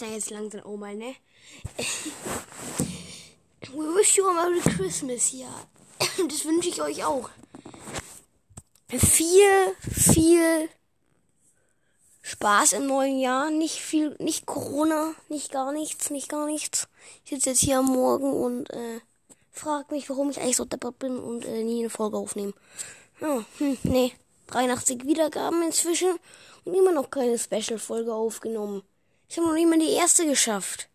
[0.00, 1.14] ja jetzt langsam auch mal, ne?
[3.72, 5.48] We wish you a Merry Christmas, ja.
[6.28, 7.30] Das wünsche ich euch auch.
[8.88, 10.68] Viel, viel
[12.22, 13.50] Spaß im neuen Jahr.
[13.50, 16.88] Nicht viel, nicht Corona, nicht gar nichts, nicht gar nichts.
[17.24, 19.00] Ich sitze jetzt hier am Morgen und äh,
[19.50, 22.54] frag mich, warum ich eigentlich so deppert bin und äh, nie eine Folge aufnehmen.
[23.20, 24.12] Ja, hm, nee.
[24.48, 26.18] 83 Wiedergaben inzwischen
[26.64, 28.82] und immer noch keine Special-Folge aufgenommen.
[29.28, 30.88] Ich habe noch nicht mal die erste geschafft.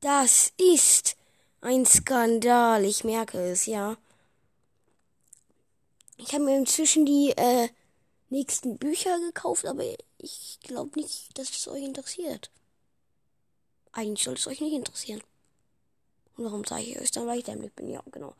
[0.00, 1.16] Das ist
[1.60, 3.96] ein Skandal, ich merke es, ja.
[6.16, 7.68] Ich habe mir inzwischen die äh,
[8.30, 9.84] nächsten Bücher gekauft, aber
[10.18, 12.50] ich glaube nicht, dass es euch interessiert.
[13.92, 15.22] Eigentlich soll es euch nicht interessieren.
[16.36, 17.90] Und warum zeige ich euch dann, weil ich dämlich bin?
[17.90, 18.34] Ja, genau.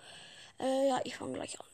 [0.58, 1.66] Äh, ja, ich fange gleich an.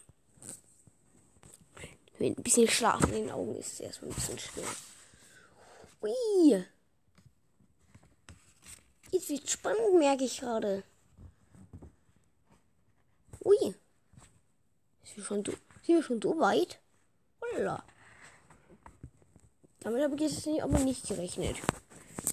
[2.19, 4.65] Mit ein bisschen Schlafen in den Augen ist es erstmal ein bisschen schwer.
[6.03, 6.67] Ui.
[9.11, 10.83] Jetzt wird spannend, merke ich gerade.
[13.45, 13.75] Ui.
[15.05, 15.27] Sind
[15.87, 16.79] wir schon so weit?
[17.41, 17.83] Holla.
[19.81, 21.57] Damit habe ich jetzt aber nicht gerechnet.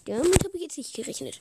[0.06, 1.40] Damit habe ich jetzt nicht gerechnet.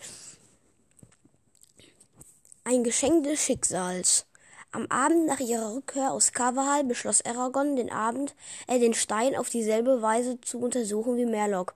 [2.63, 4.27] Ein Geschenk des Schicksals.
[4.71, 8.35] Am Abend nach ihrer Rückkehr aus Kavahal beschloss Aragorn, den Abend,
[8.67, 11.75] äh, den Stein auf dieselbe Weise zu untersuchen wie Merlock.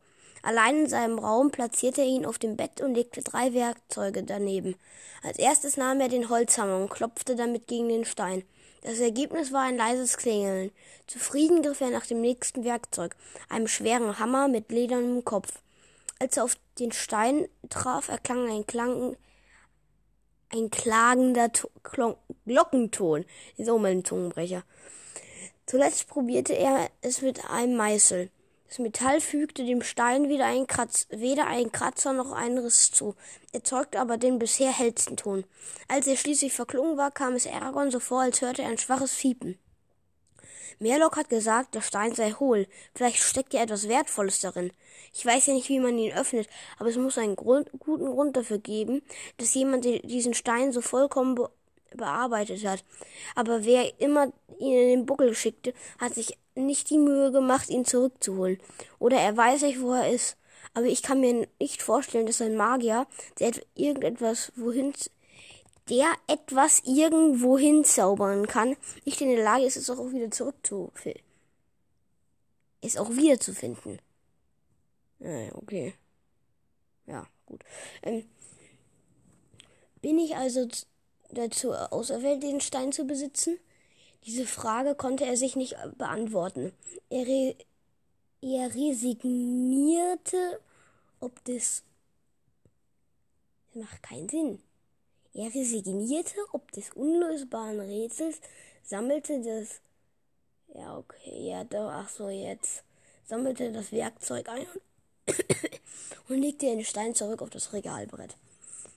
[0.48, 4.76] Allein in seinem Raum platzierte er ihn auf dem Bett und legte drei Werkzeuge daneben.
[5.22, 8.44] Als erstes nahm er den Holzhammer und klopfte damit gegen den Stein.
[8.80, 10.70] Das Ergebnis war ein leises Klingeln.
[11.06, 13.14] Zufrieden griff er nach dem nächsten Werkzeug,
[13.50, 15.60] einem schweren Hammer mit ledernem Kopf.
[16.18, 19.18] Als er auf den Stein traf, erklang ein Klang,
[20.48, 22.16] ein klagender to Klon
[22.46, 23.26] Glockenton.
[23.58, 24.62] Ist auch mal Zungenbrecher.
[25.66, 28.30] Zuletzt probierte er es mit einem Meißel.
[28.68, 33.14] Das Metall fügte dem Stein wieder einen Kratz, weder einen Kratzer noch einen Riss zu,
[33.52, 35.44] erzeugte aber den bisher hellsten Ton.
[35.88, 39.14] Als er schließlich verklungen war, kam es Aragorn so vor, als hörte er ein schwaches
[39.14, 39.58] Fiepen.
[40.80, 42.68] Merlock hat gesagt, der Stein sei hohl.
[42.94, 44.70] Vielleicht steckt ja etwas Wertvolles darin.
[45.14, 46.48] Ich weiß ja nicht, wie man ihn öffnet,
[46.78, 49.02] aber es muss einen Grund, guten Grund dafür geben,
[49.38, 51.50] dass jemand die- diesen Stein so vollkommen be
[51.94, 52.84] bearbeitet hat.
[53.34, 56.36] Aber wer immer ihn in den Buckel schickte, hat sich
[56.66, 58.58] nicht die Mühe gemacht, ihn zurückzuholen.
[58.98, 60.36] Oder er weiß nicht, wo er ist.
[60.74, 63.06] Aber ich kann mir nicht vorstellen, dass ein Magier,
[63.38, 64.92] der et- irgendetwas wohin
[65.88, 71.22] der etwas irgendwo hinzaubern kann, nicht in der Lage ist, es auch wieder zurückzufinden.
[72.80, 74.00] Es auch wiederzufinden.
[75.20, 75.94] Ja, okay.
[77.06, 77.64] Ja, gut.
[78.02, 78.24] Ähm,
[80.00, 80.66] bin ich also
[81.30, 83.58] dazu auserwählt, den Stein zu besitzen?
[84.24, 86.72] Diese Frage konnte er sich nicht beantworten.
[87.10, 87.56] Er, re
[88.42, 90.60] er resignierte,
[91.20, 91.82] ob des.
[93.68, 94.62] Das macht keinen Sinn.
[95.34, 98.40] Er resignierte, ob des unlösbaren Rätsels,
[98.82, 99.80] sammelte das.
[100.74, 102.82] Ja, okay, ja, doch, ach so, jetzt.
[103.26, 104.66] Sammelte das Werkzeug ein
[106.28, 108.36] und legte den Stein zurück auf das Regalbrett.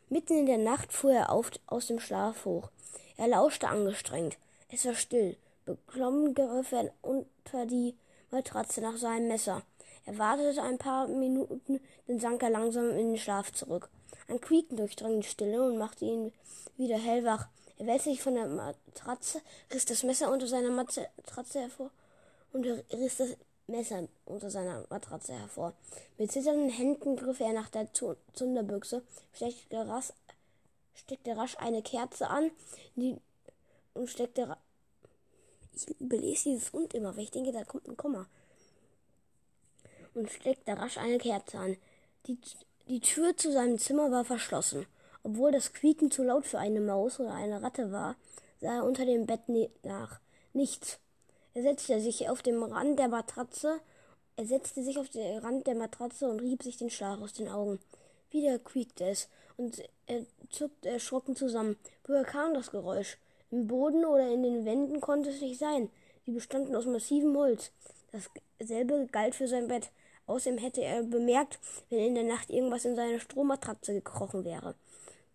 [0.10, 2.70] Mitten in der Nacht fuhr er auf, aus dem Schlaf hoch.
[3.18, 4.38] Er lauschte angestrengt.
[4.72, 5.38] Es war still.
[5.66, 7.96] Beklommen griff er unter die
[8.32, 9.62] Matratze nach seinem Messer.
[10.06, 13.90] Er wartete ein paar Minuten, dann sank er langsam in den Schlaf zurück.
[14.28, 16.32] Ein Quieken durchdrang die Stille und machte ihn
[16.78, 17.48] wieder hellwach.
[17.78, 19.42] Er wälzte sich von der Matratze,
[19.72, 21.92] riss das Messer unter seiner Matratze hervor
[22.54, 23.36] und riss das
[23.68, 25.74] Messer unter seiner Matratze hervor.
[26.18, 29.04] Mit zitternden Händen griff er nach der Zu- Zunderbüchse,
[29.34, 30.14] steckte rasch,
[30.94, 32.52] steckte rasch eine Kerze an
[32.96, 33.18] die,
[33.94, 34.58] und steckte ra
[35.74, 38.28] ich überlese dieses und immer, weil ich denke, da kommt ein Komma.
[40.14, 41.78] Und steckte rasch eine Kerze an.
[42.28, 42.38] Die,
[42.90, 44.86] die Tür zu seinem Zimmer war verschlossen.
[45.24, 48.16] Obwohl das Quieken zu laut für eine Maus oder eine Ratte war,
[48.60, 50.20] sah er unter dem Bett ne- nach.
[50.54, 51.00] Nichts.
[51.54, 53.80] Er setzte sich auf dem Rand der Matratze,
[54.36, 57.50] er setzte sich auf den Rand der Matratze und rieb sich den Schlaf aus den
[57.50, 57.80] Augen.
[58.30, 59.28] Wieder quiekte es
[59.58, 61.78] und er zuckte erschrocken zusammen.
[62.06, 63.18] Woher kam das Geräusch?
[63.52, 65.90] Im Boden oder in den Wänden konnte es nicht sein.
[66.26, 67.72] Sie bestanden aus massivem Holz.
[68.58, 69.92] Dasselbe galt für sein Bett.
[70.26, 71.60] Außerdem hätte er bemerkt,
[71.90, 74.76] wenn in der Nacht irgendwas in seine Strohmatratze gekrochen wäre.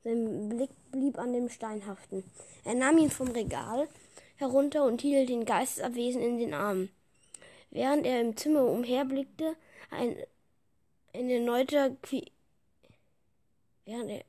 [0.05, 2.25] Sein Blick blieb an dem Stein haften.
[2.65, 3.89] Er nahm ihn vom Regal
[4.37, 6.91] herunter und hielt den Geistesabwesen in den Armen.
[7.71, 9.57] Während er im Zimmer umherblickte,
[9.91, 10.17] ein,
[11.13, 12.33] ein erneuter Qui
[13.87, 14.25] während er,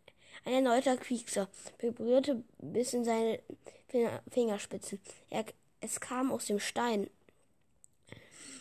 [0.46, 1.50] ein erneuter Quiekser
[1.80, 3.40] vibrierte bis in seine
[3.88, 5.00] Fingerspitzen.
[5.30, 5.46] Er,
[5.82, 7.10] es kam aus dem Stein.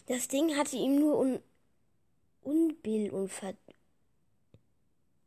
[0.07, 1.41] Das Ding hatte ihm nur un,
[2.43, 3.55] Unbill und Ver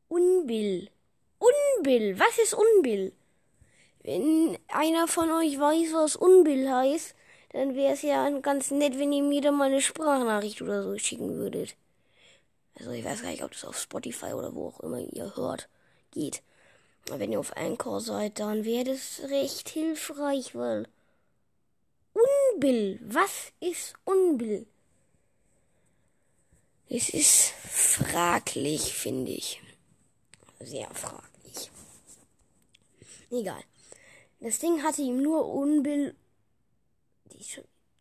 [0.08, 0.90] Unbill.
[1.38, 2.18] Unbill.
[2.18, 3.14] Was ist Unbill?
[4.04, 7.14] Wenn einer von euch weiß, was Unbill heißt,
[7.52, 10.98] dann wäre es ja ganz nett, wenn ihr mir da mal eine Sprachnachricht oder so
[10.98, 11.76] schicken würdet.
[12.76, 15.68] Also ich weiß gar nicht, ob das auf Spotify oder wo auch immer ihr hört
[16.12, 16.42] geht.
[17.08, 20.88] Wenn ihr auf Anchor seid, dann wäre das recht hilfreich, weil
[22.14, 23.00] Unbill.
[23.04, 24.68] Was ist Unbill?
[26.88, 29.62] Es ist fraglich, finde ich.
[30.60, 31.72] Sehr fraglich.
[33.32, 33.64] Egal.
[34.40, 36.16] Das Ding hatte ihm nur Unbill.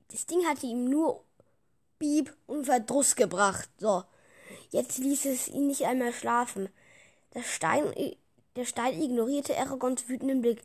[0.09, 1.25] Das Ding hatte ihm nur
[1.99, 3.69] Bieb und Verdruss gebracht.
[3.79, 4.05] So.
[4.71, 6.69] Jetzt ließ es ihn nicht einmal schlafen.
[7.35, 7.93] Der Stein,
[8.59, 10.63] der Stein ignorierte Aragons wütenden Blick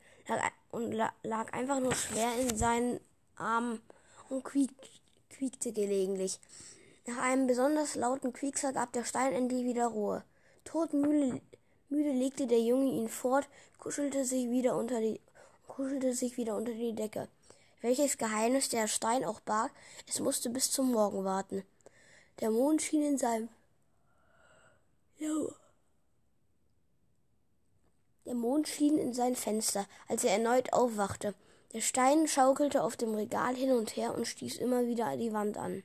[0.71, 2.99] und lag einfach nur schwer in seinen
[3.35, 3.83] Armen
[4.29, 6.39] und quiekte gelegentlich.
[7.05, 10.23] Nach einem besonders lauten Quiekser gab der Stein endlich wieder Ruhe.
[10.63, 11.39] Todmüde
[11.89, 13.47] müde legte der Junge ihn fort,
[13.77, 15.21] kuschelte sich wieder unter die,
[15.67, 17.27] kuschelte sich wieder unter die Decke.
[17.81, 19.71] Welches Geheimnis der Stein auch barg,
[20.07, 21.63] es musste bis zum Morgen warten.
[22.39, 23.49] Der Mond schien in seinem
[28.25, 31.33] Der Mond schien in sein Fenster, als er erneut aufwachte.
[31.73, 35.57] Der Stein schaukelte auf dem Regal hin und her und stieß immer wieder die Wand
[35.57, 35.83] an.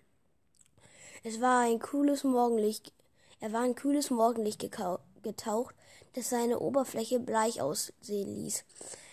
[1.24, 2.92] Es war ein kühles Morgenlicht.
[3.40, 5.74] Er war ein kühles Morgenlicht getaucht,
[6.14, 8.64] das seine Oberfläche bleich aussehen ließ.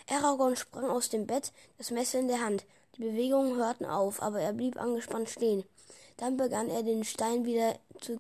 [0.08, 2.64] Aragorn sprang aus dem Bett, das Messer in der Hand.
[2.96, 5.64] Die Bewegungen hörten auf, aber er blieb angespannt stehen.
[6.18, 8.20] Dann begann er den Stein wieder zu,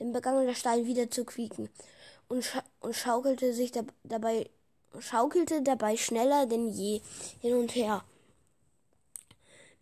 [0.00, 1.70] dann begann der Stein wieder zu quieken
[2.34, 4.50] und, scha und schaukelte sich da dabei,
[4.98, 7.00] schaukelte dabei schneller denn je
[7.40, 8.04] hin und her.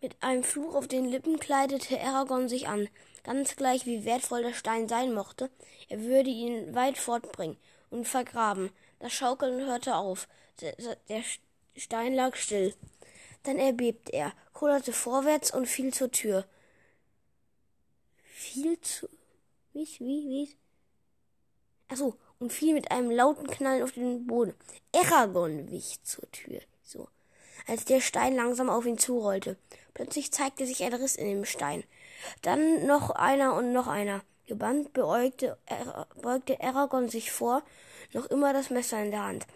[0.02, 2.88] Mit einem Fluch auf den Lippen kleidete Aragorn sich an.
[3.24, 5.48] Ganz gleich, wie wertvoll der Stein sein mochte,
[5.88, 7.56] er würde ihn weit fortbringen
[7.90, 8.70] und vergraben.
[8.98, 10.28] Das Schaukeln hörte auf.
[10.60, 11.22] Der
[11.76, 12.74] Stein lag still.
[13.44, 16.44] Dann erbebte er, kullerte vorwärts und fiel zur Tür.
[18.24, 19.08] Fiel zu.
[19.72, 20.56] Wie, wie, wie?
[21.88, 24.54] Achso, und fiel mit einem lauten Knallen auf den Boden.
[24.92, 26.60] Aragorn wich zur Tür.
[26.82, 27.06] So.
[27.68, 29.56] Als der Stein langsam auf ihn zurollte.
[29.94, 31.84] Plötzlich zeigte sich ein Riss in dem Stein.
[32.42, 34.22] Dann noch einer und noch einer.
[34.48, 37.62] Gebannt beugte, er, beugte Aragorn sich vor,
[38.12, 39.46] noch immer das Messer in der Hand.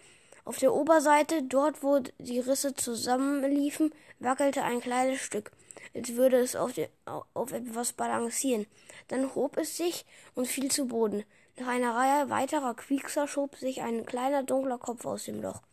[0.45, 5.51] Auf der Oberseite, dort wo die Risse zusammenliefen, wackelte ein kleines Stück,
[5.93, 6.87] als würde es auf, die,
[7.33, 8.65] auf etwas balancieren.
[9.09, 11.25] Dann hob es sich und fiel zu Boden.
[11.59, 15.63] Nach einer Reihe weiterer Quiekser schob sich ein kleiner dunkler Kopf aus dem Loch,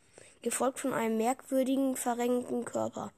[0.40, 3.12] gefolgt von einem merkwürdigen, verrenkten Körper.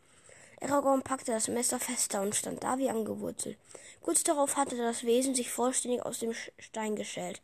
[0.61, 3.57] Aragorn packte das Messer fester und stand da wie angewurzelt.
[4.03, 7.41] Kurz darauf hatte das Wesen sich vollständig aus dem Stein geschält.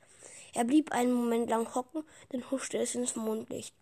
[0.55, 3.73] Er blieb einen Moment lang hocken, dann huschte es ins Mondlicht.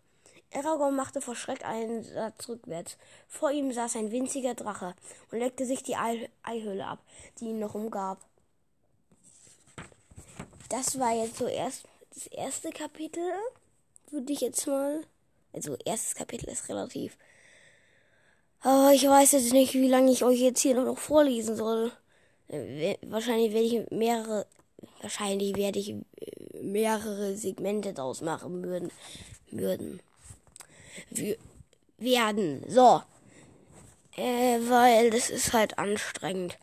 [0.53, 2.97] Aragorn machte vor Schreck einen Satz rückwärts.
[3.27, 4.93] Vor ihm saß ein winziger Drache
[5.31, 6.99] und leckte sich die Ei Eihülle ab,
[7.39, 8.19] die ihn noch umgab.
[10.71, 13.23] Das war jetzt so erst das erste Kapitel,
[14.09, 15.01] würde ich jetzt mal.
[15.53, 17.17] Also erstes Kapitel ist relativ
[18.61, 21.91] aber ich weiß jetzt nicht, wie lange ich euch jetzt hier noch vorlesen soll.
[22.47, 24.45] Äh, wahrscheinlich werde ich mehrere,
[25.01, 28.91] wahrscheinlich werde ich äh, mehrere Segmente daraus machen würden,
[29.49, 29.99] würden,
[31.97, 32.63] werden.
[32.67, 33.01] So.
[34.15, 36.59] Äh, weil das ist halt anstrengend.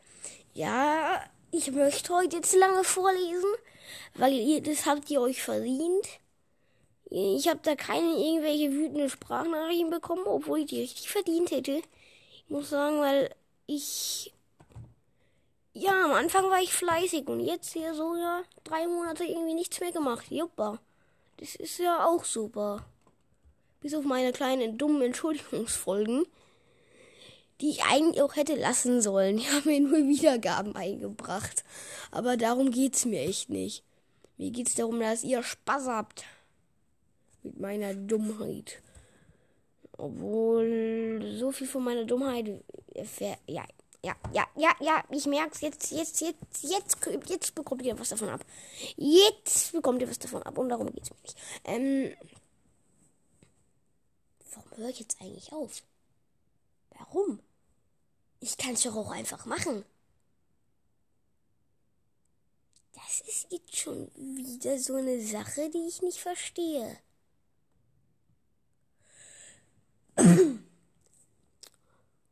[0.55, 3.51] Ja, ich möchte heute jetzt lange vorlesen,
[4.15, 6.07] weil ihr, das habt ihr euch verdient.
[7.11, 11.81] Ich habe da keine irgendwelche wütenden Sprachnachrichten bekommen, obwohl ich die richtig verdient hätte.
[12.33, 13.35] Ich muss sagen, weil
[13.67, 14.33] ich.
[15.73, 19.81] Ja, am Anfang war ich fleißig und jetzt hier so, ja, drei Monate irgendwie nichts
[19.81, 20.27] mehr gemacht.
[20.31, 20.81] Juppa.
[21.37, 22.85] Das ist ja auch super.
[23.81, 26.27] Bis auf meine kleinen dummen Entschuldigungsfolgen,
[27.61, 29.39] die ich eigentlich auch hätte lassen sollen.
[29.39, 31.65] Die haben mir nur Wiedergaben eingebracht.
[32.11, 33.83] Aber darum geht's mir echt nicht.
[34.37, 36.25] Mir geht's darum, dass ihr Spaß habt.
[37.43, 38.81] Mit meiner Dummheit.
[39.97, 42.63] Obwohl, so viel von meiner Dummheit.
[43.47, 43.65] Ja,
[44.05, 45.61] ja, ja, ja, ja, ich merk's.
[45.61, 46.97] Jetzt, jetzt, jetzt, jetzt,
[47.29, 48.45] jetzt bekommt ihr was davon ab.
[48.97, 50.57] Jetzt bekommt ihr was davon ab.
[50.57, 51.37] Und darum geht's mir nicht.
[51.65, 52.15] Ähm.
[54.55, 55.83] Warum höre ich jetzt eigentlich auf?
[56.97, 57.41] Warum?
[58.41, 59.85] Ich kann's doch auch einfach machen.
[62.95, 66.99] Das ist jetzt schon wieder so eine Sache, die ich nicht verstehe.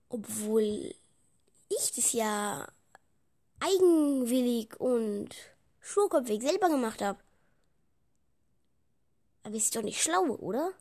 [0.09, 0.95] Obwohl
[1.69, 2.69] ich das ja
[3.61, 5.35] eigenwillig und
[5.81, 7.19] schurköpfig selber gemacht habe.
[9.43, 10.73] Aber ist doch nicht schlau, oder?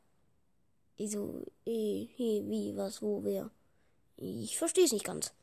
[1.00, 2.10] Also, hey,
[2.48, 3.52] wie, was, wo, wer?
[4.18, 5.34] Ich verstehe es nicht ganz.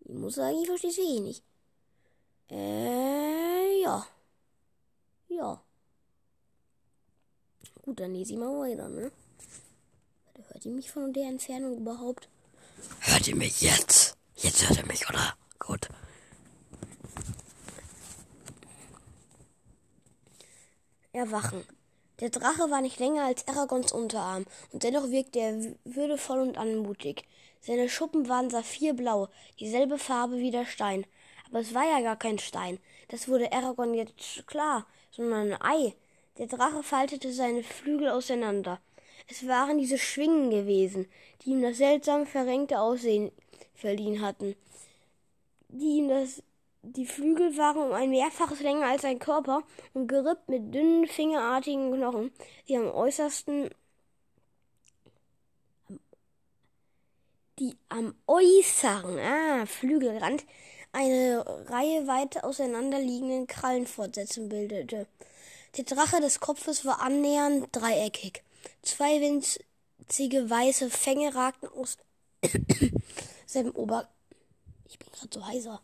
[0.00, 1.42] Ich muss sagen, ich verstehe es wirklich nicht.
[2.50, 4.06] Äh, ja.
[5.28, 5.62] Ja.
[7.82, 9.10] Gut, dann lese ich mal weiter, ne?
[10.48, 12.28] Hört ihr mich von der Entfernung überhaupt?
[13.00, 14.16] Hört ihr mich jetzt?
[14.36, 15.34] Jetzt hört ihr mich, oder?
[15.58, 15.88] Gut.
[21.12, 21.64] Erwachen.
[22.20, 27.24] Der Drache war nicht länger als Aragons Unterarm, und dennoch wirkte er würdevoll und anmutig.
[27.60, 31.06] Seine Schuppen waren saphirblau, dieselbe Farbe wie der Stein.
[31.48, 32.78] Aber es war ja gar kein Stein.
[33.08, 35.94] Das wurde Aragorn jetzt klar, sondern ein Ei.
[36.38, 38.80] Der Drache faltete seine Flügel auseinander.
[39.28, 41.08] Es waren diese Schwingen gewesen,
[41.42, 43.32] die ihm das seltsam verrenkte Aussehen
[43.74, 44.54] verliehen hatten
[45.68, 46.42] die ihm das
[46.82, 51.92] die Flügel waren um ein Mehrfaches länger als sein Körper und gerippt mit dünnen, fingerartigen
[51.92, 52.30] Knochen,
[52.68, 53.68] die am äußersten
[57.58, 60.44] die am äußeren ah, Flügelrand
[60.92, 65.06] eine Reihe weit auseinanderliegenden Krallenfortsätzen bildete.
[65.76, 68.42] Der Drache des Kopfes war annähernd dreieckig.
[68.82, 71.98] Zwei winzige weiße Fänge ragten aus
[73.46, 74.08] seinem Ober
[74.88, 75.80] ich bin gerade so heiser.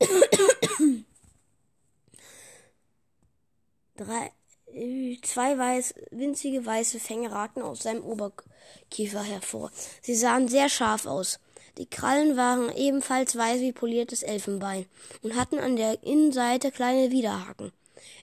[3.96, 4.32] Drei,
[5.22, 9.70] zwei weiß, winzige weiße Fänge ragten aus seinem Oberkiefer hervor.
[10.00, 11.38] Sie sahen sehr scharf aus.
[11.78, 14.86] Die Krallen waren ebenfalls weiß wie poliertes Elfenbein
[15.22, 17.72] und hatten an der Innenseite kleine Widerhaken.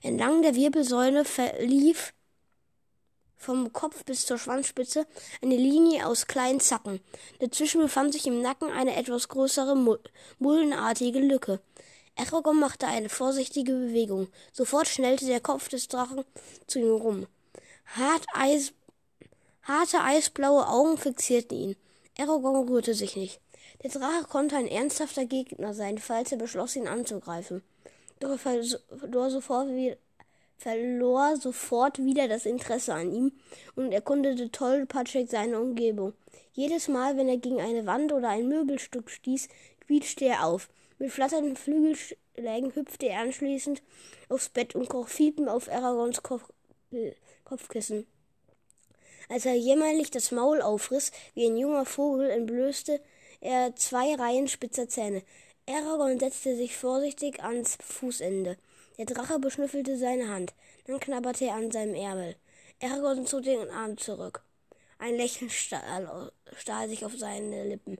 [0.02, 2.12] Entlang der Wirbelsäule verlief
[3.36, 5.06] vom Kopf bis zur Schwanzspitze
[5.42, 7.00] eine Linie aus kleinen Zacken.
[7.38, 9.96] Dazwischen befand sich im Nacken eine etwas größere Mu-
[10.38, 11.60] muldenartige Lücke.
[12.16, 14.28] Aragorn machte eine vorsichtige Bewegung.
[14.52, 16.24] Sofort schnellte der Kopf des Drachen
[16.66, 17.26] zu ihm rum.
[17.96, 18.72] Hart Eis,
[19.62, 21.76] harte eisblaue Augen fixierten ihn.
[22.18, 23.40] Aragorn rührte sich nicht.
[23.82, 27.62] Der Drache konnte ein ernsthafter Gegner sein, falls er beschloss, ihn anzugreifen.
[28.18, 29.96] Doch er verlor sofort wieder
[30.60, 33.32] verlor sofort wieder das Interesse an ihm
[33.76, 36.12] und erkundete tollpatschig seine Umgebung.
[36.52, 39.48] Jedes Mal, wenn er gegen eine Wand oder ein Möbelstück stieß,
[39.86, 40.68] quietschte er auf.
[41.00, 43.82] Mit flatternden Flügelschlägen hüpfte er anschließend
[44.28, 46.52] aufs Bett und kroch fiepen auf Aragons Kopf,
[46.92, 47.12] äh,
[47.44, 48.06] Kopfkissen.
[49.30, 53.00] Als er jämmerlich das Maul aufriss, wie ein junger Vogel, entblößte
[53.40, 55.22] er zwei Reihen spitzer Zähne.
[55.66, 58.58] Aragorn setzte sich vorsichtig ans Fußende.
[58.98, 60.52] Der Drache beschnüffelte seine Hand.
[60.84, 62.36] Dann knabberte er an seinem Ärmel.
[62.82, 64.42] Aragorn zog den Arm zurück.
[64.98, 67.96] Ein Lächeln stahl, stahl sich auf seine Lippen,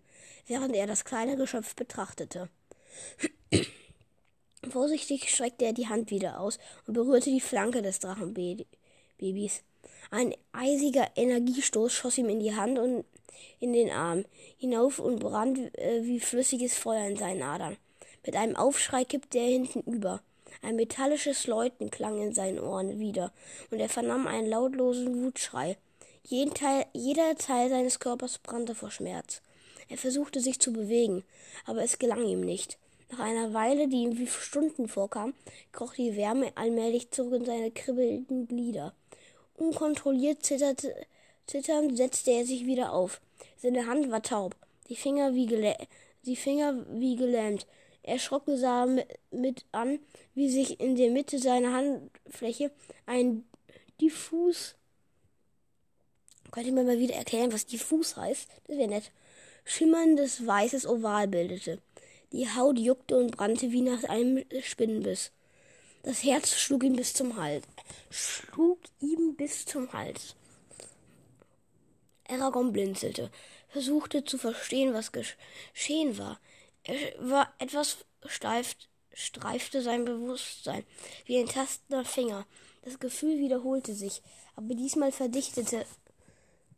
[0.46, 2.50] während er das kleine Geschöpf betrachtete.
[4.68, 9.62] Vorsichtig streckte er die Hand wieder aus und berührte die Flanke des Drachenbabys.
[10.10, 13.04] Ein eisiger Energiestoß schoss ihm in die Hand und
[13.58, 14.24] in den Arm
[14.58, 17.76] hinauf und brannte äh, wie flüssiges Feuer in seinen Adern.
[18.24, 20.22] Mit einem Aufschrei kippte er hinten über.
[20.62, 23.32] Ein metallisches Läuten klang in seinen Ohren wieder,
[23.70, 25.78] und er vernahm einen lautlosen Wutschrei.
[26.54, 29.40] Teil, jeder Teil seines Körpers brannte vor Schmerz.
[29.88, 31.24] Er versuchte sich zu bewegen,
[31.64, 32.78] aber es gelang ihm nicht.
[33.10, 35.34] Nach einer Weile, die ihm wie Stunden vorkam,
[35.72, 38.94] kroch die Wärme allmählich zurück in seine kribbelnden Glieder.
[39.56, 40.94] Unkontrolliert zitterte,
[41.46, 43.20] zitternd setzte er sich wieder auf.
[43.56, 44.54] Seine Hand war taub,
[44.88, 45.76] die Finger wie, gelä
[46.24, 47.66] die Finger wie gelähmt.
[48.02, 49.98] Erschrocken sah er mit an,
[50.34, 52.70] wie sich in der Mitte seiner Handfläche
[53.06, 53.44] ein
[54.00, 54.76] diffus
[56.50, 58.48] Könnt ihr mir mal wieder erklären, was diffus heißt?
[58.66, 59.12] Das wäre nett.
[59.64, 61.78] Schimmerndes weißes Oval bildete.
[62.32, 65.32] Die Haut juckte und brannte wie nach einem Spinnenbiss.
[66.02, 67.64] Das Herz schlug ihm bis zum Hals.
[68.10, 70.36] Schlug ihm bis zum Hals.
[72.28, 73.30] Aragorn blinzelte,
[73.68, 76.40] versuchte zu verstehen, was geschehen war.
[76.84, 78.76] Er war etwas steif,
[79.12, 80.84] streifte sein Bewusstsein
[81.26, 82.46] wie ein tastender Finger.
[82.82, 84.22] Das Gefühl wiederholte sich,
[84.56, 85.84] aber diesmal verdichtete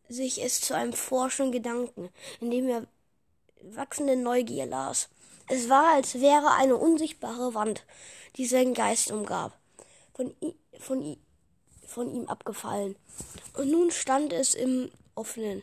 [0.08, 2.08] sich es zu einem forschenden Gedanken,
[2.40, 2.86] in dem er
[3.62, 5.08] wachsende Neugier las.
[5.48, 7.84] Es war, als wäre eine unsichtbare Wand,
[8.36, 9.58] die seinen Geist umgab,
[10.14, 10.34] von,
[10.78, 11.16] von,
[11.86, 12.96] von ihm abgefallen.
[13.54, 15.62] Und nun stand es im Offenen,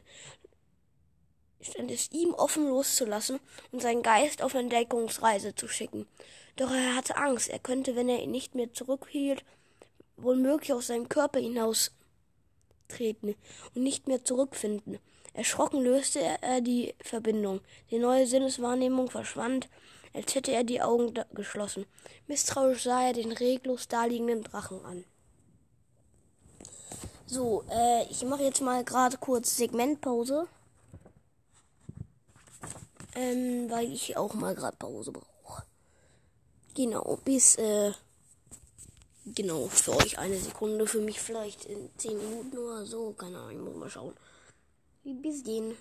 [1.62, 3.39] stand es ihm offen loszulassen
[3.71, 6.07] und seinen Geist auf Entdeckungsreise zu schicken.
[6.55, 9.43] Doch er hatte Angst, er könnte, wenn er ihn nicht mehr zurückhielt,
[10.17, 11.91] womöglich aus seinem Körper hinaus
[12.88, 13.36] treten
[13.75, 15.00] und nicht mehr zurückfinden.
[15.33, 17.62] Erschrocken löste er die Verbindung.
[17.91, 19.69] Die neue Sinneswahrnehmung verschwand,
[20.13, 21.86] als hätte er die Augen geschlossen.
[22.27, 25.05] Misstrauisch sah er den reglos daliegenden Drachen an.
[27.25, 30.48] So, äh, ich mache jetzt mal gerade kurz Segmentpause.
[33.15, 35.63] Ähm, weil ich auch mal gerade Pause brauche.
[36.74, 37.91] Genau, bis, äh,
[39.25, 43.13] genau, für euch eine Sekunde, für mich vielleicht in 10 Minuten oder so.
[43.13, 44.13] Keine Ahnung, muss mal schauen.
[45.03, 45.75] Bis den.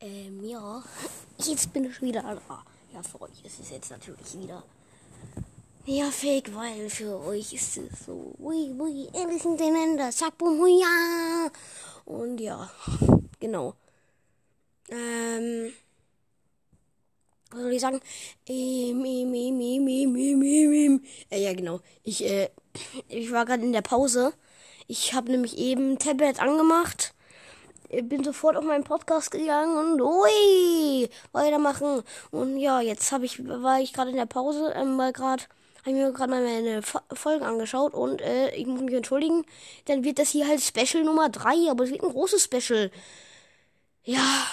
[0.00, 0.82] Ähm, ja.
[1.38, 2.64] Jetzt bin ich wieder da.
[2.92, 4.62] Ja, für euch ist es jetzt natürlich wieder.
[5.84, 8.34] Ja, fake, weil für euch ist es so.
[8.38, 10.10] Ui, ui, endlich hintereinander.
[10.10, 11.50] Zack, boom, hui, ja.
[12.06, 12.70] Und ja,
[13.40, 13.74] genau.
[14.88, 15.72] Ähm.
[17.50, 18.00] Was soll ich sagen?
[18.48, 21.04] Ähm, ähm, ähm, ähm, ähm, ähm, ähm, ähm.
[21.30, 21.80] Äh, ja, genau.
[22.02, 22.50] Ich, äh,
[23.08, 24.32] ich war gerade in der Pause.
[24.86, 27.14] Ich habe nämlich eben Tablet angemacht
[27.88, 32.02] bin sofort auf meinen Podcast gegangen und ui, weitermachen.
[32.30, 35.44] Und ja, jetzt habe ich, war ich gerade in der Pause, ähm, weil gerade
[35.86, 39.44] habe ich mir gerade mal meine Folgen angeschaut und äh, ich muss mich entschuldigen,
[39.84, 42.90] dann wird das hier halt Special Nummer 3, aber es wird ein großes Special.
[44.02, 44.46] Ja,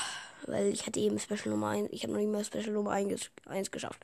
[0.46, 3.32] weil ich hatte eben Special Nummer 1, ich habe noch nicht mehr Special Nummer 1,
[3.48, 4.00] 1 geschafft.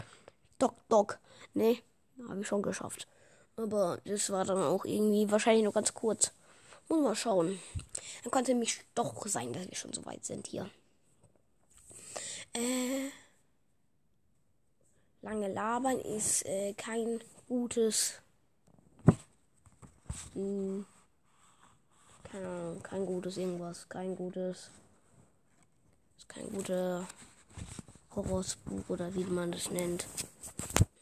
[0.58, 1.20] Doc, Doc,
[1.54, 1.78] ne,
[2.28, 3.08] habe ich schon geschafft.
[3.56, 6.32] Aber das war dann auch irgendwie wahrscheinlich nur ganz kurz.
[6.90, 7.60] Muss mal schauen.
[8.24, 10.70] Dann könnte mich doch sein, dass wir schon so weit sind hier.
[12.54, 13.10] Äh,
[15.22, 18.16] lange labern ist äh, kein gutes.
[20.34, 20.86] Mh, hm,
[22.24, 24.72] keine Ahnung, kein gutes irgendwas, kein gutes.
[26.18, 27.08] Ist kein guter
[28.16, 30.08] Horrorsbuch oder wie man das nennt.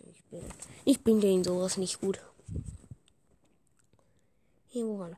[0.06, 0.44] Ich bin,
[0.84, 2.20] ich bin gegen sowas nicht gut.
[4.68, 5.10] Hier, wo war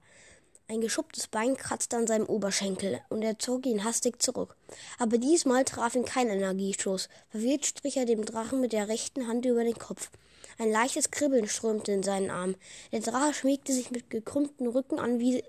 [0.69, 4.55] ein geschupptes Bein kratzte an seinem Oberschenkel, und er zog ihn hastig zurück.
[4.99, 7.09] Aber diesmal traf ihn kein Energiestoß.
[7.31, 10.11] Verwirrt strich er dem Drachen mit der rechten Hand über den Kopf.
[10.59, 12.55] Ein leichtes Kribbeln strömte in seinen Arm.
[12.91, 15.43] Der Drache schmiegte sich mit gekrümmtem Rücken an, wie,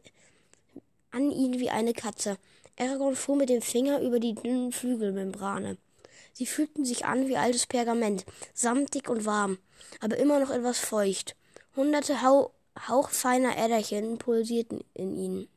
[1.11, 2.39] an ihn wie eine Katze.
[2.79, 5.77] Aragorn fuhr mit dem Finger über die dünnen Flügelmembrane.
[6.33, 9.59] Sie fühlten sich an wie altes Pergament, samtig und warm,
[10.01, 11.37] aber immer noch etwas feucht.
[11.77, 12.55] Hunderte Hau
[12.89, 15.49] hauchfeiner Äderchen pulsierten in ihnen.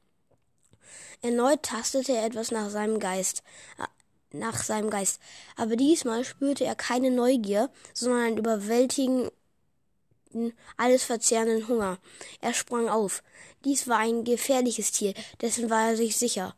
[1.22, 3.44] Erneut tastete er etwas nach seinem Geist,
[4.32, 5.22] nach seinem Geist,
[5.56, 9.32] aber diesmal spürte er keine Neugier, sondern einen überwältigenden,
[10.76, 12.00] alles verzehrenden Hunger.
[12.42, 13.24] Er sprang auf.
[13.64, 16.56] Dies war ein gefährliches Tier, dessen war er sich sicher.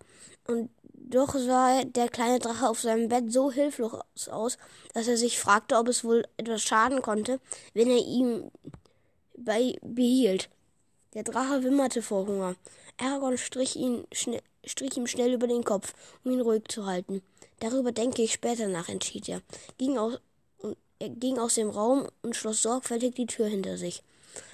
[0.47, 4.58] Und doch sah der kleine Drache auf seinem Bett so hilflos aus,
[4.93, 7.39] dass er sich fragte, ob es wohl etwas schaden konnte,
[7.73, 8.49] wenn er ihm
[9.38, 10.49] bei behielt.
[11.15, 12.56] Der Drache wimmerte vor Hunger.
[12.97, 17.23] Aragorn strich, ihn strich ihm schnell über den Kopf, um ihn ruhig zu halten.
[17.60, 19.41] Darüber denke ich später nach, entschied er.
[19.78, 20.19] Ging aus,
[20.99, 24.04] er ging aus dem Raum und schloss sorgfältig die Tür hinter sich.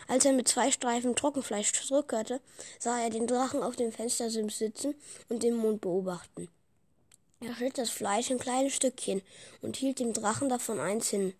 [0.08, 2.42] Als er mit zwei Streifen Trockenfleisch zurückkehrte,
[2.80, 4.94] sah er den Drachen auf dem Fenstersims sitzen
[5.30, 6.48] und den Mond beobachten.
[7.40, 9.24] Er schnitt das Fleisch in kleine Stückchen
[9.64, 11.34] und hielt dem Drachen davon eins hin.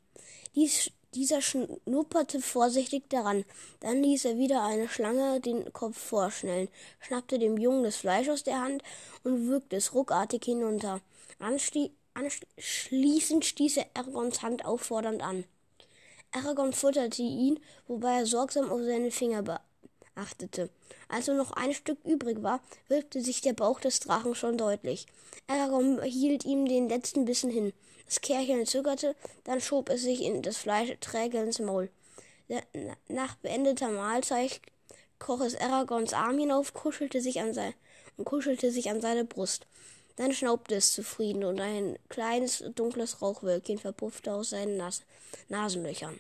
[0.56, 3.46] Dies dieser schnupperte vorsichtig daran.
[3.80, 6.70] Dann ließ er wieder eine Schlange den Kopf vorschnellen,
[7.00, 8.84] schnappte dem Jungen das Fleisch aus der Hand
[9.24, 11.02] und würgte es ruckartig hinunter.
[11.40, 15.46] Anschli anschließend stieß er Aragons Hand auffordernd an.
[16.32, 19.44] Aragorn futterte ihn, wobei er sorgsam auf seine Finger
[20.16, 20.70] beachtete.
[21.10, 25.08] Als nur noch ein Stück übrig war, wölbte sich der Bauch des Drachen schon deutlich.
[25.48, 27.74] Aragorn hielt ihm den letzten Bissen hin.
[28.12, 31.90] Das Kerlchen zögerte, dann schob es sich in das Fleisch träge ins Maul.
[33.08, 34.60] Nach beendeter Mahlzeit
[35.18, 37.74] kroch es Aragons Arm hinauf, kuschelte sich an sein,
[38.18, 39.66] und kuschelte sich an seine Brust.
[40.18, 45.04] Dann schnaubte es zufrieden und ein kleines dunkles Rauchwölkchen verpuffte aus seinen Nas
[45.48, 46.20] Nasenlöchern.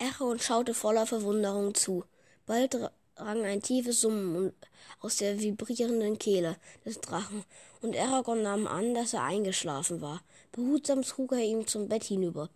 [0.00, 2.04] Aragorn schaute voller Verwunderung zu.
[2.46, 4.54] Bald drang ein tiefes Summen
[5.00, 6.56] aus der vibrierenden Kehle
[6.86, 7.44] des Drachen,
[7.80, 10.22] und Aragorn nahm an, dass er eingeschlafen war.
[10.52, 12.48] Behutsam trug er ihn zum Bett hinüber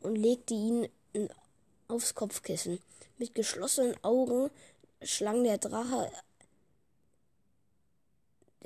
[0.00, 0.88] und legte ihn
[1.88, 2.80] aufs Kopfkissen.
[3.18, 4.50] Mit geschlossenen Augen
[5.02, 6.10] schlang der Drache,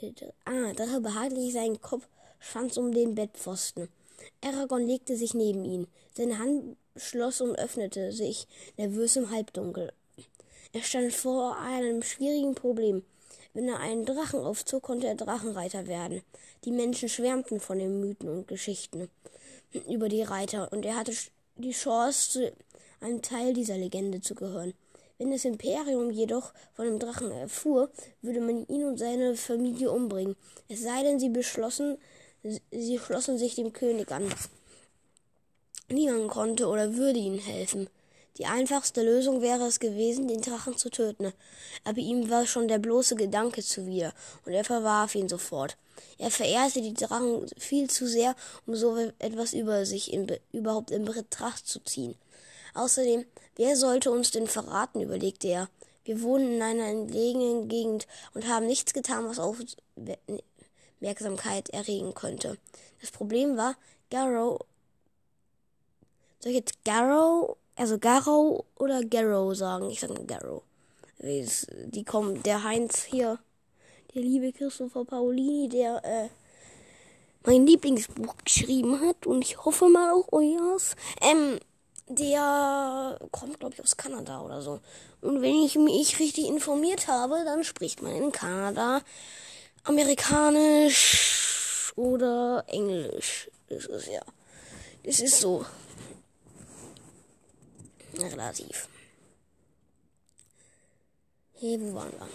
[0.00, 3.88] der, ah, Drache behaglich seinen Kopfschwanz um den Bettpfosten.
[4.42, 5.86] Aragorn legte sich neben ihn.
[6.12, 9.92] Seine Hand schloss und öffnete sich, nervös im Halbdunkel.
[10.72, 13.04] Er stand vor einem schwierigen Problem.
[13.52, 16.22] Wenn er einen Drachen aufzog, konnte er Drachenreiter werden.
[16.64, 19.10] Die Menschen schwärmten von den Mythen und Geschichten
[19.88, 21.12] über die Reiter, und er hatte
[21.56, 22.52] die Chance, zu
[23.00, 24.72] einem Teil dieser Legende zu gehören.
[25.18, 27.90] Wenn das Imperium jedoch von dem Drachen erfuhr,
[28.22, 30.36] würde man ihn und seine Familie umbringen.
[30.68, 31.98] Es sei denn, sie beschlossen,
[32.70, 34.32] sie schlossen sich dem König an.
[35.88, 37.88] Niemand konnte oder würde ihnen helfen.
[38.36, 41.32] Die einfachste Lösung wäre es gewesen, den Drachen zu töten,
[41.84, 44.12] aber ihm war schon der bloße Gedanke zuwider,
[44.44, 45.76] und er verwarf ihn sofort.
[46.18, 48.34] Er verehrte die Drachen viel zu sehr,
[48.66, 52.16] um so etwas über sich in, überhaupt in Betracht zu ziehen.
[52.74, 55.68] Außerdem, wer sollte uns denn verraten, überlegte er.
[56.04, 62.58] Wir wohnen in einer entlegenen Gegend und haben nichts getan, was Aufmerksamkeit erregen könnte.
[63.00, 63.76] Das Problem war,
[64.10, 64.58] Garrow.
[66.40, 69.90] Soll ich jetzt Garrow also Garrow oder Garrow sagen.
[69.90, 70.62] Ich sage Garrow.
[71.18, 73.38] Die kommen, der Heinz hier,
[74.14, 76.28] der liebe Christopher Paulini, der äh,
[77.44, 80.96] mein Lieblingsbuch geschrieben hat und ich hoffe mal auch euers.
[81.20, 81.58] Ähm,
[82.06, 84.80] der kommt, glaube ich, aus Kanada oder so.
[85.22, 89.00] Und wenn ich mich richtig informiert habe, dann spricht man in Kanada
[89.84, 93.50] amerikanisch oder englisch.
[93.68, 94.20] Das ist ja.
[95.04, 95.64] Das ist so
[98.22, 98.88] relativ.
[101.54, 102.28] Hey, wo waren wir?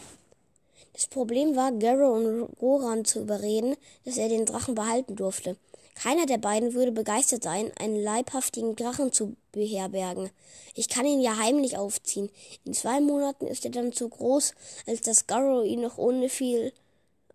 [0.93, 5.55] Das Problem war, Garrow und Roran zu überreden, dass er den Drachen behalten durfte.
[5.95, 10.29] Keiner der beiden würde begeistert sein, einen leibhaftigen Drachen zu beherbergen.
[10.73, 12.29] Ich kann ihn ja heimlich aufziehen.
[12.63, 14.53] In zwei Monaten ist er dann zu groß,
[14.87, 16.71] als dass Garrow ihn noch ohne viel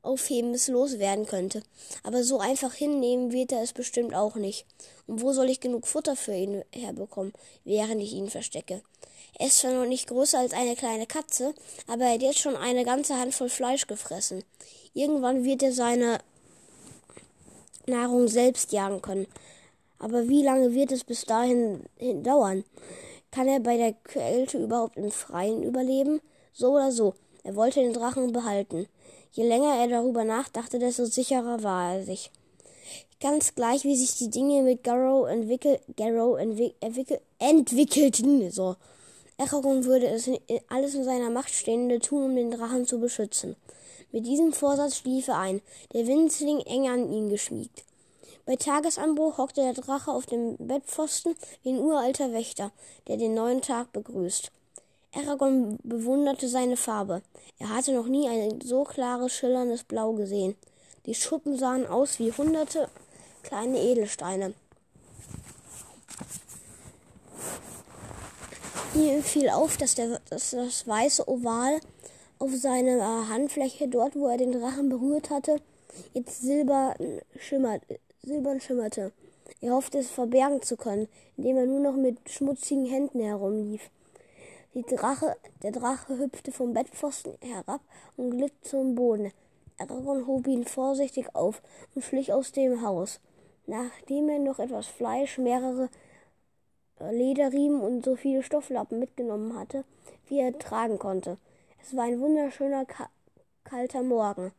[0.04, 1.62] Aufhebens loswerden könnte.
[2.02, 4.66] Aber so einfach hinnehmen wird er es bestimmt auch nicht.
[5.06, 7.32] Und wo soll ich genug Futter für ihn herbekommen,
[7.64, 8.82] während ich ihn verstecke?
[9.38, 11.54] Er ist zwar noch nicht größer als eine kleine Katze,
[11.88, 14.44] aber er hat jetzt schon eine ganze Handvoll Fleisch gefressen.
[14.92, 16.20] Irgendwann wird er seine
[17.86, 19.26] Nahrung selbst jagen können.
[19.98, 21.84] Aber wie lange wird es bis dahin
[22.22, 22.64] dauern?
[23.30, 26.20] Kann er bei der Kälte überhaupt im Freien überleben?
[26.52, 28.86] So oder so, er wollte den Drachen behalten.
[29.34, 32.30] Je länger er darüber nachdachte, desto sicherer war er sich.
[33.20, 38.76] Ganz gleich, wie sich die Dinge mit Garrow, entwickel Garrow entwick entwickel entwickelten, so.
[39.36, 40.30] Aragorn würde es
[40.68, 43.56] alles in seiner Macht Stehende tun, um den Drachen zu beschützen.
[44.12, 47.82] Mit diesem Vorsatz schlief er ein, der Winzling eng an ihn geschmiegt.
[48.46, 52.70] Bei Tagesanbruch hockte der Drache auf dem Bettpfosten wie ein uralter Wächter,
[53.08, 54.52] der den neuen Tag begrüßt.
[55.16, 57.22] Aragorn bewunderte seine Farbe.
[57.58, 60.56] Er hatte noch nie ein so klares, schillerndes Blau gesehen.
[61.06, 62.88] Die Schuppen sahen aus wie hunderte
[63.42, 64.54] kleine Edelsteine.
[68.94, 71.80] Ihm fiel auf, dass, der, dass das weiße Oval
[72.38, 75.60] auf seiner Handfläche, dort wo er den Drachen berührt hatte,
[76.12, 76.94] jetzt silber
[77.38, 77.82] schimmert,
[78.22, 79.12] silbern schimmerte.
[79.60, 83.90] Er hoffte es verbergen zu können, indem er nur noch mit schmutzigen Händen herumlief.
[84.82, 87.80] Drache, der Drache hüpfte vom Bettpfosten herab
[88.16, 89.30] und glitt zum Boden.
[89.78, 91.62] Aragorn hob ihn vorsichtig auf
[91.94, 93.20] und schlich aus dem Haus.
[93.66, 95.90] Nachdem er noch etwas Fleisch, mehrere
[96.98, 99.84] Lederriemen und so viele Stofflappen mitgenommen hatte,
[100.26, 101.38] wie er tragen konnte.
[101.80, 102.84] Es war ein wunderschöner
[103.62, 104.50] kalter Morgen.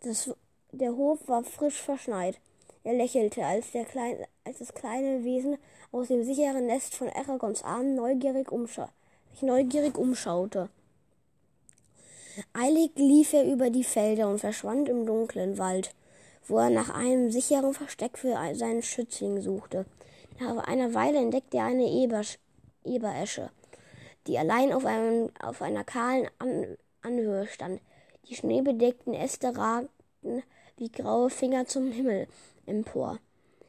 [0.00, 0.30] Das,
[0.72, 2.40] der Hof war frisch verschneit.
[2.84, 5.58] Er lächelte, als, der klein, als das kleine Wesen
[5.92, 8.92] aus dem sicheren Nest von Aragons Armen neugierig umschaute
[9.32, 10.68] sich neugierig umschaute.
[12.52, 15.94] Eilig lief er über die Felder und verschwand im dunklen Wald,
[16.46, 19.86] wo er nach einem sicheren Versteck für seinen Schützling suchte.
[20.40, 22.38] Nach einer Weile entdeckte er eine Ebersch
[22.84, 23.50] Eberesche,
[24.26, 27.80] die allein auf, einem, auf einer kahlen An Anhöhe stand.
[28.28, 30.42] Die schneebedeckten Äste ragten
[30.76, 32.28] wie graue Finger zum Himmel
[32.66, 33.18] empor.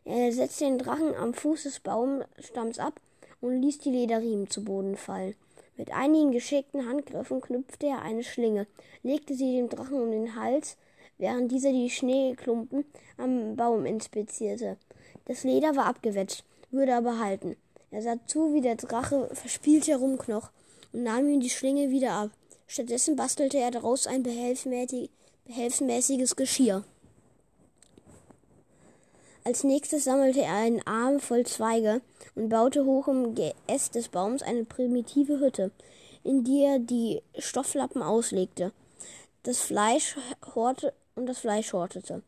[0.06, 3.00] Er setzte den Drachen am Fuß des Baumstamms ab
[3.42, 5.36] und ließ die Lederriemen zu Boden fallen.
[5.80, 8.68] Mit einigen geschickten Handgriffen knüpfte er eine Schlinge,
[9.02, 10.76] legte sie dem Drachen um den Hals,
[11.18, 12.84] während dieser die Schneeklumpen
[13.16, 14.76] am Baum inspizierte.
[15.24, 17.56] Das Leder war abgewetzt, würde aber halten.
[17.92, 20.52] Er sah zu, wie der Drache verspielt herumknoch
[20.92, 22.32] und nahm ihm die Schlinge wieder ab.
[22.68, 26.84] Stattdessen bastelte er daraus ein behelfsmäßiges Geschirr.
[29.44, 32.02] Als nächstes sammelte er einen Arm voll Zweige
[32.36, 35.72] und baute hoch im Geäst des Baums eine primitive Hütte,
[36.24, 38.74] in die er die Stofflappen auslegte,
[39.44, 40.18] das Fleisch
[40.54, 42.22] horte und das Fleisch hortete.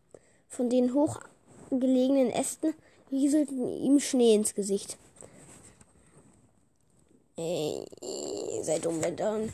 [0.47, 2.74] Von den hochgelegenen Ästen
[3.12, 4.97] rieselten ihm Schnee ins Gesicht.
[7.36, 7.86] Ey,
[8.62, 9.52] seid unbedingt.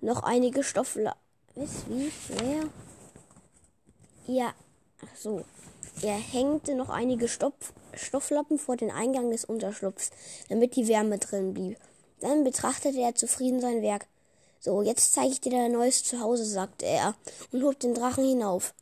[0.00, 1.20] Noch einige Stofflappen.
[1.54, 2.10] Wie?
[2.28, 2.68] Wer?
[4.26, 4.54] Ja,
[5.02, 5.44] ach so.
[6.02, 10.10] Er hängte noch einige Stopf Stofflappen vor den Eingang des Unterschlupfs,
[10.48, 11.78] damit die Wärme drin blieb.
[12.20, 14.06] Dann betrachtete er zufrieden sein Werk.
[14.60, 17.14] So, jetzt zeige ich dir dein neues Zuhause, sagte er
[17.52, 18.74] und hob den Drachen hinauf.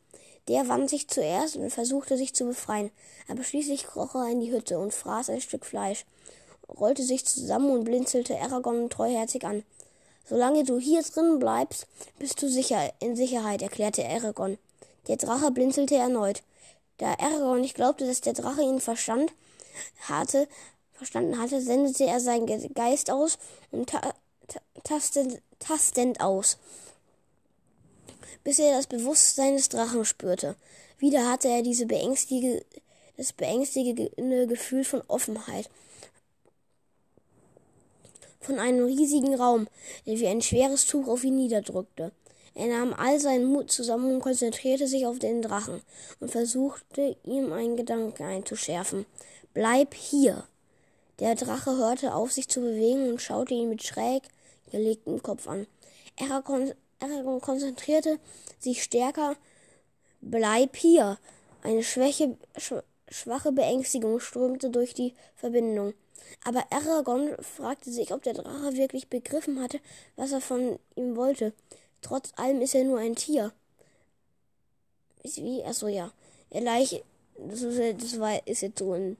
[0.47, 2.91] Der wand sich zuerst und versuchte sich zu befreien,
[3.27, 6.05] aber schließlich kroch er in die Hütte und fraß ein Stück Fleisch,
[6.69, 9.63] rollte sich zusammen und blinzelte Aragorn treuherzig an.
[10.25, 14.57] Solange du hier drin bleibst, bist du sicher in Sicherheit, erklärte Aragorn.
[15.07, 16.43] Der Drache blinzelte erneut.
[16.97, 19.33] Da Aragorn nicht glaubte, dass der Drache ihn verstand
[20.01, 20.47] hatte,
[20.91, 23.37] verstanden hatte, sendete er seinen Geist aus
[23.71, 24.13] und ta
[24.83, 26.57] tastend, tastend aus,
[28.43, 30.55] bis er das Bewusstsein des Drachen spürte.
[30.99, 32.63] Wieder hatte er diese beängstigende,
[33.17, 35.69] das beängstigende Gefühl von Offenheit,
[38.41, 39.67] von einem riesigen Raum,
[40.05, 42.11] der wie ein schweres Tuch auf ihn niederdrückte.
[42.55, 45.81] Er nahm all seinen Mut zusammen und konzentrierte sich auf den Drachen
[46.19, 49.05] und versuchte ihm einen Gedanken einzuschärfen.
[49.53, 50.43] Bleib hier.
[51.19, 54.23] Der Drache hörte auf, sich zu bewegen und schaute ihn mit schräg
[54.71, 55.67] gelegtem Kopf an.
[56.19, 56.73] Aragorn
[57.41, 58.19] konzentrierte
[58.59, 59.35] sich stärker.
[60.21, 61.17] Bleib hier.
[61.61, 62.73] Eine Schwäche, sch
[63.09, 65.93] schwache Beängstigung strömte durch die Verbindung.
[66.43, 69.79] Aber Aragorn fragte sich, ob der Drache wirklich begriffen hatte,
[70.15, 71.53] was er von ihm wollte.
[72.03, 73.51] Trotz allem ist er nur ein Tier.
[75.23, 75.63] Wie?
[75.63, 76.11] Achso, ja.
[76.49, 77.03] Er leicht.
[77.37, 79.17] Das, ist, das war, ist jetzt so ein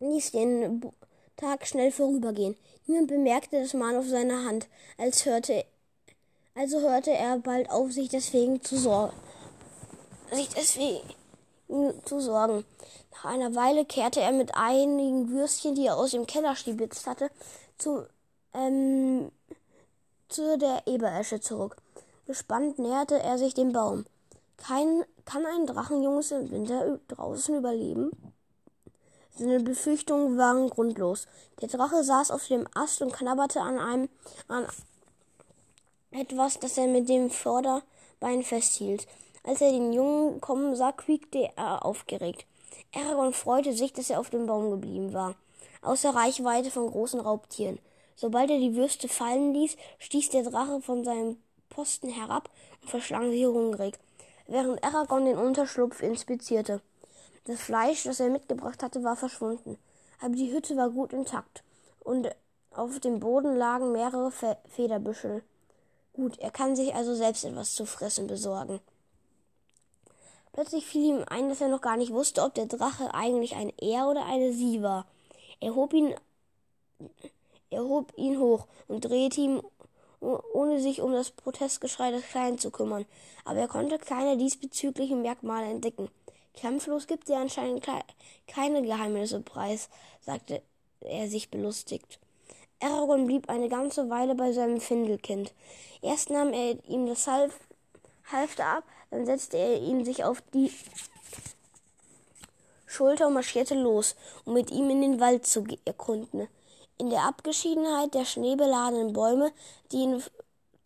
[0.00, 0.90] ließ den
[1.36, 2.56] Tag schnell vorübergehen.
[2.86, 5.64] Niemand bemerkte das Mal auf seiner Hand, als hörte,
[6.54, 9.16] also hörte er bald auf, sich deswegen zu sorgen.
[10.32, 11.02] Sich deswegen
[12.04, 12.64] zu sorgen.
[13.12, 17.30] Nach einer Weile kehrte er mit einigen Würstchen, die er aus dem Keller stibitzt hatte,
[17.78, 18.06] zu,
[18.52, 19.30] ähm,
[20.28, 21.76] zu der Eberesche zurück.
[22.26, 24.06] Gespannt näherte er sich dem Baum.
[24.56, 28.10] Kein, kann ein Drachenjunges im Winter draußen überleben?
[29.36, 31.26] Seine Befürchtungen waren grundlos.
[31.60, 34.08] Der Drache saß auf dem Ast und knabberte an einem
[34.46, 34.66] an
[36.12, 39.08] etwas, das er mit dem Vorderbein festhielt.
[39.46, 42.46] Als er den Jungen kommen sah, quiekte er aufgeregt.
[42.94, 45.34] Aragorn freute sich, dass er auf dem Baum geblieben war,
[45.82, 47.78] außer Reichweite von großen Raubtieren.
[48.16, 51.36] Sobald er die Würste fallen ließ, stieß der Drache von seinem
[51.68, 52.48] Posten herab
[52.80, 53.98] und verschlang sie hungrig,
[54.46, 56.80] während Aragorn den Unterschlupf inspizierte.
[57.44, 59.76] Das Fleisch, das er mitgebracht hatte, war verschwunden,
[60.22, 61.62] aber die Hütte war gut intakt
[62.00, 62.34] und
[62.70, 65.42] auf dem Boden lagen mehrere Fe Federbüschel.
[66.14, 68.80] Gut, er kann sich also selbst etwas zu fressen besorgen.
[70.54, 73.72] Plötzlich fiel ihm ein, dass er noch gar nicht wusste, ob der Drache eigentlich ein
[73.80, 75.04] Er oder eine Sie war.
[75.60, 76.14] Er hob ihn,
[77.70, 79.60] er hob ihn hoch und drehte ihn,
[80.20, 83.04] ohne sich um das Protestgeschrei des Kleinen zu kümmern.
[83.44, 86.08] Aber er konnte keine diesbezüglichen Merkmale entdecken.
[86.56, 87.84] Kampflos gibt er anscheinend
[88.46, 89.88] keine Geheimnisse preis,
[90.20, 90.62] sagte
[91.00, 92.20] er sich belustigt.
[92.78, 95.52] Aragorn blieb eine ganze Weile bei seinem Findelkind.
[96.00, 97.58] Erst nahm er ihm das Half
[98.30, 100.72] Halfter ab, dann setzte er ihn sich auf die
[102.86, 106.48] Schulter und marschierte los, um mit ihm in den Wald zu erkunden.
[106.96, 109.52] In der Abgeschiedenheit der schneebeladenen Bäume,
[109.90, 110.22] die ihn,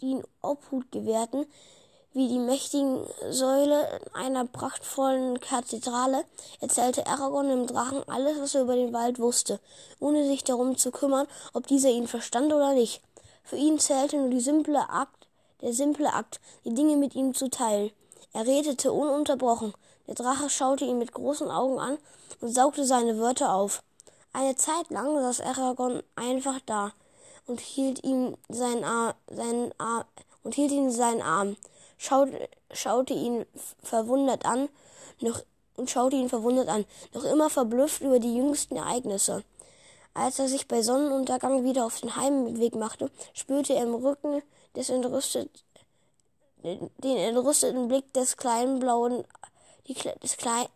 [0.01, 1.47] die ihn Obhut gewährten,
[2.13, 6.25] wie die mächtigen Säule einer prachtvollen Kathedrale,
[6.61, 9.61] erzählte Aragorn dem Drachen alles, was er über den Wald wusste,
[10.01, 13.03] ohne sich darum zu kümmern, ob dieser ihn verstand oder nicht.
[13.45, 15.18] Für ihn zählte nur die simple Akt,
[15.61, 17.91] der simple Akt, die Dinge mit ihm zu teilen.
[18.33, 19.75] Er redete ununterbrochen.
[20.07, 21.99] Der Drache schaute ihn mit großen Augen an
[22.41, 23.83] und saugte seine Wörter auf.
[24.33, 26.93] Eine Zeit lang saß Aragorn einfach da
[27.47, 30.05] und hielt ihm seinen Arm, seinen Arm
[30.45, 31.57] und hielt ihn seinen Arm
[31.99, 33.45] schaute, schaute ihn
[33.83, 34.69] verwundert an,
[35.21, 35.43] noch,
[35.77, 39.45] und schaute ihn verwundert an, noch immer verblüfft über die jüngsten Ereignisse.
[40.15, 44.43] Als er sich bei Sonnenuntergang wieder auf den Heimweg machte, spürte er im Rücken
[44.79, 45.51] des entrüstet,
[46.63, 49.25] den entrüsteten Blick des kleinen blauen,
[49.87, 50.67] die, des klein,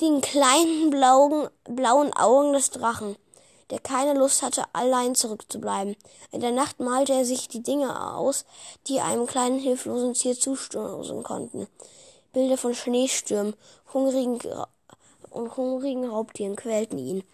[0.00, 3.16] den kleinen blauen, blauen Augen des Drachen
[3.70, 5.96] der keine Lust hatte, allein zurückzubleiben.
[6.30, 8.44] In der Nacht malte er sich die Dinge aus,
[8.86, 11.66] die einem kleinen hilflosen Tier zustoßen konnten.
[12.32, 13.54] Bilder von Schneestürmen,
[13.92, 14.38] hungrigen
[15.30, 17.24] und hungrigen Raubtieren quälten ihn.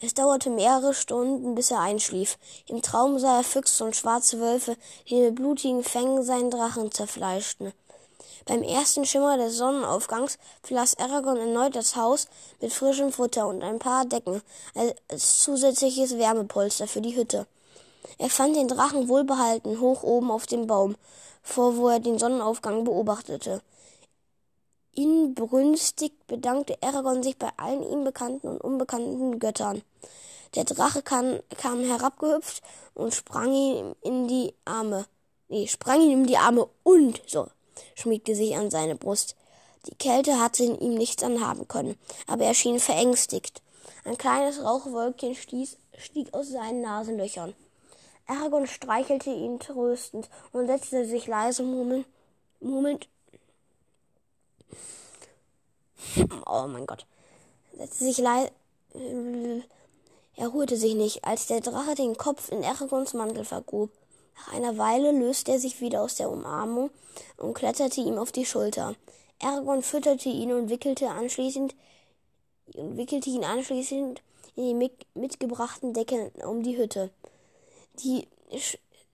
[0.00, 2.38] Es dauerte mehrere Stunden, bis er einschlief.
[2.66, 4.76] Im Traum sah er Füchse und schwarze Wölfe,
[5.08, 7.72] die mit blutigen Fängen seinen Drachen zerfleischten.
[8.46, 12.26] Beim ersten Schimmer des Sonnenaufgangs verlas Aragorn erneut das Haus
[12.60, 14.42] mit frischem Futter und ein paar Decken
[15.08, 17.46] als zusätzliches Wärmepolster für die Hütte.
[18.18, 20.96] Er fand den Drachen wohlbehalten hoch oben auf dem Baum,
[21.42, 23.62] vor wo er den Sonnenaufgang beobachtete.
[24.94, 29.82] Inbrünstig bedankte Aragorn sich bei allen ihm bekannten und unbekannten Göttern.
[30.54, 32.62] Der Drache kam, kam herabgehüpft
[32.94, 35.06] und sprang ihm in die Arme.
[35.48, 37.46] Nee, sprang ihm in die Arme und so
[37.94, 39.36] schmiegte sich an seine Brust.
[39.86, 43.62] Die Kälte hatte in ihm nichts anhaben können, aber er schien verängstigt.
[44.04, 47.54] Ein kleines Rauchwölkchen stieß, stieg aus seinen Nasenlöchern.
[48.26, 53.08] Aragorn streichelte ihn tröstend und setzte sich leise murmelnd,
[56.46, 57.06] Oh mein Gott.
[57.76, 58.50] Setzte sich leise.
[60.36, 63.90] Er ruhte sich nicht, als der Drache den Kopf in Aragorns Mantel vergrub.
[64.36, 66.90] Nach einer Weile löste er sich wieder aus der Umarmung
[67.36, 68.94] und kletterte ihm auf die Schulter.
[69.42, 71.74] Aragorn fütterte ihn und wickelte anschließend
[72.74, 74.22] und wickelte ihn anschließend
[74.56, 77.10] in die mitgebrachten Decken um die Hütte.
[78.00, 78.26] Die,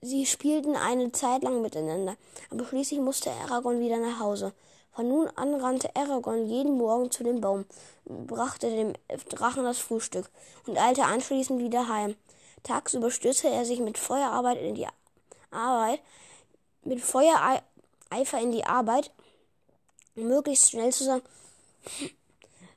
[0.01, 2.15] sie spielten eine Zeit lang miteinander,
[2.49, 4.53] aber schließlich musste Aragorn wieder nach Hause.
[4.93, 7.65] Von nun an rannte Aragorn jeden Morgen zu dem Baum,
[8.05, 8.93] brachte dem
[9.29, 10.29] Drachen das Frühstück
[10.67, 12.15] und eilte anschließend wieder heim.
[12.63, 14.87] Tagsüber stürzte er sich mit Feuerarbeit in die
[15.49, 16.01] Arbeit,
[16.83, 19.11] mit Feuereifer in die Arbeit,
[20.15, 21.21] um möglichst schnell zu sein,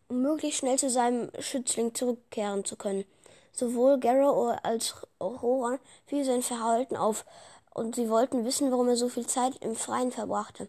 [0.08, 3.04] um möglichst schnell zu seinem Schützling zurückkehren zu können.
[3.52, 7.24] Sowohl Garrow als auch Rohan fiel sein Verhalten auf,
[7.72, 10.68] und sie wollten wissen, warum er so viel Zeit im Freien verbrachte.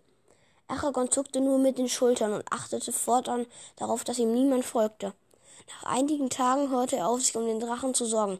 [0.67, 5.13] Aragorn zuckte nur mit den Schultern und achtete fortan darauf, dass ihm niemand folgte.
[5.67, 8.39] Nach einigen Tagen hörte er auf, sich um den Drachen zu sorgen.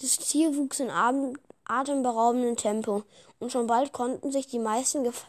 [0.00, 0.90] Das Tier wuchs in
[1.64, 3.02] atemberaubendem Tempo,
[3.38, 5.26] und schon bald konnten sich die meisten Gef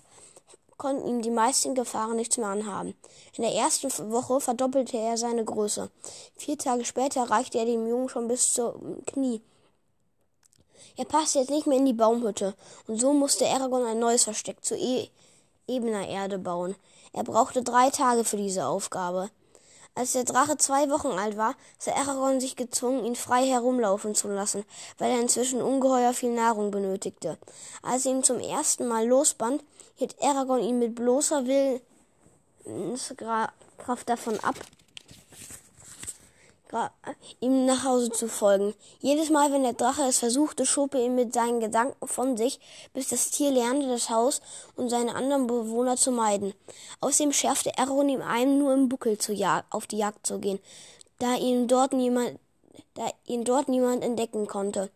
[0.78, 2.94] konnten ihm die meisten Gefahren nichts mehr anhaben.
[3.36, 5.90] In der ersten Woche verdoppelte er seine Größe.
[6.36, 9.42] Vier Tage später reichte er dem Jungen schon bis zum Knie.
[10.96, 12.54] Er passte jetzt nicht mehr in die Baumhütte,
[12.88, 15.10] und so musste Aragorn ein neues Versteck zu e
[15.68, 16.76] ebener Erde bauen.
[17.14, 19.30] Er brauchte drei Tage für diese Aufgabe.
[19.96, 24.28] Als der Drache zwei Wochen alt war, sah Aragorn sich gezwungen, ihn frei herumlaufen zu
[24.28, 24.64] lassen,
[25.00, 27.40] weil er inzwischen ungeheuer viel Nahrung benötigte.
[27.82, 29.64] Als er ihn zum ersten Mal losband,
[29.96, 31.46] hielt Aragorn ihn mit bloßer
[32.64, 33.54] Willenskraft
[34.06, 34.56] davon ab,
[37.40, 38.74] ihm nach Hause zu folgen.
[39.00, 42.60] Jedes Mal, wenn der Drache es versuchte, schob er ihn mit seinen Gedanken von sich,
[42.94, 44.42] bis das Tier lernte, das Haus
[44.76, 46.54] und seine anderen Bewohner zu meiden.
[47.02, 49.34] Außerdem schärfte Aragorn ihm ein, nur im Buckel zu
[49.70, 50.60] auf die Jagd zu gehen,
[51.20, 52.40] da ihn dort niemand,
[52.96, 54.90] da ihn dort niemand entdecken konnte.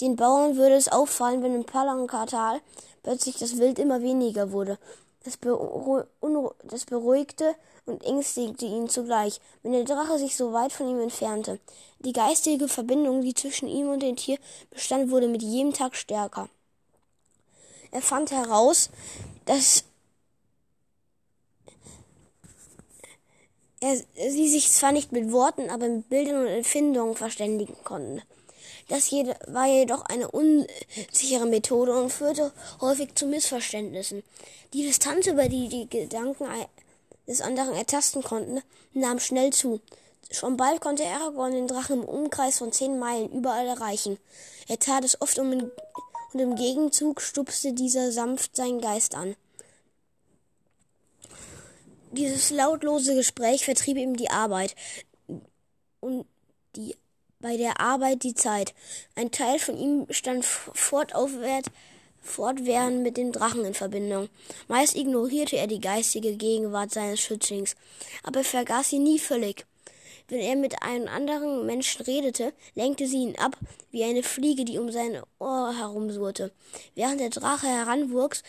[0.00, 2.60] Den Bauern würde es auffallen, wenn im Palankatal
[3.02, 4.78] plötzlich das Wild immer weniger wurde.
[5.28, 5.38] Das,
[6.64, 7.54] das beruhigte
[7.84, 11.60] und ängstigte ihn zugleich, wenn der Drache sich so weit von ihm entfernte.
[11.98, 14.38] Die geistige Verbindung, die zwischen ihm und dem Tier
[14.70, 16.48] bestand, wurde mit jedem Tag stärker.
[17.90, 18.88] Er fand heraus,
[19.44, 19.84] dass
[23.80, 23.96] er
[24.30, 28.22] sie sich zwar nicht mit Worten, aber mit Bildern und Empfindungen verständigen konnten.
[28.88, 34.22] Das war jedoch eine unsichere Methode und führte häufig zu Missverständnissen.
[34.72, 36.46] Die Distanz, über die die Gedanken
[37.26, 38.62] des anderen ertasten konnten,
[38.94, 39.80] nahm schnell zu.
[40.30, 44.18] Schon bald konnte Aragorn den Drachen im Umkreis von zehn Meilen überall erreichen.
[44.68, 45.70] Er tat es oft um
[46.32, 49.36] und im Gegenzug stupste dieser sanft seinen Geist an.
[52.12, 54.74] Dieses lautlose Gespräch vertrieb ihm die Arbeit
[56.00, 56.26] und
[56.76, 56.96] die
[57.40, 58.74] bei der Arbeit die Zeit.
[59.14, 61.72] Ein Teil von ihm stand fortwährend
[63.02, 64.28] mit dem Drachen in Verbindung.
[64.66, 67.76] Meist ignorierte er die geistige Gegenwart seines Schützlings,
[68.22, 69.66] aber er vergaß sie nie völlig.
[70.30, 73.56] Wenn er mit einem anderen Menschen redete, lenkte sie ihn ab,
[73.90, 76.52] wie eine Fliege, die um sein Ohr herumsurrte.
[76.94, 78.42] Während der Drache heranwuchs,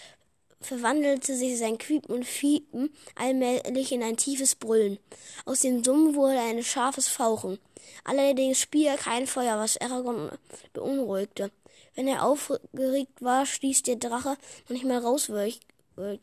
[0.59, 4.99] verwandelte sich sein Quiepen und Fiepen allmählich in ein tiefes Brüllen.
[5.45, 7.59] Aus dem Summen wurde ein scharfes Fauchen.
[8.03, 10.31] Allerdings spie er kein Feuer, was Aragorn
[10.73, 11.51] beunruhigte.
[11.95, 15.61] Wenn er aufgeregt war, stieß der Drache noch nicht mal Rauswölkchen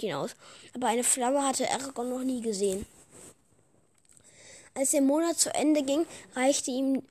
[0.00, 0.34] hinaus.
[0.74, 2.86] Aber eine Flamme hatte Aragorn noch nie gesehen.
[4.74, 7.02] Als der Monat zu Ende ging, reichte ihm,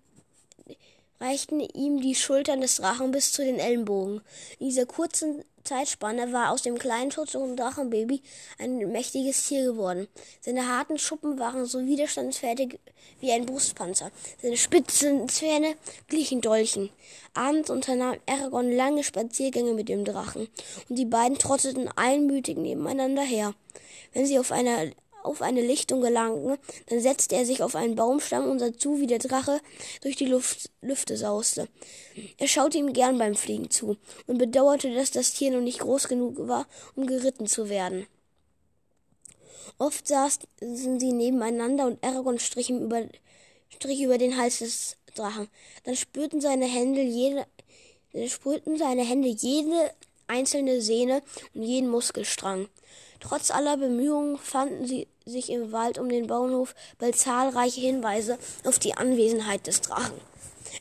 [1.25, 4.21] reichten ihm die Schultern des Drachen bis zu den Ellenbogen.
[4.59, 8.21] In dieser kurzen Zeitspanne war aus dem kleinen schutzlosen Drachenbaby
[8.59, 10.07] ein mächtiges Tier geworden.
[10.39, 12.79] Seine harten Schuppen waren so widerstandsfertig
[13.19, 14.11] wie ein Brustpanzer.
[14.39, 15.75] Seine spitzen Zähne
[16.07, 16.91] glichen Dolchen.
[17.33, 20.47] Abends unternahm Aragorn lange Spaziergänge mit dem Drachen,
[20.87, 23.55] und die beiden trotteten einmütig nebeneinander her.
[24.13, 24.91] Wenn sie auf einer
[25.25, 26.57] auf eine Lichtung gelangten,
[26.87, 29.59] dann setzte er sich auf einen Baumstamm und sah zu, wie der Drache
[30.01, 31.67] durch die Luft, Lüfte sauste.
[32.37, 33.97] Er schaute ihm gern beim Fliegen zu
[34.27, 38.07] und bedauerte, dass das Tier noch nicht groß genug war, um geritten zu werden.
[39.77, 43.03] Oft saßen sie nebeneinander und Aragorn strich ihm über,
[43.69, 45.49] strich über den Hals des Drachen.
[45.83, 47.45] Dann spürten seine Hände jede,
[48.27, 49.91] spürten seine Hände jede
[50.27, 51.21] einzelne Sehne
[51.53, 52.69] und jeden Muskelstrang.
[53.19, 58.77] Trotz aller Bemühungen fanden sie sich im Wald um den Bauernhof bald zahlreiche Hinweise auf
[58.77, 60.19] die Anwesenheit des Drachen.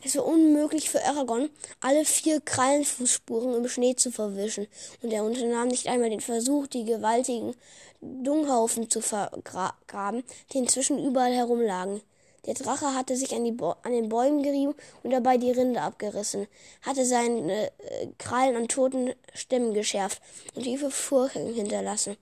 [0.05, 1.49] Es war unmöglich für Aragorn,
[1.81, 4.67] alle vier Krallenfußspuren im Schnee zu verwischen,
[5.03, 7.55] und er unternahm nicht einmal den Versuch, die gewaltigen
[8.01, 12.03] Dunghaufen zu vergraben, die inzwischen überall herumlagen.
[12.47, 13.47] Der Drache hatte sich an,
[13.83, 16.47] an, den Bäumen gerieben und dabei die Rinde abgerissen,
[16.83, 20.21] hatte seine äh, Krallen an toten Stämmen geschärft
[20.55, 22.19] und tiefe Furchen hinterlassen.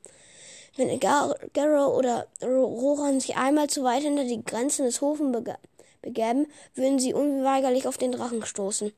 [0.76, 5.36] Wenn Gar Garrow oder Rohan sich einmal zu weit hinter die Grenzen des Hofens
[6.00, 8.92] begäben, würden sie unweigerlich auf den Drachen stoßen.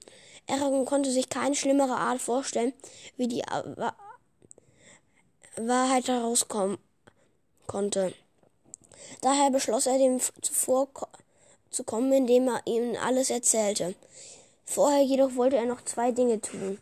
[0.48, 2.72] Aragorn konnte sich keine schlimmere Art vorstellen,
[3.16, 3.42] wie die
[5.56, 6.78] Wahrheit herauskommen
[7.66, 8.12] konnte.
[9.20, 13.94] Daher beschloss er, dem zuvorzukommen, indem er ihnen alles erzählte.
[14.64, 16.78] Vorher jedoch wollte er noch zwei Dinge tun.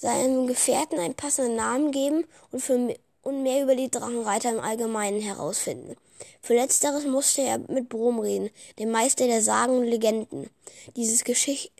[0.00, 5.20] Seinem Gefährten einen passenden Namen geben und, für, und mehr über die Drachenreiter im Allgemeinen
[5.20, 5.94] herausfinden.
[6.40, 10.48] Für letzteres musste er mit Brom reden, dem Meister der Sagen und Legenden.
[10.96, 11.70] Dieses Geschicht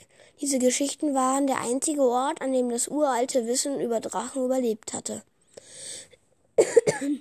[0.40, 5.22] diese Geschichten waren der einzige Ort, an dem das uralte Wissen über Drachen überlebt hatte.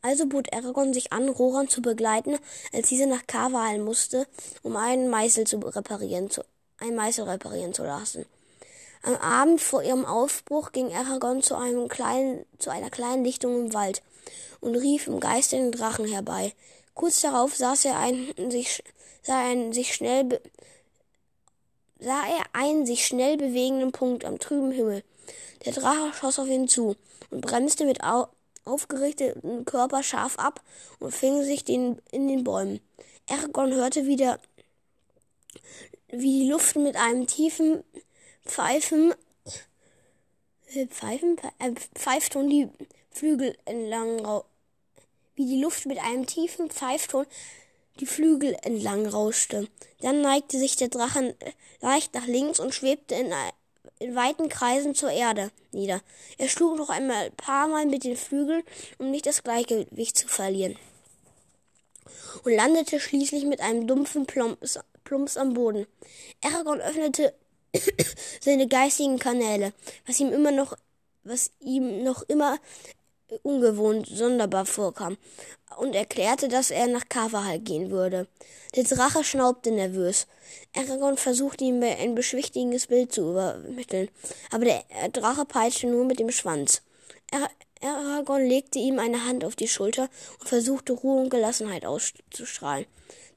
[0.00, 2.38] Also bot Aragorn sich an, Roran zu begleiten,
[2.72, 4.28] als diese nach Kavalen musste,
[4.62, 6.44] um einen Meißel zu reparieren, zu,
[6.78, 8.24] einen Meißel reparieren zu lassen.
[9.02, 13.74] Am Abend vor ihrem Aufbruch ging Aragorn zu einem kleinen, zu einer kleinen Lichtung im
[13.74, 14.02] Wald
[14.60, 16.52] und rief im Geiste den Drachen herbei.
[16.94, 18.82] Kurz darauf saß er einen sich,
[19.22, 20.40] sah einen sich schnell,
[22.00, 25.04] sah er einen sich schnell bewegenden Punkt am trüben Himmel.
[25.64, 26.96] Der Drache schoss auf ihn zu
[27.30, 28.28] und bremste mit au
[28.64, 30.62] aufgerichteten Körper scharf ab
[30.98, 32.80] und fing sich den, in den Bäumen.
[33.30, 34.38] Aragorn hörte wieder,
[36.08, 37.82] wie die Luft mit einem tiefen
[38.48, 39.14] Pfeifen,
[40.74, 42.68] äh, Pfeifen, äh, Pfeifton die
[43.10, 44.42] Flügel entlang,
[45.36, 47.26] wie die Luft mit einem tiefen Pfeifton
[48.00, 49.68] die Flügel entlang rauschte.
[50.00, 51.34] Dann neigte sich der Drachen
[51.80, 53.32] leicht nach links und schwebte in
[54.00, 56.00] in weiten Kreisen zur Erde nieder.
[56.38, 58.62] Er schlug noch einmal ein paar Mal mit den Flügeln,
[58.98, 60.76] um nicht das Gleichgewicht zu verlieren.
[62.44, 65.86] Und landete schließlich mit einem dumpfen Plumps, Plumps am Boden.
[66.44, 67.34] Aragorn öffnete
[68.40, 69.72] seine geistigen Kanäle,
[70.06, 70.76] was ihm immer noch,
[71.24, 72.58] was ihm noch immer
[73.42, 75.18] ungewohnt sonderbar vorkam,
[75.76, 78.26] und erklärte, dass er nach Kavahal gehen würde.
[78.74, 80.26] Der Drache schnaubte nervös.
[80.74, 84.08] Aragorn versuchte ihm ein beschwichtigendes Bild zu übermitteln,
[84.50, 86.82] aber der Drache peitschte nur mit dem Schwanz.
[87.82, 90.08] Aragorn legte ihm eine Hand auf die Schulter
[90.40, 92.86] und versuchte Ruhe und Gelassenheit auszustrahlen.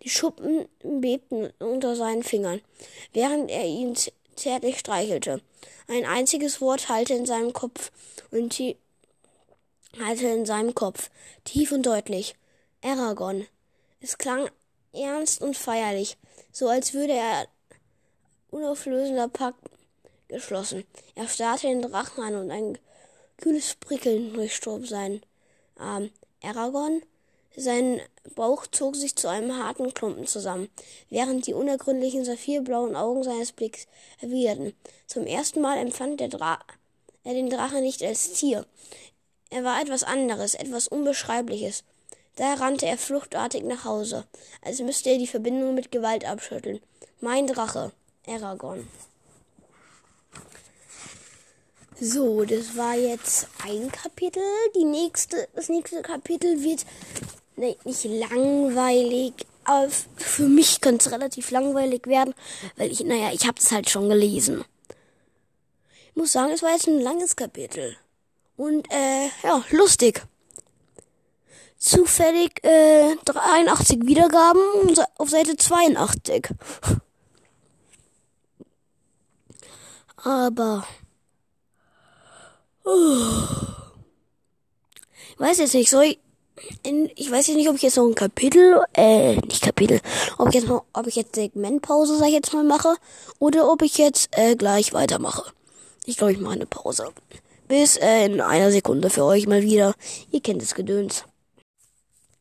[0.03, 2.61] Die Schuppen bebten unter seinen Fingern,
[3.13, 3.95] während er ihn
[4.35, 5.41] zärtlich streichelte.
[5.87, 7.91] Ein einziges Wort hallte in seinem Kopf
[8.31, 8.59] und
[9.99, 11.09] hatte in seinem Kopf,
[11.43, 12.35] tief und deutlich.
[12.83, 13.47] Aragorn.
[13.99, 14.49] Es klang
[14.93, 16.17] ernst und feierlich,
[16.51, 17.47] so als würde er
[18.49, 19.59] unauflösender Pakt
[20.27, 20.85] geschlossen.
[21.15, 22.77] Er starrte den Drachen an und ein
[23.37, 25.21] kühles Prickeln durchstob seinen
[25.75, 26.09] Arm.
[26.43, 27.03] Aragorn,
[27.55, 27.99] sein
[28.35, 30.69] Bauch zog sich zu einem harten Klumpen zusammen,
[31.09, 33.87] während die unergründlichen saphirblauen Augen seines Blicks
[34.21, 34.73] erwiderten.
[35.07, 36.59] Zum ersten Mal empfand der Dra
[37.23, 38.65] er den Drachen nicht als Tier.
[39.49, 41.83] Er war etwas anderes, etwas Unbeschreibliches.
[42.35, 44.25] Da rannte er fluchtartig nach Hause,
[44.61, 46.79] als müsste er die Verbindung mit Gewalt abschütteln.
[47.19, 47.91] Mein Drache,
[48.25, 48.87] Aragorn.
[51.99, 54.41] So, das war jetzt ein Kapitel.
[54.75, 56.85] Die nächste, das nächste Kapitel wird
[57.61, 59.33] nee, nicht langweilig,
[59.63, 59.87] aber
[60.17, 62.33] für mich könnte es relativ langweilig werden,
[62.75, 64.65] weil ich, naja, ich habe es halt schon gelesen.
[66.09, 67.95] Ich muss sagen, es war jetzt ein langes Kapitel.
[68.57, 70.23] Und, äh, ja, lustig.
[71.77, 74.61] Zufällig, äh, 83 Wiedergaben
[75.17, 76.49] auf Seite 82.
[80.17, 80.85] Aber,
[85.33, 86.19] ich weiß jetzt nicht, soll ich,
[87.15, 90.01] ich weiß jetzt nicht, ob ich jetzt noch ein Kapitel, äh, nicht Kapitel,
[90.37, 92.95] ob ich jetzt noch, ob ich jetzt Segmentpause, sag ich jetzt mal, mache,
[93.39, 95.51] oder ob ich jetzt, äh, gleich weitermache.
[96.05, 97.09] Ich glaube, ich mache eine Pause.
[97.67, 99.93] Bis, äh, in einer Sekunde für euch mal wieder.
[100.31, 101.25] Ihr kennt das Gedöns.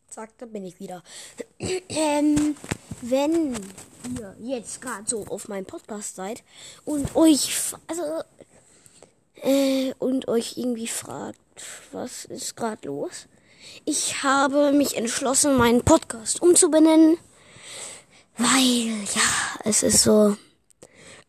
[0.08, 1.02] Zack, da bin ich wieder.
[1.58, 2.56] ähm,
[3.02, 3.54] wenn
[4.42, 6.42] ihr jetzt gerade so auf meinem Podcast seid
[6.84, 8.02] und euch, also
[9.42, 11.38] äh, und euch irgendwie fragt,
[11.92, 13.26] was ist gerade los?
[13.84, 17.16] Ich habe mich entschlossen, meinen Podcast umzubenennen,
[18.36, 19.22] weil, ja,
[19.64, 20.36] es ist so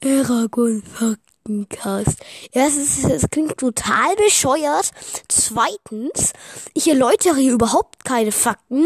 [0.04, 2.18] Aragon Faktencast.
[2.52, 4.92] Erstens, es klingt total bescheuert.
[5.28, 6.34] Zweitens,
[6.74, 8.86] ich erläutere hier überhaupt keine Fakten.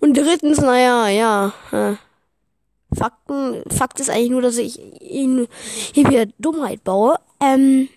[0.00, 1.96] Und drittens, naja, ja, äh,
[2.94, 5.46] Fakten, Fakt ist eigentlich nur, dass ich ihn
[5.92, 7.16] hier wieder Dummheit baue.
[7.40, 7.88] Ähm,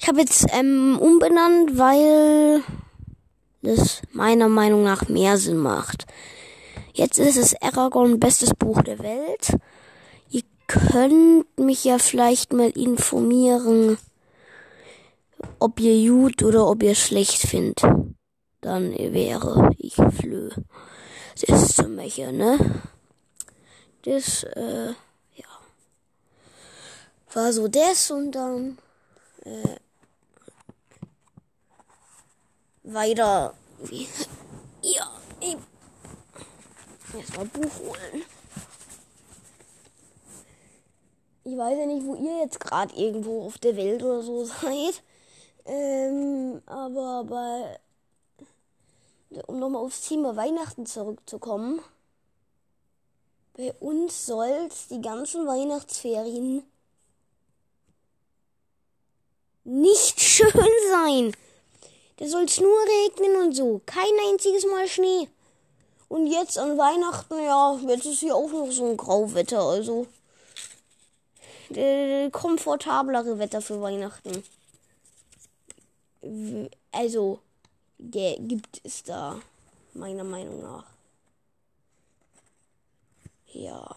[0.00, 2.62] ich habe jetzt ähm, umbenannt, weil
[3.68, 6.06] das meiner Meinung nach mehr Sinn macht.
[6.92, 9.56] Jetzt ist es Aragorn bestes Buch der Welt.
[10.30, 13.98] Ihr könnt mich ja vielleicht mal informieren,
[15.58, 17.82] ob ihr gut oder ob ihr schlecht findet.
[18.60, 20.50] Dann wäre ich flö.
[21.40, 22.58] Das ist zum Mecher, ne?
[24.02, 24.88] Das, äh,
[25.36, 25.46] ja.
[27.32, 28.78] War so das und dann,
[29.44, 29.76] äh,
[32.92, 33.54] weiter.
[34.82, 35.10] Ja,
[35.40, 35.64] eben.
[37.16, 38.24] Erstmal Buch holen.
[41.44, 45.02] Ich weiß ja nicht, wo ihr jetzt gerade irgendwo auf der Welt oder so seid.
[45.64, 47.78] Ähm, aber bei,
[49.46, 51.80] um nochmal aufs Thema Weihnachten zurückzukommen.
[53.56, 56.62] Bei uns soll's die ganzen Weihnachtsferien
[59.64, 60.52] nicht schön
[60.90, 61.32] sein.
[62.18, 63.80] Da soll's nur regnen und so.
[63.86, 65.28] Kein einziges Mal Schnee.
[66.08, 70.06] Und jetzt an Weihnachten, ja, jetzt ist hier auch noch so ein Grauwetter, also.
[71.70, 74.42] Äh, komfortablere Wetter für Weihnachten.
[76.90, 77.38] Also,
[77.98, 79.40] der gibt es da,
[79.94, 80.86] meiner Meinung nach.
[83.52, 83.94] Ja.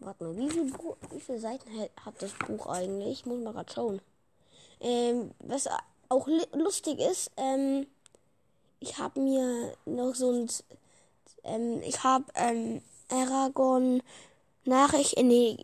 [0.00, 0.72] Warte mal, wie, viel
[1.10, 1.70] wie viele Seiten
[2.04, 3.20] hat das Buch eigentlich?
[3.20, 4.00] Ich muss mal gerade schauen.
[4.80, 5.68] Ähm, was
[6.08, 7.86] auch lustig ist, ähm,
[8.80, 10.48] ich habe mir noch so ein,
[11.44, 14.02] ähm, ich habe ähm, Aragon
[14.64, 15.56] Nachricht, äh, nee,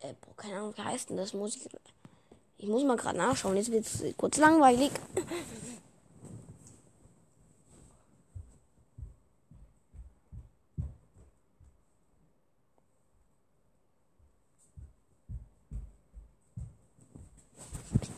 [0.00, 1.34] äh, keine Ahnung, wie heißt denn das?
[1.34, 1.68] Muss ich,
[2.58, 4.90] ich muss mal gerade nachschauen, jetzt wird es kurz langweilig.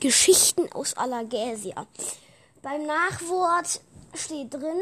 [0.01, 1.87] Geschichten aus Allergäsia.
[2.63, 3.81] Beim Nachwort
[4.15, 4.81] steht drin,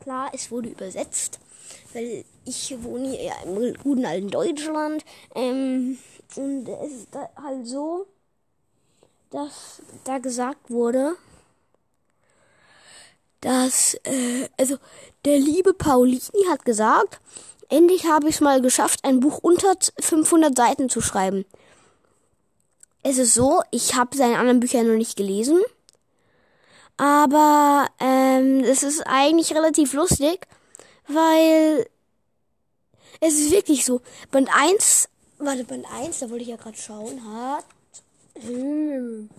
[0.00, 1.38] klar, es wurde übersetzt,
[1.92, 5.04] weil ich wohne hier ja im guten alten Deutschland.
[5.34, 5.98] Ähm,
[6.36, 8.06] und es ist halt so,
[9.30, 11.16] dass da gesagt wurde,
[13.40, 14.76] dass, äh, also
[15.24, 17.20] der liebe Paulini hat gesagt,
[17.68, 21.44] endlich habe ich es mal geschafft, ein Buch unter 500 Seiten zu schreiben
[23.02, 25.60] es ist so, ich habe seine anderen Bücher noch nicht gelesen.
[26.96, 30.46] Aber ähm, es ist eigentlich relativ lustig,
[31.08, 31.88] weil
[33.20, 34.02] es ist wirklich so.
[34.30, 37.64] Band 1, warte, Band 1, da wollte ich ja gerade schauen, hat.
[38.42, 39.30] Hm.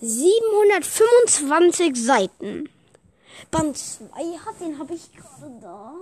[0.00, 2.70] Siebenhundertfünfundzwanzig Seiten.
[3.50, 4.06] Band 2
[4.38, 5.94] hat, den habe ich gerade da.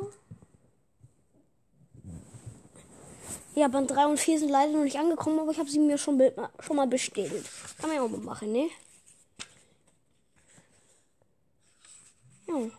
[3.55, 5.99] Ja, Band 3 und 4 sind leider noch nicht angekommen, aber ich habe sie mir
[5.99, 6.21] schon,
[6.61, 7.45] schon mal bestellt.
[7.79, 8.71] Kann man ja auch mal machen, ne?
[12.47, 12.71] Ja.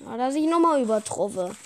[0.00, 1.56] Ja, dass ich nochmal übertroffen.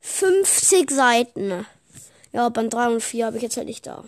[0.00, 1.66] 850 Seiten.
[2.32, 4.04] Ja, Band 3 und 4 habe ich jetzt halt nicht da.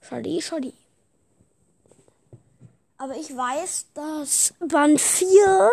[0.00, 0.72] Schade, schade.
[3.00, 5.70] Aber ich weiß, dass Band 4,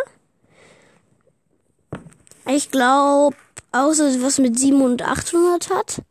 [2.48, 3.36] ich glaube,
[3.72, 6.02] außer was mit 700 und 800 hat.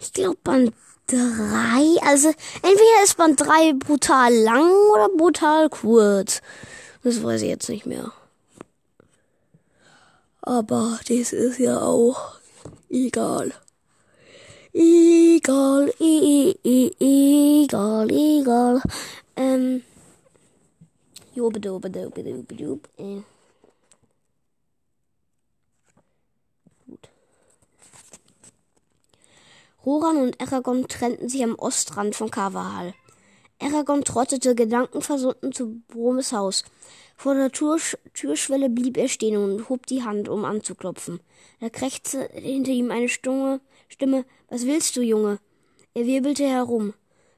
[0.00, 0.74] Ich glaube, Band
[1.06, 1.16] 3,
[2.02, 6.42] also entweder ist Band 3 brutal lang oder brutal kurz.
[7.04, 8.12] Das weiß ich jetzt nicht mehr.
[10.42, 12.40] Aber das ist ja auch
[12.90, 13.52] egal.
[14.72, 18.82] Egal, e e egal, egal.
[19.36, 19.84] Ähm.
[21.36, 22.88] Jobedobedobedobedub.
[22.96, 23.20] Äh.
[26.86, 27.08] Gut.
[29.84, 32.94] Roran und Eragon trennten sich am Ostrand von Kavahal.
[33.58, 36.64] Eragon trottete gedankenversunken zu Bromes Haus.
[37.16, 41.20] Vor der Türsch Türschwelle blieb er stehen und hob die Hand, um anzuklopfen.
[41.60, 44.24] Da krächzte hinter ihm eine Stumme Stimme.
[44.48, 45.38] Was willst du, Junge?
[45.94, 46.94] Er wirbelte herum.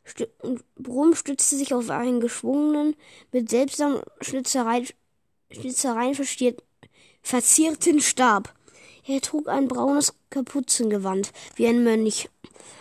[0.09, 2.97] St und Brum stützte sich auf einen geschwungenen,
[3.33, 4.87] mit seltsamen Schnitzereien,
[5.51, 6.17] Schnitzereien
[7.23, 8.55] verzierten Stab.
[9.07, 12.29] Er trug ein braunes Kapuzengewand, wie ein Mönch.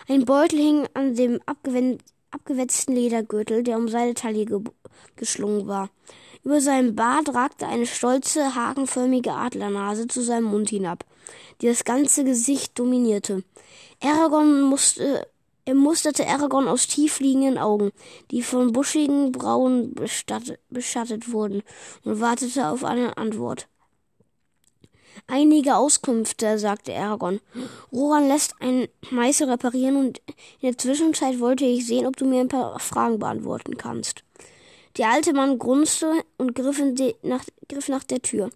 [0.07, 4.59] Ein Beutel hing an dem abgewetzten Ledergürtel, der um seine Taille ge
[5.15, 5.89] geschlungen war.
[6.43, 11.05] Über seinem Bart ragte eine stolze, hakenförmige Adlernase zu seinem Mund hinab,
[11.61, 13.43] die das ganze Gesicht dominierte.
[14.01, 15.27] Aragorn musste,
[15.67, 17.91] er musterte Aragorn aus tiefliegenden Augen,
[18.31, 19.93] die von buschigen Brauen
[20.69, 21.61] beschattet wurden,
[22.05, 23.67] und wartete auf eine Antwort.
[25.27, 27.41] Einige Auskünfte, sagte Aragorn.
[27.91, 30.21] Roran lässt einen Meißel reparieren und
[30.61, 34.23] in der Zwischenzeit wollte ich sehen, ob du mir ein paar Fragen beantworten kannst.
[34.97, 36.81] Der alte Mann grunzte und griff,
[37.23, 38.49] nach, griff nach der Tür.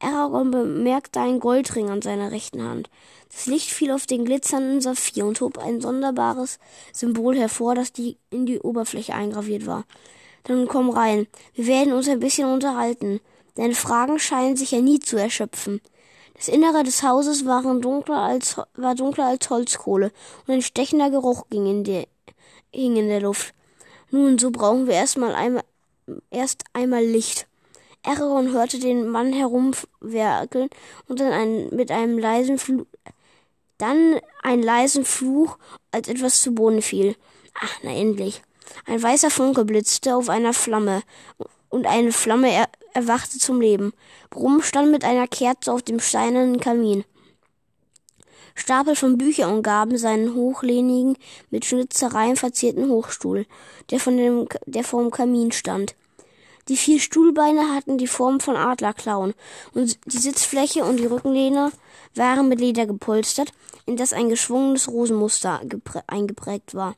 [0.00, 2.90] Aragorn bemerkte einen Goldring an seiner rechten Hand.
[3.30, 6.58] Das Licht fiel auf den glitzernden Saphir und hob ein sonderbares
[6.92, 9.84] Symbol hervor, das die, in die Oberfläche eingraviert war.
[10.44, 11.26] Dann komm rein.
[11.54, 13.20] Wir werden uns ein bisschen unterhalten.
[13.56, 15.80] Deine Fragen scheinen sich ja nie zu erschöpfen.
[16.34, 20.10] Das Innere des Hauses waren dunkler als, war dunkler als Holzkohle
[20.46, 22.06] und ein stechender Geruch ging in der,
[22.72, 23.52] hing in der Luft.
[24.10, 25.64] Nun, so brauchen wir erstmal einmal,
[26.30, 27.46] erst einmal Licht.
[28.02, 30.70] Aragorn hörte den Mann herumwerkeln
[31.06, 32.86] und dann einen, mit einem leisen Fluch,
[33.78, 35.58] dann einen leisen Fluch,
[35.90, 37.16] als etwas zu Boden fiel.
[37.54, 38.42] Ach, na endlich.
[38.86, 41.02] Ein weißer Funke blitzte auf einer Flamme
[41.68, 43.92] und eine Flamme er erwachte zum Leben.
[44.30, 47.04] Brumm stand mit einer Kerze auf dem steinernen Kamin.
[48.54, 51.16] Stapel von Büchern umgaben seinen hochlehnigen,
[51.50, 53.46] mit Schnitzereien verzierten Hochstuhl,
[53.90, 55.94] der, von dem, der vor dem Kamin stand.
[56.68, 59.34] Die vier Stuhlbeine hatten die Form von Adlerklauen
[59.74, 61.72] und die Sitzfläche und die Rückenlehne
[62.14, 63.52] waren mit Leder gepolstert,
[63.86, 65.60] in das ein geschwungenes Rosenmuster
[66.06, 66.94] eingeprägt war.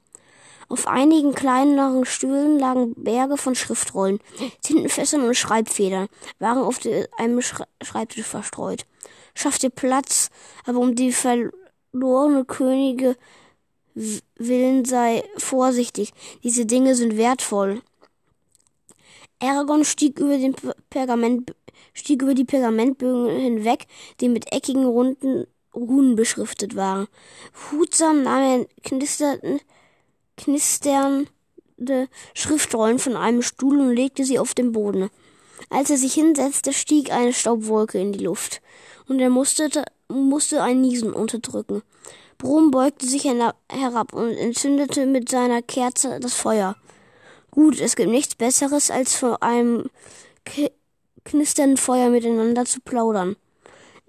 [0.68, 4.20] Auf einigen kleineren Stühlen lagen Berge von Schriftrollen,
[4.62, 6.08] Tintenfässern und Schreibfedern
[6.38, 6.80] waren auf
[7.18, 8.86] einem Schreibtisch verstreut.
[9.34, 10.30] Schaff dir Platz,
[10.64, 13.16] aber um die verlorene Könige
[13.94, 16.12] willen sei vorsichtig.
[16.42, 17.82] Diese Dinge sind wertvoll.
[19.42, 20.54] Aragorn stieg über, den
[20.88, 21.54] Pergament,
[21.92, 23.86] stieg über die Pergamentbögen hinweg,
[24.20, 27.08] die mit eckigen, runden Runen beschriftet waren.
[27.70, 29.60] Hutsam nahm er knisternden,
[30.36, 31.26] knisternde
[32.34, 35.10] Schriftrollen von einem Stuhl und legte sie auf den Boden.
[35.70, 38.60] Als er sich hinsetzte, stieg eine Staubwolke in die Luft,
[39.08, 39.70] und er musste,
[40.08, 41.82] musste ein Niesen unterdrücken.
[42.38, 46.76] Brom beugte sich herab und entzündete mit seiner Kerze das Feuer.
[47.54, 49.90] Gut, es gibt nichts Besseres, als vor einem
[51.24, 53.36] knisternden Feuer miteinander zu plaudern.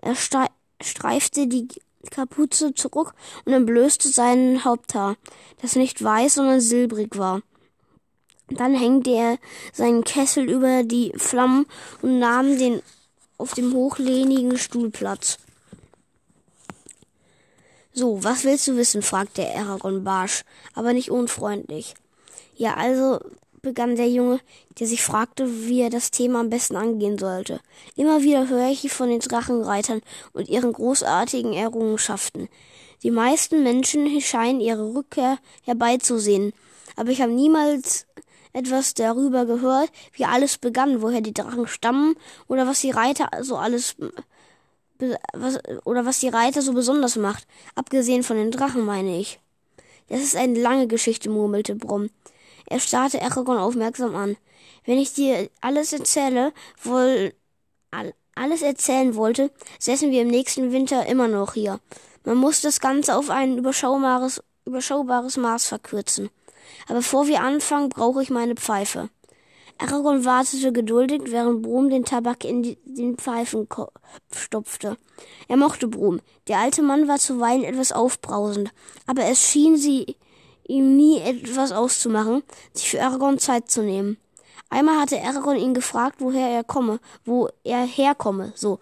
[0.01, 1.67] Er streifte die
[2.09, 3.13] Kapuze zurück
[3.43, 5.17] und entblößte sein Haupthaar,
[5.61, 7.41] das nicht weiß, sondern silbrig war.
[8.47, 9.37] Dann hängte er
[9.73, 11.65] seinen Kessel über die Flammen
[12.01, 12.81] und nahm den
[13.37, 15.37] auf dem hochlehnigen Stuhl Platz.
[17.91, 19.01] So, was willst du wissen?
[19.01, 21.93] fragte Aragorn barsch, aber nicht unfreundlich.
[22.55, 23.19] Ja, also
[23.61, 24.39] begann der Junge,
[24.79, 27.61] der sich fragte, wie er das Thema am besten angehen sollte.
[27.95, 30.01] Immer wieder höre ich von den Drachenreitern
[30.33, 32.49] und ihren großartigen Errungenschaften.
[33.03, 36.53] Die meisten Menschen scheinen ihre Rückkehr herbeizusehen,
[36.95, 38.05] aber ich habe niemals
[38.51, 42.15] etwas darüber gehört, wie alles begann, woher die Drachen stammen
[42.47, 43.95] oder was die Reiter so alles
[45.33, 49.39] was, oder was die Reiter so besonders macht, abgesehen von den Drachen, meine ich.
[50.07, 52.09] Das ist eine lange Geschichte, murmelte Brumm.
[52.65, 54.37] Er starrte Aragorn aufmerksam an.
[54.85, 57.33] Wenn ich dir alles erzähle, wohl
[58.35, 61.79] alles erzählen wollte, säßen wir im nächsten Winter immer noch hier.
[62.25, 66.29] Man muss das Ganze auf ein überschaubares, überschaubares Maß verkürzen.
[66.85, 69.09] Aber bevor wir anfangen, brauche ich meine Pfeife.
[69.77, 73.67] Aragorn wartete geduldig, während Brum den Tabak in die, den Pfeifen
[74.33, 74.97] stopfte.
[75.47, 76.21] Er mochte Brum.
[76.47, 78.71] Der alte Mann war zuweilen etwas aufbrausend,
[79.07, 80.15] aber es schien sie
[80.67, 82.43] ihm nie etwas auszumachen,
[82.73, 84.17] sich für Aragorn Zeit zu nehmen.
[84.69, 88.79] Einmal hatte Aragorn ihn gefragt, woher er komme, wo er herkomme, so.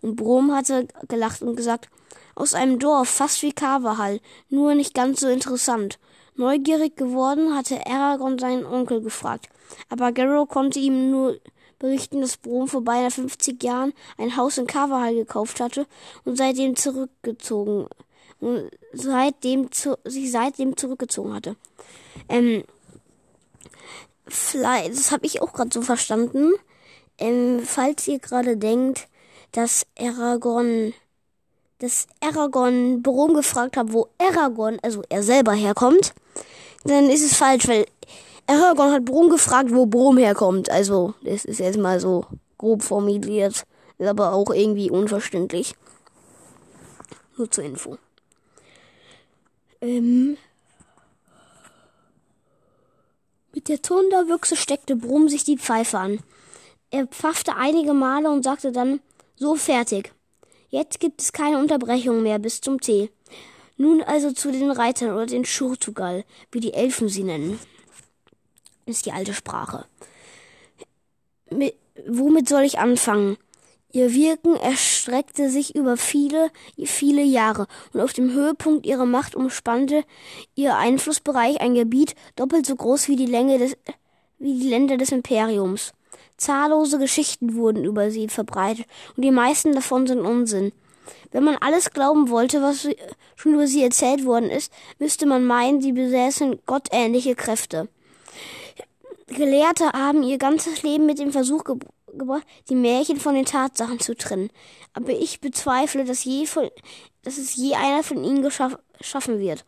[0.00, 1.88] Und Brom hatte gelacht und gesagt,
[2.34, 5.98] aus einem Dorf, fast wie Carvahall, nur nicht ganz so interessant.
[6.36, 9.48] Neugierig geworden hatte Aragorn seinen Onkel gefragt,
[9.88, 11.38] aber Garrow konnte ihm nur
[11.78, 15.86] berichten, dass Brom vor beinahe 50 Jahren ein Haus in Carvahall gekauft hatte
[16.24, 17.86] und seitdem zurückgezogen
[18.44, 21.56] und seitdem zu, sich seitdem zurückgezogen hatte.
[22.28, 22.64] Ähm,
[24.26, 26.52] vielleicht, das habe ich auch gerade so verstanden.
[27.18, 29.08] Ähm, falls ihr gerade denkt,
[29.52, 30.92] dass Aragorn,
[31.78, 36.12] dass Aragorn Brom gefragt hat, wo Aragorn, also er selber herkommt,
[36.84, 37.86] dann ist es falsch, weil
[38.46, 40.70] Aragorn hat Brom gefragt, wo Brom herkommt.
[40.70, 42.26] Also, das ist jetzt mal so
[42.58, 43.64] grob formuliert,
[43.98, 45.74] ist aber auch irgendwie unverständlich.
[47.36, 47.96] Nur zur Info.
[49.84, 50.38] Ähm,
[53.52, 56.20] mit der Thunderwüchse steckte Brumm sich die Pfeife an.
[56.90, 59.00] Er pfaffte einige Male und sagte dann,
[59.36, 60.14] so fertig.
[60.70, 63.10] Jetzt gibt es keine Unterbrechung mehr bis zum Tee.
[63.76, 67.58] Nun also zu den Reitern oder den Schurtugal, wie die Elfen sie nennen.
[68.86, 69.84] Ist die alte Sprache.
[71.50, 71.74] Mit,
[72.06, 73.36] womit soll ich anfangen?
[73.94, 76.50] Ihr Wirken erstreckte sich über viele,
[76.84, 80.02] viele Jahre, und auf dem Höhepunkt ihrer Macht umspannte
[80.56, 83.76] ihr Einflussbereich ein Gebiet doppelt so groß wie die Länge des,
[84.40, 85.92] wie die Länder des Imperiums.
[86.36, 88.86] Zahllose Geschichten wurden über sie verbreitet,
[89.16, 90.72] und die meisten davon sind Unsinn.
[91.30, 92.88] Wenn man alles glauben wollte, was
[93.36, 97.88] schon über sie erzählt worden ist, müsste man meinen, sie besäßen gottähnliche Kräfte.
[99.28, 101.62] Gelehrte haben ihr ganzes Leben mit dem Versuch
[102.18, 104.50] gebracht, die Märchen von den Tatsachen zu trennen.
[104.92, 106.70] Aber ich bezweifle, dass, je von,
[107.22, 109.64] dass es je einer von ihnen geschaff, schaffen wird.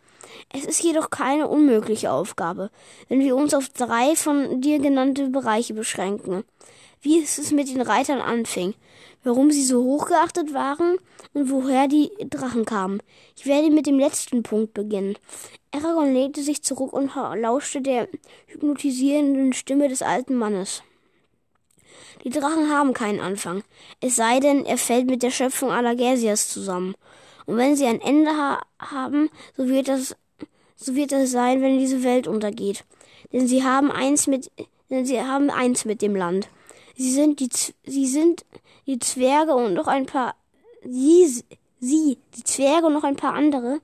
[0.53, 2.71] Es ist jedoch keine unmögliche Aufgabe,
[3.09, 6.45] wenn wir uns auf drei von dir genannte Bereiche beschränken.
[7.01, 8.75] Wie es mit den Reitern anfing,
[9.23, 10.97] warum sie so hochgeachtet waren
[11.35, 13.03] und woher die Drachen kamen.
[13.37, 15.17] Ich werde mit dem letzten Punkt beginnen.
[15.73, 18.09] Aragorn lehnte sich zurück und lauschte der
[18.47, 20.83] hypnotisierenden Stimme des alten Mannes.
[22.25, 23.63] Die Drachen haben keinen Anfang,
[24.01, 26.95] es sei denn, er fällt mit der Schöpfung Allergesias zusammen.
[27.47, 30.17] Und wenn sie ein Ende ha haben, so wird das,
[30.75, 32.85] so wird das sein, wenn diese Welt untergeht.
[33.33, 34.51] Denn sie haben eins mit,
[34.91, 36.49] denn sie haben eins mit dem Land.
[36.97, 37.49] Sie sind die,
[37.85, 38.45] sie sind
[38.87, 40.35] die Zwerge und noch ein paar,
[40.83, 41.45] sie,
[41.81, 43.81] sie, die Zwerge und noch ein paar andere,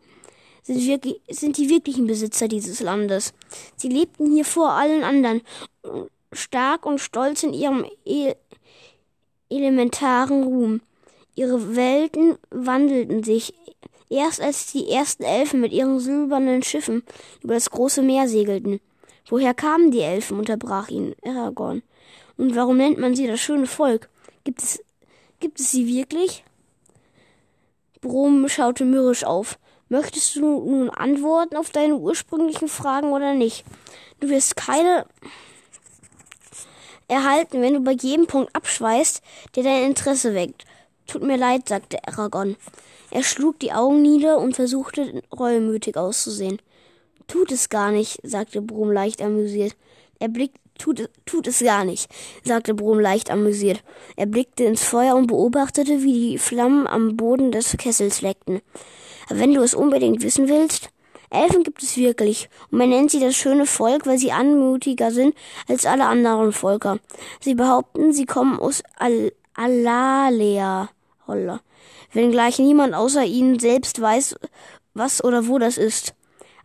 [0.62, 3.34] sind wirklich, sind die wirklichen Besitzer dieses Landes.
[3.76, 5.42] Sie lebten hier vor allen anderen
[6.32, 8.34] stark und stolz in ihrem e
[9.50, 10.80] elementaren Ruhm.
[11.34, 13.54] Ihre Welten wandelten sich.
[14.08, 17.02] Erst als die ersten Elfen mit ihren silbernen Schiffen
[17.42, 18.80] über das große Meer segelten.
[19.28, 20.38] Woher kamen die Elfen?
[20.38, 21.82] unterbrach ihn Aragorn.
[22.36, 24.10] Und warum nennt man sie das schöne Volk?
[24.44, 24.82] Gibt es,
[25.40, 26.44] gibt es sie wirklich?
[28.02, 29.58] Brom schaute mürrisch auf.
[29.88, 33.64] Möchtest du nun antworten auf deine ursprünglichen Fragen oder nicht?
[34.20, 35.06] Du wirst keine
[37.12, 39.22] erhalten, wenn du bei jedem Punkt abschweißt,
[39.54, 40.64] der dein Interesse weckt.
[41.06, 42.56] Tut mir leid, sagte Aragorn.
[43.10, 46.58] Er schlug die Augen nieder und versuchte reumütig auszusehen.
[47.28, 49.76] Tut es gar nicht, sagte Brum leicht amüsiert.
[50.18, 52.10] Er blickte, tut, tut es gar nicht,
[52.44, 53.82] sagte Brum leicht amüsiert.
[54.16, 58.60] Er blickte ins Feuer und beobachtete, wie die Flammen am Boden des Kessels leckten.
[59.28, 60.90] Wenn du es unbedingt wissen willst,
[61.32, 65.34] Elfen gibt es wirklich, und man nennt sie das schöne Volk, weil sie anmutiger sind
[65.68, 66.98] als alle anderen Völker.
[67.40, 70.90] Sie behaupten, sie kommen aus Al Alalea.
[71.26, 71.60] Holla.
[72.12, 74.36] Wenngleich niemand außer ihnen selbst weiß,
[74.94, 76.14] was oder wo das ist.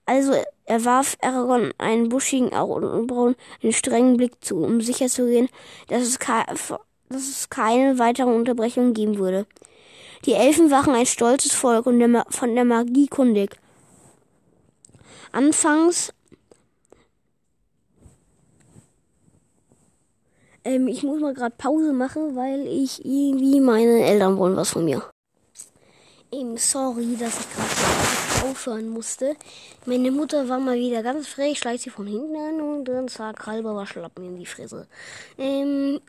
[0.05, 0.33] Also
[0.65, 5.49] er warf Aragorn einen buschigen Augenbrauen einen strengen Blick zu, um sicherzugehen,
[5.87, 9.45] dass es, dass es keine weiteren Unterbrechungen geben würde.
[10.25, 13.57] Die Elfen waren ein stolzes Volk und der von der Magie kundig.
[15.31, 16.13] Anfangs
[20.63, 24.85] ähm, ich muss mal gerade Pause machen, weil ich irgendwie meine Eltern wollen was von
[24.85, 25.03] mir.
[26.31, 29.35] Eben sorry, dass ich gerade aufhören musste.
[29.85, 33.47] Meine Mutter war mal wieder ganz frech, schleicht sie von hinten an und dann zack,
[33.47, 34.87] halber war Schlappen in die Fresse.
[35.37, 36.01] Ähm,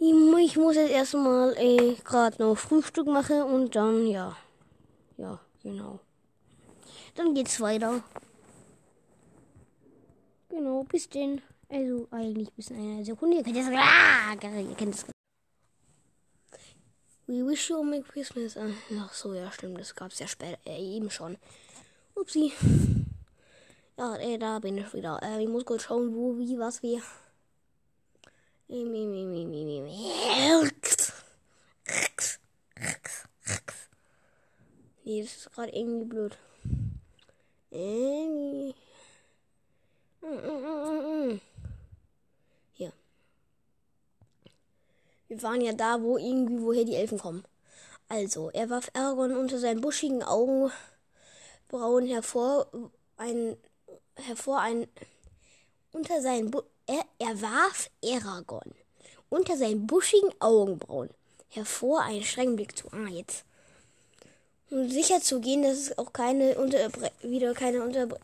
[0.00, 4.36] ich muss jetzt erstmal äh, gerade noch Frühstück machen und dann, ja.
[5.16, 6.00] Ja, genau.
[7.18, 8.02] Dann geht's weiter.
[10.48, 11.42] Genau, bis denn.
[11.68, 13.38] Also eigentlich bis in einer Sekunde.
[13.38, 13.66] Ihr könnt das.
[13.74, 15.04] Ah, ihr kennt das.
[17.26, 18.56] We wish you a Merry Christmas.
[18.56, 19.80] Ach so, ja, stimmt.
[19.80, 21.36] Das gab's ja später, äh, eben schon.
[22.14, 22.52] Upsi.
[23.98, 25.18] Ja, äh, da bin ich wieder.
[25.20, 27.02] Äh, ich muss kurz schauen, wo, wie, was wir.
[28.68, 28.84] Nee,
[35.22, 36.38] das ist gerade irgendwie blöd.
[37.70, 38.74] Irgendwie.
[42.72, 42.92] Hier.
[45.28, 47.44] Wir waren ja da, wo irgendwie, woher die Elfen kommen.
[48.08, 52.66] Also, er warf Aragorn unter seinen buschigen Augenbrauen hervor,
[53.16, 53.56] ein,
[54.16, 54.86] hervor ein,
[55.92, 58.74] unter seinen Bu er, er warf Aragorn
[59.28, 61.10] unter seinen buschigen Augenbrauen
[61.50, 62.88] hervor einen strengen Blick zu.
[62.92, 63.44] Ah, jetzt.
[64.70, 68.18] Um sicher zu gehen, dass es auch keine Unterbre wieder keine Unterbre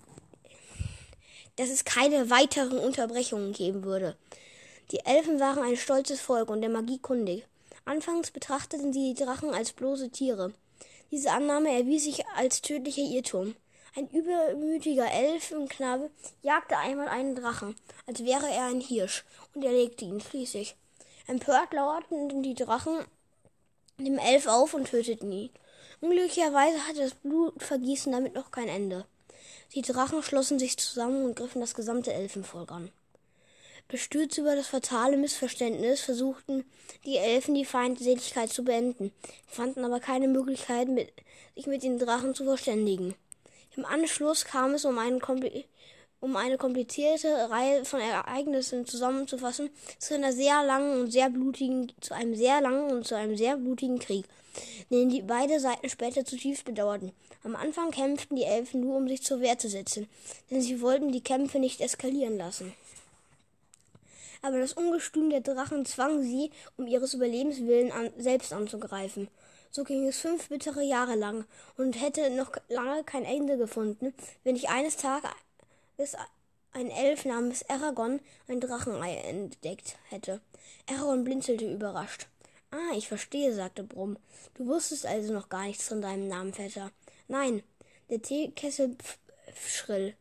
[1.56, 4.16] dass es keine weiteren Unterbrechungen geben würde.
[4.90, 7.46] Die Elfen waren ein stolzes Volk und der Magie kundig.
[7.84, 10.52] Anfangs betrachteten sie die Drachen als bloße Tiere.
[11.10, 13.54] Diese Annahme erwies sich als tödlicher Irrtum.
[13.96, 16.10] Ein übermütiger Elfenknabe
[16.42, 17.76] jagte einmal einen Drachen,
[18.06, 19.24] als wäre er ein Hirsch,
[19.54, 20.74] und erlegte ihn schließlich.
[21.28, 23.04] Empört lauerten die Drachen
[23.98, 25.50] dem Elf auf und töteten ihn.
[26.04, 29.06] Unglücklicherweise hatte das Blutvergießen damit noch kein Ende.
[29.74, 32.92] Die Drachen schlossen sich zusammen und griffen das gesamte Elfenvolk an.
[33.88, 36.70] Bestürzt über das fatale Missverständnis versuchten
[37.06, 39.12] die Elfen die Feindseligkeit zu beenden,
[39.46, 41.10] fanden aber keine Möglichkeit, mit,
[41.54, 43.14] sich mit den Drachen zu verständigen.
[43.74, 45.22] Im Anschluss kam es, um, einen
[46.20, 52.12] um eine komplizierte Reihe von Ereignissen zusammenzufassen, zu einer sehr langen und sehr blutigen, zu
[52.12, 54.26] einem sehr langen und zu einem sehr blutigen Krieg,
[54.90, 57.12] den die beide Seiten später zutiefst bedauerten.
[57.42, 60.08] Am Anfang kämpften die Elfen nur, um sich zur Wehr zu setzen,
[60.50, 62.72] denn sie wollten die Kämpfe nicht eskalieren lassen.
[64.42, 69.28] Aber das Ungestüm der Drachen zwang sie, um ihres Überlebens willen an, selbst anzugreifen.
[69.70, 71.46] So ging es fünf bittere Jahre lang
[71.76, 75.32] und hätte noch lange kein Ende gefunden, wenn ich eines Tages
[76.72, 80.40] ein Elf namens Aragorn ein Drachenei entdeckt hätte.
[80.88, 82.26] Aragorn blinzelte überrascht.
[82.74, 84.16] Ah, ich verstehe, sagte Brumm.
[84.54, 86.90] Du wusstest also noch gar nichts von deinem Namen, Vetter.
[87.28, 87.62] Nein,
[88.10, 88.96] der Teekessel
[89.64, 90.16] schrill.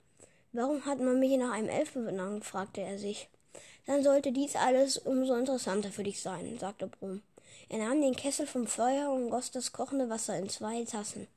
[0.51, 2.45] Warum hat man mich nach einem Elfen benannt?
[2.45, 3.27] fragte er sich.
[3.87, 7.23] Dann sollte dies alles umso interessanter für dich sein, sagte Brumm.
[7.69, 11.27] Er nahm den Kessel vom Feuer und goss das kochende Wasser in zwei Tassen.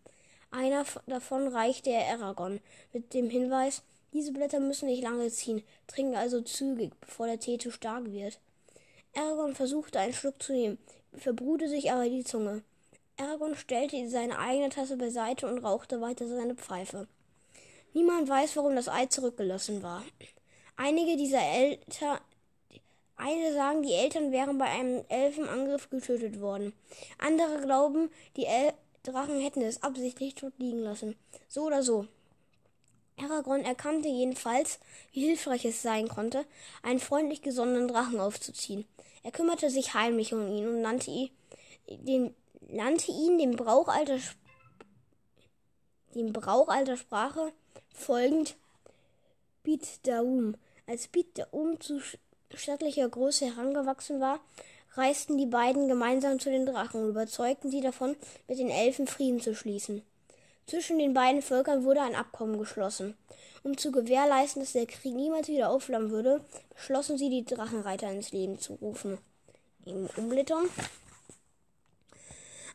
[0.51, 2.61] Einer davon reichte er Aragorn
[2.93, 7.57] mit dem Hinweis, diese Blätter müssen nicht lange ziehen, trinke also zügig, bevor der Tee
[7.57, 8.39] zu stark wird.
[9.15, 10.79] Aragorn versuchte einen Schluck zu nehmen,
[11.19, 12.63] verbrühte sich aber die Zunge.
[13.19, 17.09] Aragorn stellte seine eigene Tasse beiseite und rauchte weiter seine Pfeife.
[17.95, 20.03] Niemand weiß, warum das Ei zurückgelassen war.
[20.77, 22.19] Einige dieser Eltern,
[23.17, 26.75] eine sagen, die Eltern wären bei einem Elfenangriff getötet worden.
[27.19, 31.17] Andere glauben, die El Drachen hätten es absichtlich tot liegen lassen.
[31.49, 32.07] So oder so.
[33.19, 34.79] Aragorn erkannte jedenfalls,
[35.13, 36.45] wie hilfreich es sein konnte,
[36.83, 38.85] einen freundlich gesonnenen Drachen aufzuziehen.
[39.27, 41.31] Er kümmerte sich heimlich um ihn und nannte ihn
[41.89, 42.33] den,
[42.69, 44.21] nannte ihn dem Brauchalter,
[46.15, 47.53] dem Brauchalter Sprache
[47.93, 48.55] folgend
[49.65, 50.55] Bit Daum.
[50.87, 52.01] Als Bit Daum zu
[52.55, 54.39] stattlicher Größe herangewachsen war,
[54.93, 58.15] reisten die beiden gemeinsam zu den Drachen und überzeugten sie davon,
[58.47, 60.03] mit den Elfen Frieden zu schließen.
[60.69, 63.17] Zwischen den beiden Völkern wurde ein Abkommen geschlossen.
[63.67, 66.41] Um zu gewährleisten, dass der Krieg niemals wieder aufflammen würde,
[66.73, 69.19] beschlossen sie, die Drachenreiter ins Leben zu rufen.
[69.85, 70.71] Im Umblättern.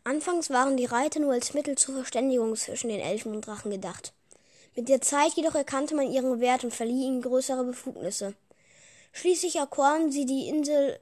[0.03, 4.11] Anfangs waren die Reiter nur als Mittel zur Verständigung zwischen den Elfen und Drachen gedacht.
[4.75, 8.33] Mit der Zeit jedoch erkannte man ihren Wert und verlieh ihnen größere Befugnisse.
[9.13, 10.99] Schließlich erkoren sie die Insel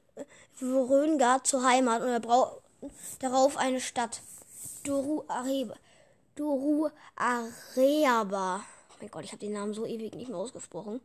[0.54, 2.62] Voröngard zur Heimat und erbrauten
[3.22, 4.22] darauf eine Stadt,
[4.84, 5.74] Doru Areba,
[6.36, 8.64] Doru Areaba.
[9.00, 11.00] Oh mein Gott, ich habe den Namen so ewig nicht mehr ausgesprochen.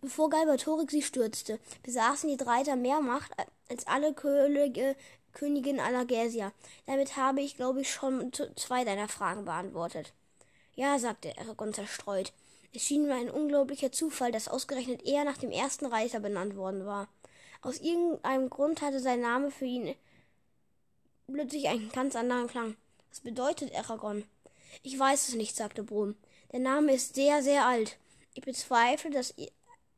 [0.00, 3.32] Bevor Galbatorix sie stürzte, besaßen die Dreiter mehr Macht
[3.68, 4.94] als alle Könige,
[5.32, 6.52] Königin Allergesia.
[6.86, 10.12] Damit habe ich, glaube ich, schon zwei deiner Fragen beantwortet.
[10.76, 12.32] Ja, sagte Eragon zerstreut.
[12.72, 16.86] Es schien mir ein unglaublicher Zufall, dass ausgerechnet er nach dem ersten Reiter benannt worden
[16.86, 17.08] war.
[17.62, 19.96] Aus irgendeinem Grund hatte sein Name für ihn
[21.26, 22.76] plötzlich einen ganz anderen Klang.
[23.10, 24.24] Was bedeutet Eragon?
[24.84, 26.14] Ich weiß es nicht, sagte Brum.
[26.52, 27.98] Der Name ist sehr, sehr alt.
[28.34, 29.34] Ich bezweifle, dass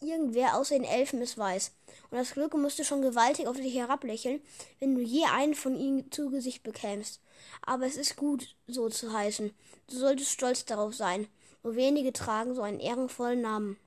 [0.00, 1.72] irgendwer außer den Elfen es weiß.
[2.10, 4.42] Und das Glück müsste schon gewaltig auf dich herablächeln,
[4.78, 7.20] wenn du je einen von ihnen zu Gesicht bekämst.
[7.62, 9.54] Aber es ist gut, so zu heißen.
[9.88, 11.28] Du solltest stolz darauf sein.
[11.62, 13.78] Nur wenige tragen so einen ehrenvollen Namen.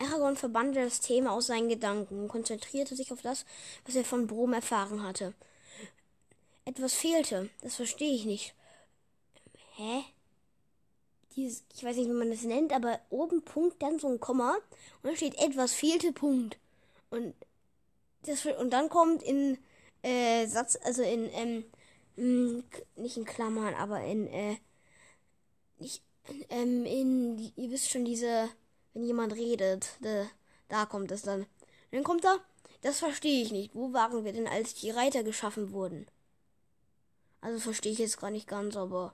[0.00, 3.44] Aragorn verbannte das Thema aus seinen Gedanken und konzentrierte sich auf das,
[3.84, 5.34] was er von Brom erfahren hatte.
[6.64, 8.54] Etwas fehlte, das verstehe ich nicht.
[9.76, 10.04] Hä?
[11.36, 14.56] Dieses, ich weiß nicht, wie man das nennt, aber oben Punkt, dann so ein Komma
[15.02, 16.58] und da steht etwas fehlte Punkt.
[17.10, 17.34] Und
[18.22, 19.58] das und dann kommt in
[20.02, 21.64] äh, Satz, also in ähm,
[22.16, 22.64] hm,
[22.96, 24.56] nicht in Klammern, aber in äh,
[25.78, 26.02] nicht
[26.48, 28.48] ähm, in ihr wisst schon diese
[28.94, 30.26] wenn jemand redet, de,
[30.68, 31.46] da kommt es dann.
[31.90, 32.38] Dann kommt da,
[32.80, 33.74] das verstehe ich nicht.
[33.74, 36.06] Wo waren wir denn, als die Reiter geschaffen wurden?
[37.40, 39.12] Also verstehe ich jetzt gar nicht ganz, aber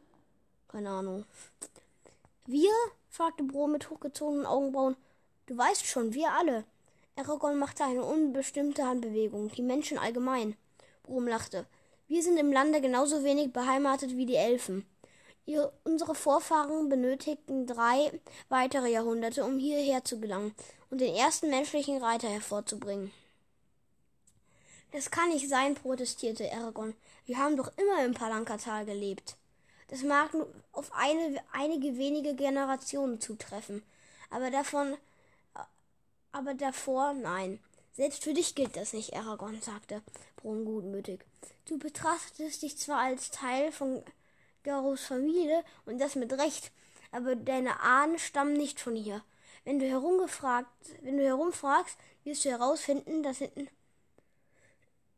[0.68, 1.24] keine Ahnung.
[2.46, 2.70] Wir?
[3.08, 4.96] fragte Bro mit hochgezogenen Augenbrauen.
[5.46, 6.64] Du weißt schon, wir alle.
[7.16, 9.50] Aragorn machte eine unbestimmte Handbewegung.
[9.52, 10.56] Die Menschen allgemein.
[11.02, 11.66] Brom lachte.
[12.08, 14.86] Wir sind im Lande genauso wenig beheimatet wie die Elfen.
[15.46, 20.54] Ihre, unsere Vorfahren benötigten drei weitere Jahrhunderte, um hierher zu gelangen
[20.90, 23.12] und den ersten menschlichen Reiter hervorzubringen.
[24.92, 26.94] Das kann nicht sein, protestierte Aragorn.
[27.26, 29.36] Wir haben doch immer im Palankatal gelebt.
[29.90, 33.82] Das mag nur auf eine, einige wenige Generationen zutreffen,
[34.30, 34.96] aber davon,
[36.30, 37.58] aber davor nein.
[37.94, 40.00] Selbst für dich gilt das nicht, Aragorn, sagte
[40.36, 41.24] Brom gutmütig.
[41.64, 44.04] Du betrachtest dich zwar als Teil von
[44.62, 46.70] Garus Familie und das mit Recht,
[47.10, 49.24] aber deine Ahnen stammen nicht von hier.
[49.64, 50.70] Wenn du herumgefragt,
[51.02, 53.40] wenn du herumfragst, wirst du herausfinden, dass,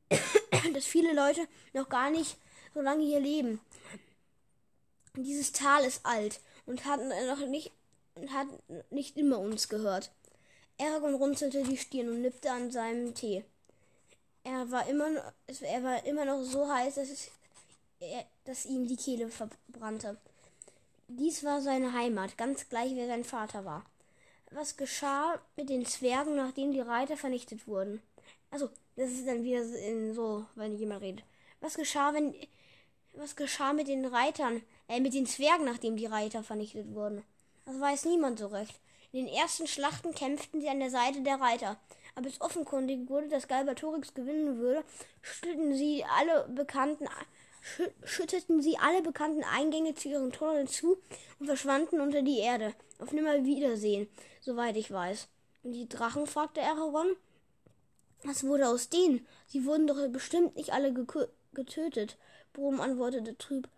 [0.72, 2.38] dass viele Leute noch gar nicht
[2.72, 3.60] so lange hier leben.
[5.16, 7.70] Dieses Tal ist alt und hat noch nicht
[8.30, 8.46] hat
[8.90, 10.10] nicht immer uns gehört.
[10.80, 13.44] Aragorn runzelte die Stirn und nippte an seinem Tee.
[14.44, 17.30] Er war immer, er war immer noch so heiß, dass es
[18.44, 20.16] dass ihm die Kehle verbrannte.
[21.08, 23.84] Dies war seine Heimat, ganz gleich wer sein Vater war.
[24.50, 28.02] Was geschah mit den Zwergen, nachdem die Reiter vernichtet wurden?
[28.50, 29.64] Also, das ist dann wieder
[30.14, 31.24] so, wenn jemand redet.
[31.60, 32.34] Was geschah, wenn
[33.14, 37.22] was geschah mit den Reitern, äh, mit den Zwergen, nachdem die Reiter vernichtet wurden?
[37.64, 38.78] Das weiß niemand so recht.
[39.12, 41.76] In den ersten Schlachten kämpften sie an der Seite der Reiter.
[42.14, 44.84] Aber es offenkundig wurde, dass Galbatorix gewinnen würde,
[45.22, 47.08] schüttelten sie alle bekannten
[48.04, 50.98] schütteten sie alle bekannten Eingänge zu ihren Tunneln zu
[51.38, 52.74] und verschwanden unter die Erde.
[52.98, 54.08] Auf Nimmerwiedersehen,
[54.40, 55.28] soweit ich weiß.
[55.62, 56.26] Und die Drachen?
[56.26, 57.14] fragte Aragorn.
[58.24, 59.26] Was wurde aus denen?
[59.46, 60.92] Sie wurden doch bestimmt nicht alle
[61.54, 62.16] getötet.
[62.52, 63.68] Brom antwortete trüb.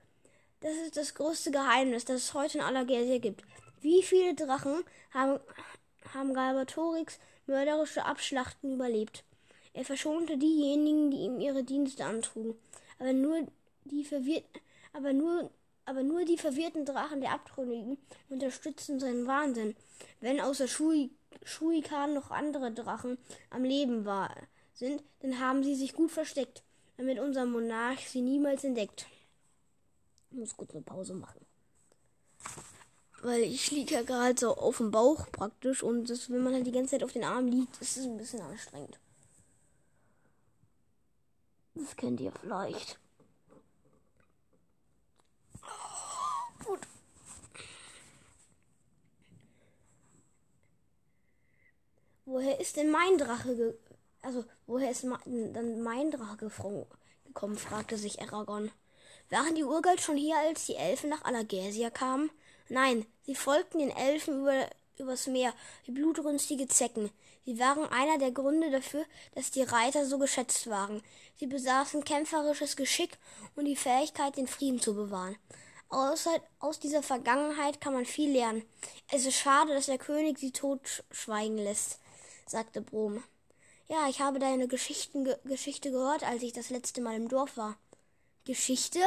[0.65, 3.43] Das ist das größte Geheimnis, das es heute in Allergersia gibt.
[3.83, 5.39] Wie viele Drachen haben,
[6.15, 9.25] haben Galbatorix mörderische Abschlachten überlebt?
[9.75, 12.55] Er verschonte diejenigen, die ihm ihre Dienste antrugen.
[12.99, 13.47] Aber nur
[13.85, 14.47] die verwirrt,
[14.95, 15.51] aber nur,
[15.85, 17.99] aber nur die verwirrten Drachen der Abtrünnigen
[18.31, 19.77] unterstützen seinen Wahnsinn.
[20.23, 21.11] Wenn außer Shui,
[21.45, 23.19] Shuikan noch andere Drachen
[23.51, 24.35] am Leben war,
[24.73, 26.63] sind, dann haben sie sich gut versteckt,
[26.97, 29.05] damit unser Monarch sie niemals entdeckt.
[30.35, 31.41] Muss kurz eine Pause machen.
[33.23, 36.67] Weil ich liege ja gerade so auf dem Bauch praktisch und das, wenn man halt
[36.67, 38.99] die ganze Zeit auf den Arm liegt, ist es ein bisschen anstrengend.
[41.75, 42.99] Das kennt ihr vielleicht.
[46.65, 46.81] Gut.
[52.27, 53.77] Woher ist denn mein Drache
[54.25, 56.87] also woher ist dann mein Drache gekommen?
[57.57, 58.71] fragte sich Aragorn.
[59.35, 62.31] Waren die Urgalt schon hier, als die Elfen nach Allergersia kamen?
[62.69, 65.53] Nein, sie folgten den Elfen über, übers Meer
[65.85, 67.11] wie blutrünstige Zecken.
[67.45, 69.05] Sie waren einer der Gründe dafür,
[69.35, 71.03] dass die Reiter so geschätzt waren.
[71.35, 73.19] Sie besaßen kämpferisches Geschick
[73.57, 75.35] und die Fähigkeit, den Frieden zu bewahren.
[75.89, 76.31] Außer,
[76.61, 78.63] aus dieser Vergangenheit kann man viel lernen.
[79.11, 81.99] Es ist schade, dass der König sie totschweigen lässt,
[82.47, 83.25] sagte Brom.
[83.89, 87.77] Ja, ich habe deine Geschichten, Geschichte gehört, als ich das letzte Mal im Dorf war.
[88.45, 89.01] Geschichte?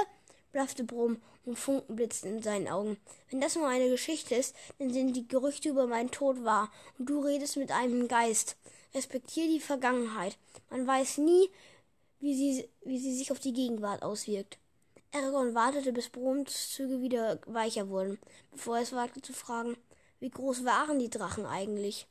[0.57, 2.97] Blaffte Brumm und Funken blitzten in seinen Augen.
[3.29, 7.07] Wenn das nur eine Geschichte ist, dann sind die Gerüchte über meinen Tod wahr und
[7.07, 8.55] du redest mit einem Geist.
[8.95, 10.35] Respektier die Vergangenheit.
[10.71, 11.47] Man weiß nie,
[12.19, 14.57] wie sie, wie sie sich auf die Gegenwart auswirkt.
[15.13, 18.17] Aragorn wartete, bis Broms Züge wieder weicher wurden,
[18.49, 19.77] bevor er es wagte zu fragen,
[20.19, 22.07] wie groß waren die Drachen eigentlich?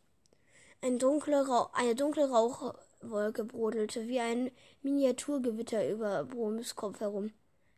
[0.83, 7.33] Ein dunkle Rauch, eine dunkle Rauchwolke brodelte wie ein Miniaturgewitter über Broms Kopf herum.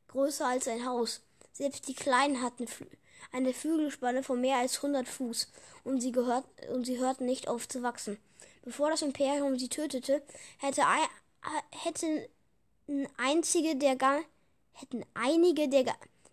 [0.08, 1.22] Größer als ein Haus.
[1.52, 2.66] Selbst die Kleinen hatten
[3.32, 5.48] eine Flügelspanne von mehr als hundert Fuß,
[5.84, 8.18] und sie, gehört, und sie hörten nicht auf zu wachsen.
[8.62, 10.22] Bevor das Imperium sie tötete,
[10.58, 10.82] hätte,
[11.70, 12.26] hätten
[13.16, 13.96] einzige der
[14.72, 15.84] hätten einige der,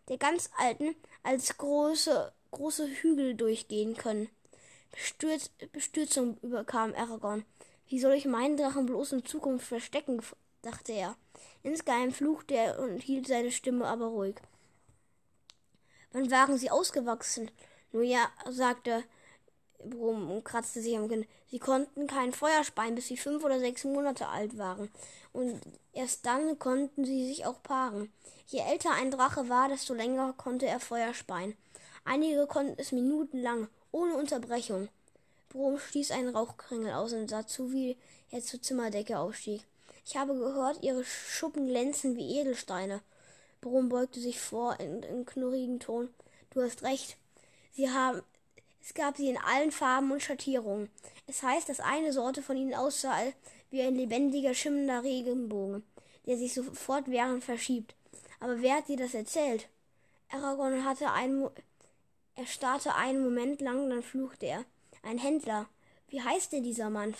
[0.08, 4.30] der ganz Alten als große, große Hügel durchgehen können.
[4.92, 7.46] Bestürz, Bestürzung überkam Aragorn.
[7.88, 10.22] Wie soll ich meinen Drachen bloß in Zukunft verstecken?
[10.66, 11.16] Dachte er.
[11.64, 14.36] Insgeheim fluchte er und hielt seine Stimme aber ruhig.
[16.12, 17.52] Wann waren sie ausgewachsen?
[17.92, 19.04] Nur ja, sagte
[19.80, 21.26] Brumm und kratzte sich am Kinn.
[21.52, 24.90] Sie konnten kein Feuer speien, bis sie fünf oder sechs Monate alt waren.
[25.34, 25.62] Und
[25.94, 28.12] erst dann konnten sie sich auch paaren.
[28.48, 31.56] Je älter ein Drache war, desto länger konnte er Feuer speien.
[32.04, 34.90] Einige konnten es minutenlang, ohne Unterbrechung.
[35.50, 37.98] Brumm stieß einen Rauchkringel aus und sah zu, wie
[38.30, 39.66] er zur Zimmerdecke aufstieg.
[40.08, 43.02] Ich habe gehört, ihre Schuppen glänzen wie Edelsteine.
[43.60, 46.10] Brumm beugte sich vor in, in knurrigen Ton.
[46.52, 47.18] Du hast recht.
[47.72, 48.22] Sie haben,
[48.84, 50.92] es gab sie in allen Farben und Schattierungen.
[51.26, 53.18] Es heißt, dass eine Sorte von ihnen aussah
[53.72, 55.84] wie ein lebendiger, schimmender Regenbogen,
[56.28, 57.96] der sich so fortwährend verschiebt.
[58.40, 59.68] Aber wer hat dir das erzählt?
[60.30, 61.50] Aragorn hatte einen,
[62.36, 64.66] er starrte einen Moment lang, dann fluchte er.
[65.02, 65.68] Ein Händler.
[66.10, 67.16] Wie heißt denn dieser Mann?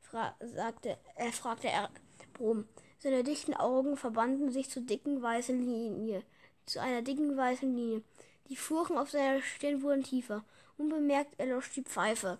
[0.00, 1.90] Fra sagte, er fragte er
[2.32, 2.66] Brum.
[2.98, 6.22] Seine dichten Augen verbanden sich zu dicken weißen Linie,
[6.66, 8.02] zu einer dicken weißen Linie.
[8.48, 10.44] Die Furchen auf seiner Stirn wurden tiefer.
[10.78, 12.38] Unbemerkt erlosch die Pfeife.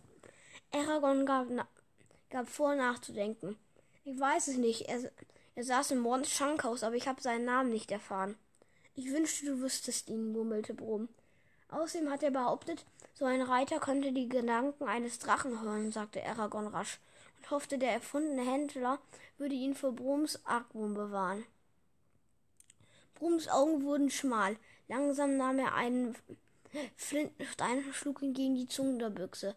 [0.73, 1.49] Aragorn gab,
[2.31, 3.57] gab vor, nachzudenken.
[4.05, 4.83] Ich weiß es nicht.
[4.83, 5.11] Er,
[5.55, 8.37] er saß im Mords Schankhaus, aber ich habe seinen Namen nicht erfahren.
[8.95, 11.09] Ich wünschte, du wüsstest ihn, murmelte Brom.
[11.71, 12.85] Außerdem hat er behauptet,
[13.15, 17.01] so ein Reiter könnte die Gedanken eines Drachen hören, sagte Aragorn rasch
[17.51, 18.99] hoffte, der erfundene Händler
[19.39, 21.45] würde ihn vor Broms Argwohn bewahren.
[23.15, 24.57] Broms Augen wurden schmal.
[24.89, 26.17] Langsam nahm er einen
[26.97, 29.55] Flintenstein und schlug ihn gegen die Zunge der Büchse.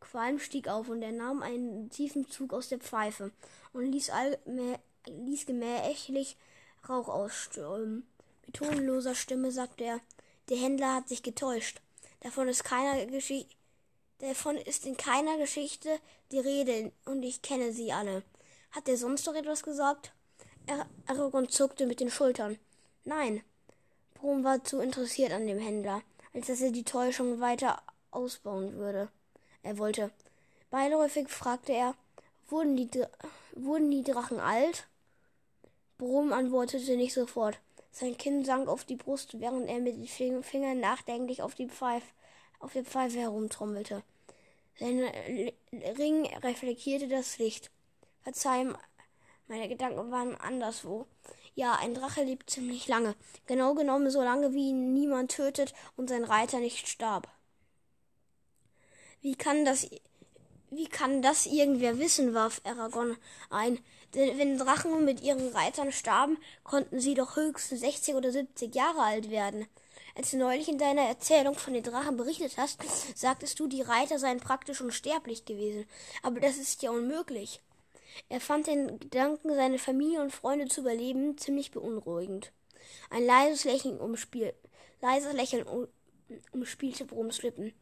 [0.00, 3.32] Qualm stieg auf und er nahm einen tiefen Zug aus der Pfeife
[3.72, 4.12] und ließ,
[5.06, 6.36] ließ gemächlich
[6.88, 8.06] Rauch ausströmen.
[8.46, 10.00] Mit tonloser Stimme sagte er,
[10.48, 11.80] der Händler hat sich getäuscht.
[12.20, 12.64] Davon ist
[14.18, 16.00] davon ist in keiner Geschichte
[16.32, 18.22] die Rede und ich kenne sie alle.
[18.70, 20.12] Hat er sonst noch etwas gesagt?
[21.06, 22.58] Aragorn zuckte mit den Schultern.
[23.04, 23.42] Nein.
[24.14, 26.02] Brom war zu interessiert an dem Händler
[26.38, 29.08] als dass er die Täuschung weiter ausbauen würde.
[29.62, 30.10] Er wollte.
[30.70, 31.94] Beiläufig fragte er,
[32.48, 32.88] wurden die,
[33.52, 34.86] wurden die Drachen alt?
[35.96, 37.58] Brum antwortete nicht sofort.
[37.90, 42.04] Sein Kinn sank auf die Brust, während er mit den Fingern nachdenklich auf, die Pfeif,
[42.60, 44.02] auf der Pfeife herumtrommelte.
[44.78, 45.10] Sein
[45.72, 47.70] Ring reflektierte das Licht.
[48.22, 48.66] Verzeih,
[49.48, 51.06] meine Gedanken waren anderswo.
[51.56, 53.16] Ja, ein Drache lebt ziemlich lange.
[53.46, 57.28] Genau genommen so lange, wie ihn niemand tötet und sein Reiter nicht starb.
[59.20, 59.90] Wie kann das,
[60.70, 63.16] wie kann das irgendwer wissen, warf Aragorn
[63.50, 63.80] ein.
[64.14, 69.02] Denn wenn Drachen mit ihren Reitern starben, konnten sie doch höchstens 60 oder 70 Jahre
[69.02, 69.66] alt werden.
[70.18, 72.80] Als du neulich in deiner Erzählung von den Drachen berichtet hast,
[73.14, 75.86] sagtest du, die Reiter seien praktisch unsterblich gewesen.
[76.24, 77.60] Aber das ist ja unmöglich.
[78.28, 82.50] Er fand den Gedanken, seine Familie und Freunde zu überleben, ziemlich beunruhigend.
[83.10, 84.54] Ein leises Lächeln, umspiel,
[85.00, 85.86] leises Lächeln um,
[86.50, 87.72] umspielte Broms Lippen.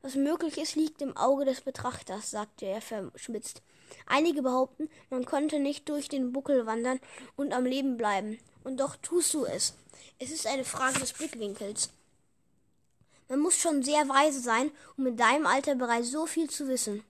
[0.00, 3.60] Was möglich ist, liegt im Auge des Betrachters, sagte er verschmitzt.
[4.06, 6.98] Einige behaupten, man konnte nicht durch den Buckel wandern
[7.36, 8.38] und am Leben bleiben.
[8.64, 9.74] Und doch tust du es.
[10.18, 11.90] Es ist eine Frage des Blickwinkels.
[13.28, 17.04] Man muss schon sehr weise sein, um in deinem Alter bereits so viel zu wissen.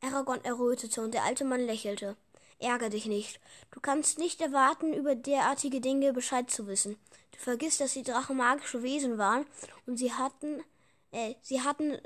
[0.00, 2.16] Aragorn errötete und der alte Mann lächelte.
[2.58, 3.40] Ärger dich nicht.
[3.70, 6.96] Du kannst nicht erwarten, über derartige Dinge Bescheid zu wissen.
[7.32, 9.46] Du vergisst, dass die Drachen magische Wesen waren
[9.86, 10.62] und sie hatten,
[11.10, 11.98] äh, sie hatten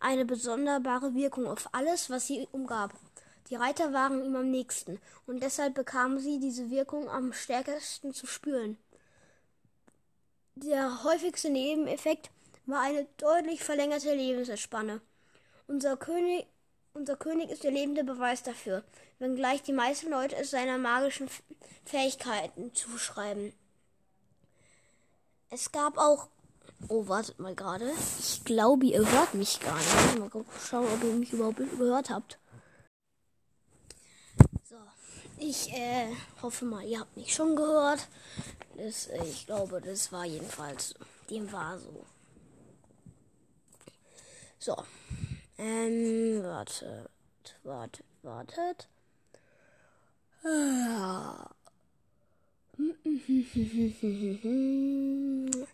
[0.00, 2.92] eine besonderbare Wirkung auf alles, was sie umgab.
[3.48, 8.26] Die Reiter waren ihm am nächsten und deshalb bekamen sie diese Wirkung am stärksten zu
[8.26, 8.76] spüren.
[10.54, 12.30] Der häufigste Nebeneffekt
[12.66, 15.00] war eine deutlich verlängerte Lebensspanne.
[15.66, 16.46] Unser König
[16.98, 18.82] unser König ist der lebende Beweis dafür,
[19.20, 21.28] wenngleich die meisten Leute es seiner magischen
[21.84, 23.52] Fähigkeiten zuschreiben.
[25.48, 26.26] Es gab auch.
[26.88, 27.92] Oh, wartet mal gerade.
[28.18, 30.18] Ich glaube, ihr hört mich gar nicht.
[30.18, 32.38] Mal schauen, ob ihr mich überhaupt gehört habt.
[35.40, 36.08] Ich äh,
[36.42, 38.08] hoffe mal, ihr habt mich schon gehört.
[38.76, 40.94] Das, äh, ich glaube, das war jedenfalls.
[41.30, 42.04] Dem war so.
[44.58, 44.76] So.
[45.56, 47.10] Ähm, wartet,
[47.62, 48.88] wartet, wartet.
[50.44, 51.50] Ah.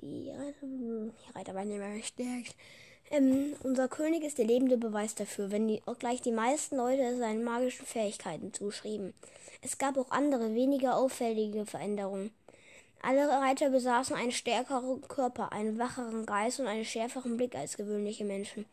[0.00, 2.54] Die Reiter, die Reiter waren immer gestärkt.
[3.10, 7.16] Ähm, unser König ist der lebende Beweis dafür, wenn die, auch gleich die meisten Leute
[7.16, 9.14] seinen magischen Fähigkeiten zuschrieben.
[9.62, 12.30] Es gab auch andere, weniger auffällige Veränderungen.
[13.00, 18.24] Alle Reiter besaßen einen stärkeren Körper, einen wacheren Geist und einen schärferen Blick als gewöhnliche
[18.24, 18.66] Menschen.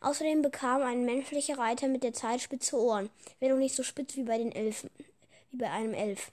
[0.00, 3.10] Außerdem bekam ein menschlicher Reiter mit der Zeit spitze Ohren,
[3.40, 4.90] wenn auch nicht so spitz wie bei den Elfen,
[5.50, 6.32] wie bei einem Elf.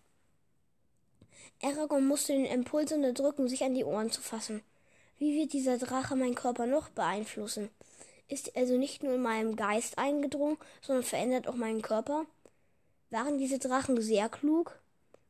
[1.62, 4.62] Aragorn musste den Impuls unterdrücken, sich an die Ohren zu fassen.
[5.18, 7.70] Wie wird dieser Drache meinen Körper noch beeinflussen?
[8.28, 12.26] Ist er also nicht nur in meinem Geist eingedrungen, sondern verändert auch meinen Körper?
[13.12, 14.78] Waren diese Drachen sehr klug?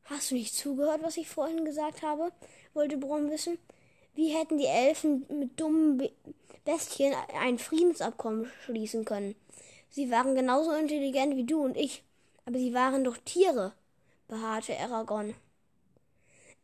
[0.04, 2.32] Hast du nicht zugehört, was ich vorhin gesagt habe?
[2.74, 3.58] wollte Brom wissen.
[4.14, 6.10] Wie hätten die Elfen mit dummen Be
[6.64, 9.36] Bestien ein Friedensabkommen schließen können?
[9.88, 12.02] Sie waren genauso intelligent wie du und ich,
[12.44, 13.72] aber sie waren doch Tiere,
[14.26, 15.34] beharrte Aragorn.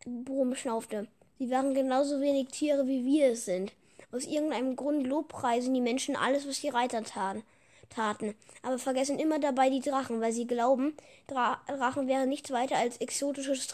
[0.04, 1.06] Brom schnaufte.
[1.42, 3.72] Sie waren genauso wenig Tiere, wie wir es sind.
[4.12, 7.42] Aus irgendeinem Grund lobpreisen die Menschen alles, was die Reiter taten,
[7.90, 10.96] taten, aber vergessen immer dabei die Drachen, weil sie glauben,
[11.26, 13.66] Dra Drachen wären nichts weiter als exotisches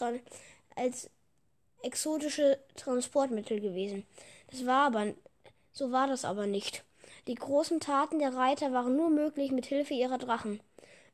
[0.77, 1.11] als
[1.83, 4.07] exotische Transportmittel gewesen.
[4.51, 5.13] Das war aber
[5.71, 6.85] so war das aber nicht.
[7.27, 10.61] Die großen Taten der Reiter waren nur möglich mit Hilfe ihrer Drachen.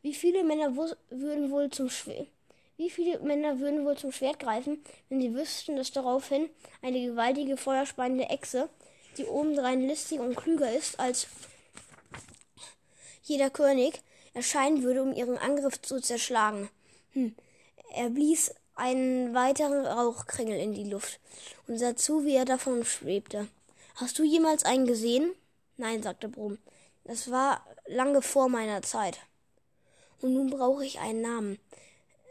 [0.02, 2.28] Wie viele Männer würden wohl zum Schwert
[2.76, 6.50] wie viele Männer würden wohl zum Schwert greifen, wenn sie wüssten, dass daraufhin
[6.82, 8.68] eine gewaltige feuerspeiende Echse,
[9.16, 11.28] die obendrein listiger und klüger ist als
[13.22, 14.02] jeder König,
[14.34, 16.68] erscheinen würde, um ihren Angriff zu zerschlagen.
[17.12, 17.34] Hm.
[17.94, 21.20] Er blies einen weiteren Rauchkringel in die Luft
[21.68, 23.46] und sah zu, wie er davon schwebte.
[23.94, 25.32] Hast du jemals einen gesehen?
[25.76, 26.58] Nein, sagte Brum.
[27.04, 29.20] Das war lange vor meiner Zeit.
[30.20, 31.58] Und nun brauche ich einen Namen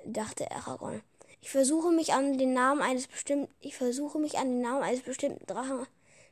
[0.05, 1.01] dachte Aragorn.
[1.41, 5.01] Ich versuche mich an den Namen eines bestimmten, ich versuche mich an den Namen eines
[5.01, 5.85] bestimmten Drachen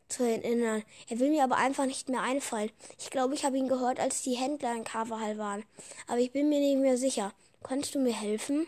[0.07, 0.83] zu erinnern.
[1.09, 2.71] Er will mir aber einfach nicht mehr einfallen.
[2.97, 5.63] Ich glaube, ich habe ihn gehört, als die Händler in Kavahal waren.
[6.07, 7.33] Aber ich bin mir nicht mehr sicher.
[7.63, 8.67] Kannst du mir helfen?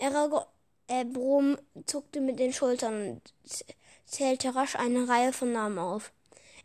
[0.00, 0.44] Aragorn,
[0.88, 1.04] äh,
[1.86, 3.22] zuckte mit den Schultern und
[4.04, 6.12] zählte rasch eine Reihe von Namen auf.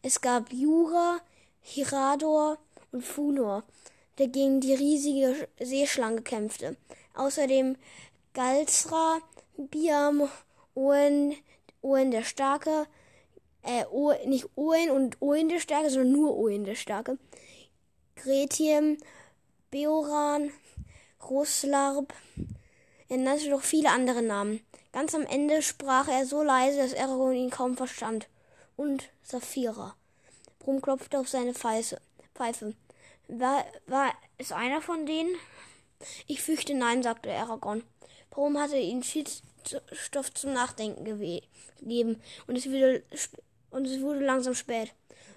[0.02, 1.19] Es gab Jura,
[1.61, 2.57] Hirador
[2.91, 3.64] und Funor
[4.22, 6.77] der gegen die riesige Seeschlange kämpfte.
[7.15, 7.76] Außerdem
[8.34, 9.18] Galsra,
[9.57, 10.30] Biam,
[10.76, 11.35] Owen,
[11.81, 12.85] Owen der Starke,
[13.64, 17.18] äh, o, nicht Owen und Owen der Starke, sondern nur Owen der Starke.
[18.15, 18.98] Gretiem,
[19.72, 20.52] Beoran,
[21.27, 22.14] Roslarb.
[23.10, 24.61] Er nannte noch viele andere Namen.
[24.91, 28.27] Ganz am Ende sprach er so leise, dass Aragorn ihn kaum verstand.
[28.77, 29.95] Und Saphira.
[30.60, 31.99] Brum klopfte auf seine Pfeife.
[33.34, 35.34] War, war es einer von denen?
[36.28, 37.82] Ich fürchte nein, sagte Aragorn.
[38.32, 43.03] Warum hatte ihn Stoff zum Nachdenken gegeben und es, wurde,
[43.70, 44.91] und es wurde langsam spät.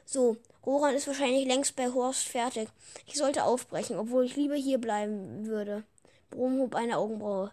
[0.04, 2.68] So, Roran ist wahrscheinlich längst bei Horst fertig.
[3.06, 5.84] Ich sollte aufbrechen, obwohl ich lieber hier bleiben würde.
[6.30, 7.52] Brom hob eine Augenbraue.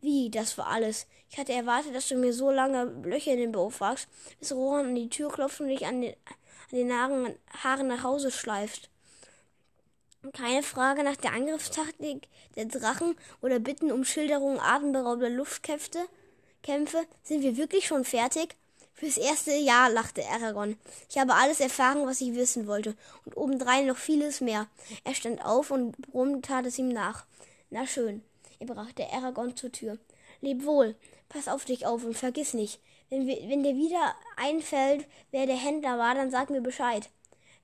[0.00, 1.06] Wie, das war alles.
[1.30, 4.08] Ich hatte erwartet, dass du mir so lange Löcher in den Bauch fragst,
[4.40, 6.14] bis Roran an die Tür klopft und dich an den,
[6.72, 8.90] an den Haaren nach Hause schleift
[10.32, 16.08] keine Frage nach der Angriffstaktik der Drachen oder Bitten um Schilderungen atemberaubender Luftkämpfe?
[16.62, 17.06] Kämpfe?
[17.22, 18.56] Sind wir wirklich schon fertig?
[18.94, 20.76] Fürs erste Jahr lachte Aragorn.
[21.08, 24.66] Ich habe alles erfahren, was ich wissen wollte, und obendrein noch vieles mehr.
[25.04, 27.24] Er stand auf und Brumm tat es ihm nach.
[27.70, 28.24] Na schön.
[28.58, 29.98] Er brachte Aragorn zur Tür.
[30.40, 30.96] Leb wohl,
[31.28, 32.80] pass auf dich auf und vergiss nicht.
[33.08, 37.08] Wenn, wir, wenn dir wieder einfällt, wer der Händler war, dann sag mir Bescheid.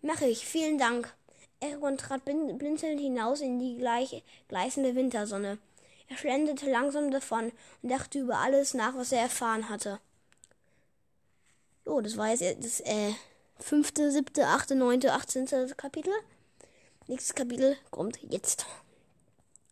[0.03, 1.13] Mache ich, vielen Dank.
[1.65, 5.59] Aragorn trat blinzelnd hinaus in die gleich, gleißende Wintersonne.
[6.09, 9.99] Er schlenderte langsam davon und dachte über alles nach, was er erfahren hatte.
[11.85, 13.13] So, das war jetzt das äh,
[13.59, 16.13] fünfte, siebte, achte, neunte, achtzehnte Kapitel.
[17.07, 18.67] Nächstes Kapitel kommt jetzt.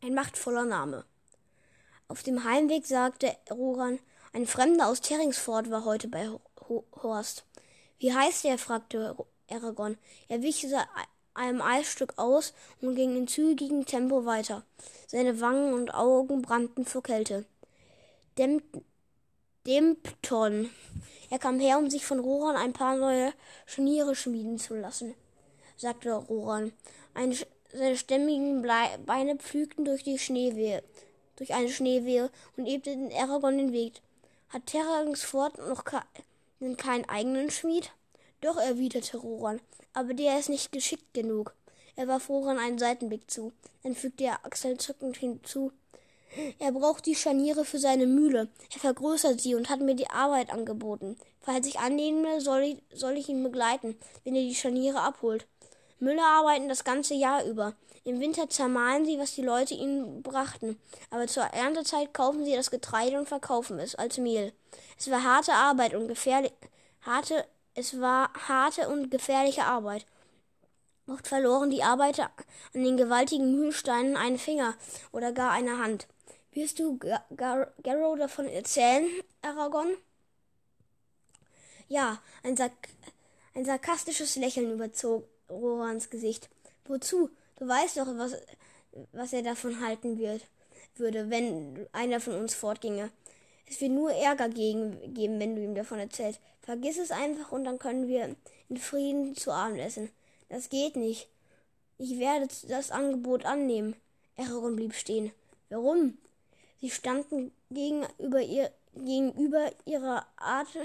[0.03, 1.05] Ein machtvoller Name.
[2.09, 3.99] Auf dem Heimweg sagte Roran,
[4.33, 6.29] ein Fremder aus Terringsford war heute bei
[7.03, 7.45] Horst.
[7.99, 8.59] Wie heißt er?
[8.59, 9.17] fragte
[9.51, 9.99] Aragorn.
[10.29, 10.67] Er wich
[11.35, 14.65] einem Eisstück aus und ging in zügigem Tempo weiter.
[15.07, 17.45] Seine Wangen und Augen brannten vor Kälte.
[18.39, 18.63] Dem
[19.67, 20.71] Dempton.
[21.31, 23.33] Er kam her, um sich von Roran ein paar neue
[23.65, 25.15] Scharniere schmieden zu lassen,
[25.77, 26.73] sagte Roran.
[27.15, 27.37] Ein,
[27.73, 28.67] seine stämmigen
[29.07, 30.83] Beine pflügten durch die Schneewehe,
[31.37, 34.01] durch eine Schneewehe und ebneten Aragorn den Weg.
[34.49, 37.93] Hat Terrangsfort noch keinen, keinen eigenen Schmied?
[38.43, 39.61] Doch, erwiderte Roran,
[39.95, 41.55] aber der ist nicht geschickt genug.
[41.95, 43.53] Er warf Roran einen Seitenblick zu.
[43.83, 45.73] Dann fügte er achselzuckend hinzu.
[46.59, 48.49] Er braucht die Scharniere für seine Mühle.
[48.75, 51.17] Er vergrößert sie und hat mir die Arbeit angeboten.
[51.41, 55.47] Falls ich annehme, soll ich, soll ich ihn begleiten, wenn er die Scharniere abholt.
[56.01, 57.75] Müller arbeiten das ganze Jahr über.
[58.03, 60.81] Im Winter zermahlen sie, was die Leute ihnen brachten.
[61.11, 64.53] Aber zur Erntezeit kaufen sie das Getreide und verkaufen es als Mehl.
[64.99, 66.53] Es war harte Arbeit und gefährlich,
[67.03, 67.45] harte,
[67.75, 70.07] es war harte und gefährliche Arbeit.
[71.07, 72.31] Oft verloren die Arbeiter
[72.75, 74.75] an den gewaltigen Mühlsteinen einen Finger
[75.11, 76.07] oder gar eine Hand.
[76.53, 79.09] Wirst du Garrow davon erzählen,
[79.41, 79.97] Aragorn?
[81.89, 82.73] Ja, ein, sark
[83.55, 86.49] ein sarkastisches Lächeln überzog Rorans Gesicht.
[86.85, 87.31] Wozu?
[87.57, 88.37] Du weißt doch, was,
[89.13, 90.43] was er davon halten wird,
[90.97, 93.11] würde, wenn einer von uns fortginge.
[93.73, 96.41] Es wird nur Ärger gegen, geben, wenn du ihm davon erzählst.
[96.61, 98.37] Vergiss es einfach und dann können wir
[98.69, 100.11] in Frieden zu Abend essen.
[100.51, 101.27] Das geht nicht.
[101.97, 103.97] Ich werde das Angebot annehmen.
[104.37, 105.33] Aragorn blieb stehen.
[105.71, 106.19] Warum?
[106.83, 110.83] Sie standen gegenüber, ihr, gegenüber ihrer Atem,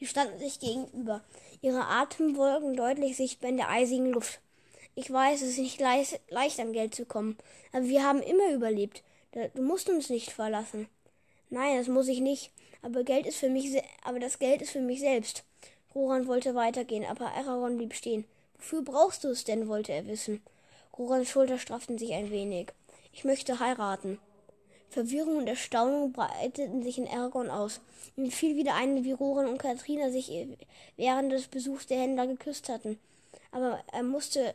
[0.00, 1.22] sie standen sich gegenüber.
[1.62, 4.40] Ihre Atemwolken deutlich sichtbar in der eisigen Luft.
[4.96, 7.38] Ich weiß, es ist nicht leicht, leicht an Geld zu kommen,
[7.70, 9.04] aber wir haben immer überlebt.
[9.54, 10.88] Du musst uns nicht verlassen.
[11.56, 12.50] Nein, das muss ich nicht.
[12.82, 15.42] Aber Geld ist für mich, aber das Geld ist für mich selbst.
[15.94, 18.26] Roran wollte weitergehen, aber Aragorn blieb stehen.
[18.58, 19.66] Wofür brauchst du es denn?
[19.66, 20.42] wollte er wissen.
[20.98, 22.74] Rorans Schulter strafften sich ein wenig.
[23.10, 24.18] Ich möchte heiraten.
[24.90, 27.80] Verwirrung und Erstaunen breiteten sich in Aragorn aus.
[28.18, 30.30] Ihm fiel wieder ein, wie Roran und Katrina sich
[30.98, 32.98] während des Besuchs der Händler geküsst hatten.
[33.50, 34.54] Aber er musste,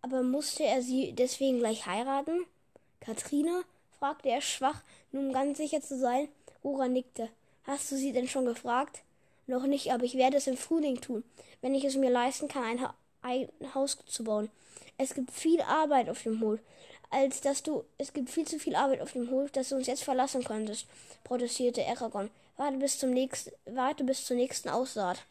[0.00, 2.46] aber musste er sie deswegen gleich heiraten?
[3.00, 3.64] Katrina?
[4.02, 6.26] Fragte er schwach, nur um ganz sicher zu sein.
[6.64, 7.28] Roran nickte.
[7.62, 9.02] Hast du sie denn schon gefragt?
[9.46, 11.22] Noch nicht, aber ich werde es im Frühling tun,
[11.60, 14.50] wenn ich es mir leisten kann, ein, ha ein Haus zu bauen.
[14.98, 16.58] Es gibt viel Arbeit auf dem Hof
[17.10, 17.84] als dass du.
[17.98, 20.86] Es gibt viel zu viel Arbeit auf dem Hof, dass du uns jetzt verlassen könntest,
[21.22, 22.30] protestierte Aragorn.
[22.56, 25.22] Warte bis zum nächsten, warte bis zur nächsten Aussaat.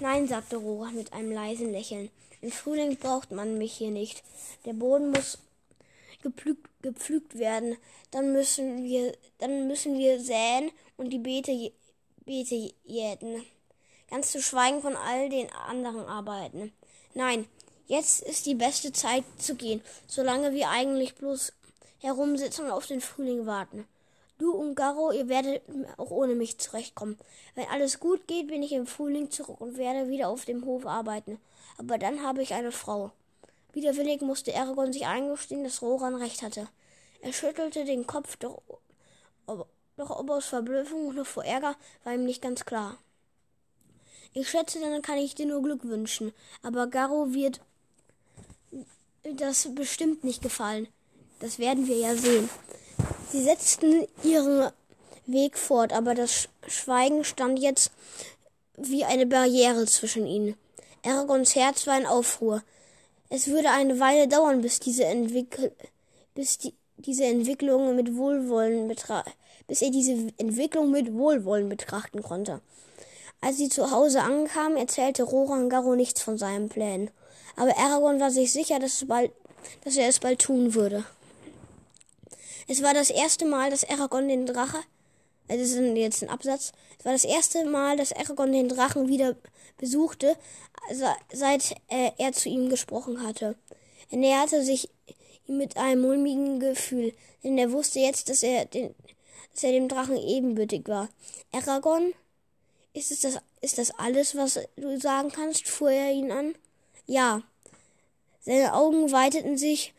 [0.00, 2.10] Nein, sagte Rohan mit einem leisen Lächeln.
[2.42, 4.22] Im Frühling braucht man mich hier nicht.
[4.64, 5.38] Der Boden muss
[6.22, 7.76] gepflügt, gepflügt werden.
[8.10, 11.72] Dann müssen wir, dann müssen wir säen und die Beete,
[12.24, 13.44] Beete jäten.
[14.10, 16.72] Ganz zu schweigen von all den anderen Arbeiten.
[17.14, 17.46] Nein,
[17.88, 21.54] Jetzt ist die beste Zeit zu gehen, solange wir eigentlich bloß
[22.00, 23.88] herumsitzen und auf den Frühling warten.
[24.36, 25.62] Du und Garo, ihr werdet
[25.96, 27.18] auch ohne mich zurechtkommen.
[27.54, 30.84] Wenn alles gut geht, bin ich im Frühling zurück und werde wieder auf dem Hof
[30.84, 31.40] arbeiten.
[31.78, 33.10] Aber dann habe ich eine Frau.
[33.72, 36.68] Widerwillig musste Aragorn sich eingestehen, dass Roran recht hatte.
[37.20, 38.62] Er schüttelte den Kopf, doch,
[39.96, 42.98] doch aus Verblüffung oder vor Ärger war ihm nicht ganz klar.
[44.32, 46.32] Ich schätze, dann kann ich dir nur Glück wünschen.
[46.62, 47.60] Aber Garo wird
[49.22, 50.88] das bestimmt nicht gefallen.
[51.40, 52.48] Das werden wir ja sehen.
[53.30, 54.70] Sie setzten ihren
[55.26, 57.90] Weg fort, aber das Schweigen stand jetzt
[58.76, 60.56] wie eine Barriere zwischen ihnen.
[61.04, 62.62] Aragons Herz war in Aufruhr.
[63.30, 65.72] Es würde eine Weile dauern, bis diese, Entwickl
[66.34, 68.88] bis die, diese Entwicklung mit Wohlwollen
[69.66, 72.60] bis er diese Entwicklung mit Wohlwollen betrachten konnte.
[73.40, 77.10] Als sie zu Hause ankamen, erzählte Roran Garo nichts von seinen Plänen
[77.58, 79.32] aber Aragorn war sich sicher, dass, bald,
[79.84, 81.04] dass er es bald tun würde.
[82.68, 84.78] Es war das erste Mal, dass Aragorn den Drache,
[85.48, 89.08] äh, das ist jetzt ein Absatz, es war das erste Mal, dass Aragorn den Drachen
[89.08, 89.34] wieder
[89.76, 90.36] besuchte,
[91.32, 93.56] seit er zu ihm gesprochen hatte.
[94.10, 94.88] Er näherte sich
[95.46, 97.12] ihm mit einem mulmigen Gefühl,
[97.42, 98.94] denn er wusste jetzt, dass er, den,
[99.54, 101.08] dass er dem Drachen ebenbürtig war.
[101.52, 102.12] Aragorn,
[102.92, 105.68] ist, es das, ist das alles, was du sagen kannst?
[105.68, 106.54] fuhr er ihn an.
[107.06, 107.42] Ja.
[108.40, 109.92] Seine Augen weiteten sich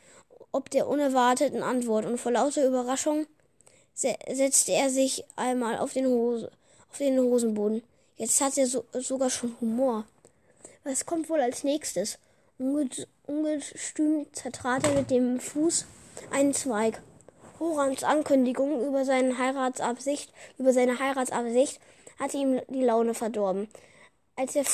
[0.51, 3.27] ob der unerwarteten Antwort, und vor lauter Überraschung
[3.93, 6.51] se setzte er sich einmal auf den, Hose,
[6.91, 7.83] auf den Hosenboden.
[8.17, 10.05] Jetzt hat er so, sogar schon Humor.
[10.89, 12.17] Was kommt wohl als nächstes?
[12.57, 15.85] ungestüm zertrat er mit dem Fuß
[16.31, 16.99] einen Zweig.
[17.59, 21.79] Horans Ankündigung über seine Heiratsabsicht, über seine Heiratsabsicht
[22.19, 23.69] hatte ihm die Laune verdorben.
[24.35, 24.65] Als er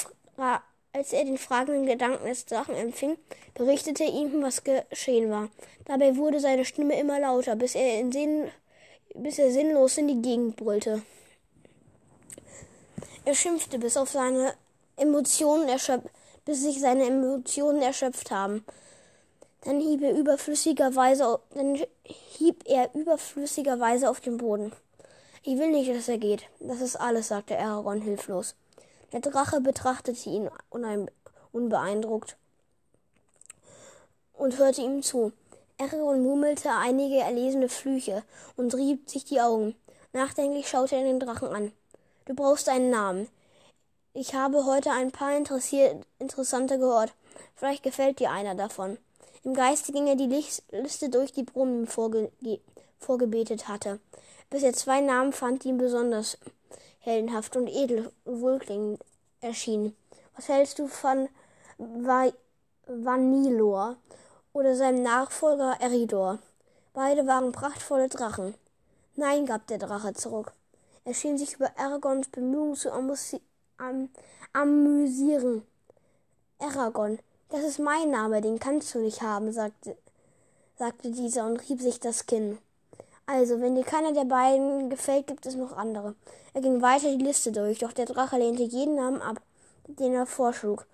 [0.93, 3.17] als er den fragenden Gedanken des Drachen empfing,
[3.53, 5.49] berichtete er ihm, was geschehen war.
[5.83, 8.49] Dabei wurde seine Stimme immer lauter, bis er in, Sehn
[9.15, 11.01] bis er sinnlos in die Gegend brüllte.
[13.25, 14.53] Er schimpfte, bis auf seine
[14.97, 16.07] Emotionen erschöpft,
[16.45, 18.65] bis sich seine Emotionen erschöpft haben.
[19.61, 24.71] Dann hieb er überflüssigerweise, dann hieb er überflüssigerweise auf den Boden.
[25.41, 26.43] Ich will nicht, dass er geht.
[26.59, 28.55] Das ist alles, sagte Aragorn hilflos.
[29.11, 30.49] Der Drache betrachtete ihn
[31.51, 32.37] unbeeindruckt
[34.33, 35.31] und hörte ihm zu.
[35.79, 38.23] Aragorn murmelte einige erlesene Flüche
[38.55, 39.75] und rieb sich die Augen.
[40.13, 41.71] Nachdenklich schaute er den Drachen an.
[42.25, 43.27] Du brauchst einen Namen.
[44.17, 47.13] Ich habe heute ein paar interessante gehört.
[47.53, 48.97] Vielleicht gefällt dir einer davon.
[49.43, 50.33] Im Geiste ging er die
[50.71, 52.31] Liste durch, die Brummen vorge
[52.97, 53.99] vorgebetet hatte,
[54.49, 56.37] bis er zwei Namen fand, die ihm besonders
[56.99, 59.03] heldenhaft und edel wohlklingend
[59.41, 59.93] erschienen.
[60.37, 61.27] Was hältst du von
[61.77, 62.31] Va
[62.87, 63.97] Vanilor
[64.53, 66.39] oder seinem Nachfolger Eridor?
[66.93, 68.55] Beide waren prachtvolle Drachen.
[69.17, 70.53] Nein, gab der Drache zurück.
[71.03, 72.93] Er schien sich über Aragons Bemühungen zu
[73.77, 74.09] am
[74.53, 75.63] amüsieren.
[76.59, 77.19] Aragon,
[77.49, 79.97] das ist mein Name, den kannst du nicht haben, sagte,
[80.77, 82.57] sagte dieser und rieb sich das Kinn.
[83.25, 86.15] Also, wenn dir keiner der beiden gefällt, gibt es noch andere.
[86.53, 89.41] Er ging weiter die Liste durch, doch der Drache lehnte jeden Namen ab,
[89.87, 90.85] den er vorschlug.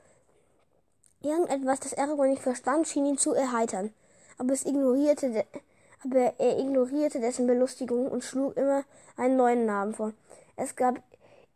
[1.21, 3.93] Irgendetwas, das Aragorn nicht verstand, schien ihn zu erheitern.
[4.37, 5.45] Aber, es ignorierte
[6.03, 8.83] aber er ignorierte dessen Belustigung und schlug immer
[9.17, 10.13] einen neuen Namen vor.
[10.55, 10.95] Es gab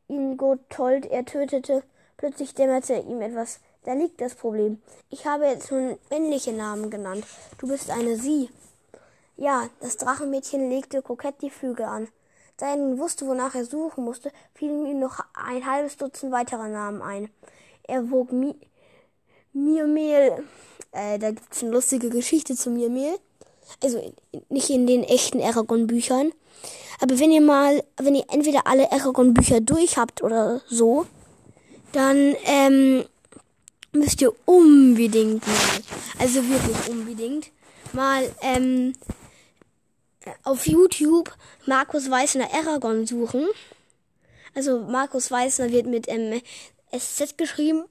[0.08, 1.84] ihn Gotthold, er tötete.
[2.18, 3.60] Plötzlich dämmerte ihm etwas.
[3.84, 4.82] Da liegt das Problem.
[5.10, 7.26] Ich habe jetzt nun männliche Namen genannt.
[7.60, 8.50] Du bist eine Sie.
[9.38, 12.08] Ja, das Drachenmädchen legte kokett die Flügel an.
[12.58, 16.70] Da er nun wusste, wonach er suchen musste, fielen ihm noch ein halbes Dutzend weiterer
[16.70, 17.30] Namen ein.
[17.84, 18.56] Er wog Mi
[19.52, 20.44] Mirmehl.
[20.92, 23.18] Äh, da gibt's eine lustige Geschichte zu Mirmehl.
[23.84, 24.02] Also
[24.50, 26.32] nicht in den echten Aragon-Büchern.
[27.00, 31.06] Aber wenn ihr mal, wenn ihr entweder alle Aragon-Bücher durch habt oder so,
[31.92, 33.06] dann ähm,
[33.92, 35.82] müsst ihr unbedingt mal,
[36.20, 37.52] also wirklich unbedingt,
[37.94, 38.94] mal ähm,
[40.44, 41.32] auf YouTube
[41.66, 43.48] Markus Weißner Aragon suchen.
[44.54, 46.42] Also Markus Weißner wird mit ähm,
[46.98, 47.86] SZ geschrieben.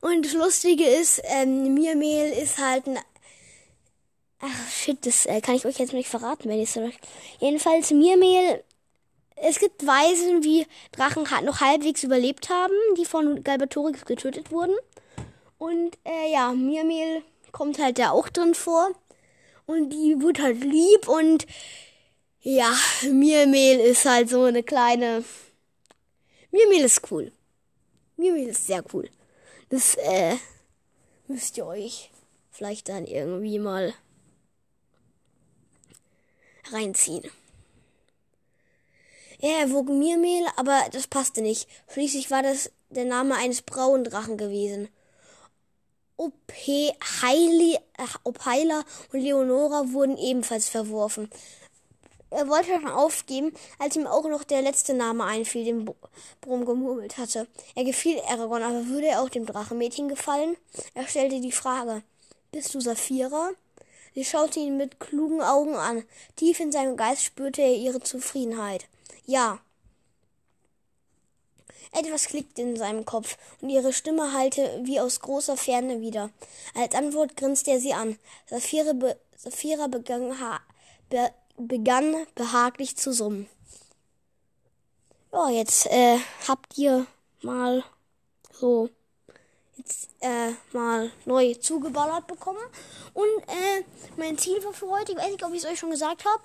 [0.00, 2.98] Und das Lustige ist, ähm, Mirmehl ist halt ein
[4.48, 6.92] Ach shit, das äh, kann ich euch jetzt nicht verraten, wenn ich es
[7.40, 8.62] Jedenfalls Mirmehl.
[9.34, 14.74] Es gibt Weisen, wie Drachen noch halbwegs überlebt haben, die von Galbatorix getötet wurden.
[15.58, 18.90] Und äh, ja, Mirmehl kommt halt da auch drin vor.
[19.66, 21.44] Und die wird halt lieb und
[22.40, 22.72] ja,
[23.10, 25.24] Mirmehl ist halt so eine kleine.
[26.52, 27.32] Mirmehl ist cool.
[28.16, 29.10] Mirmehl ist sehr cool.
[29.70, 30.36] Das äh,
[31.26, 32.12] müsst ihr euch
[32.52, 33.92] vielleicht dann irgendwie mal
[36.72, 37.30] reinziehen.
[39.40, 41.68] Er erwog Mirmehl, aber das passte nicht.
[41.92, 44.88] Schließlich war das der Name eines Braundrachen gewesen.
[46.16, 47.78] Opheili,
[48.24, 48.82] Opheila
[49.12, 51.30] und Leonora wurden ebenfalls verworfen.
[52.30, 55.88] Er wollte schon aufgeben, als ihm auch noch der letzte Name einfiel, den
[56.40, 57.46] Brum gemurmelt hatte.
[57.74, 60.56] Er gefiel Aragorn, aber würde er auch dem Drachenmädchen gefallen?
[60.94, 62.02] Er stellte die Frage:
[62.50, 63.50] Bist du Saphira?
[64.16, 66.02] Sie schaute ihn mit klugen Augen an.
[66.36, 68.86] Tief in seinem Geist spürte er ihre Zufriedenheit.
[69.26, 69.60] Ja.
[71.92, 76.30] Etwas klickte in seinem Kopf, und ihre Stimme hallte wie aus großer Ferne wieder.
[76.74, 78.18] Als Antwort grinste er sie an.
[78.46, 80.34] Saphira, be Saphira begann,
[81.10, 83.50] be begann behaglich zu summen.
[85.30, 86.16] Ja, jetzt äh,
[86.48, 87.06] habt ihr
[87.42, 87.84] mal
[88.50, 88.88] so
[89.76, 92.62] jetzt äh, mal neu zugeballert bekommen.
[93.14, 93.84] Und äh,
[94.16, 96.42] mein Ziel war für heute, ich weiß nicht, ob ich es euch schon gesagt habe,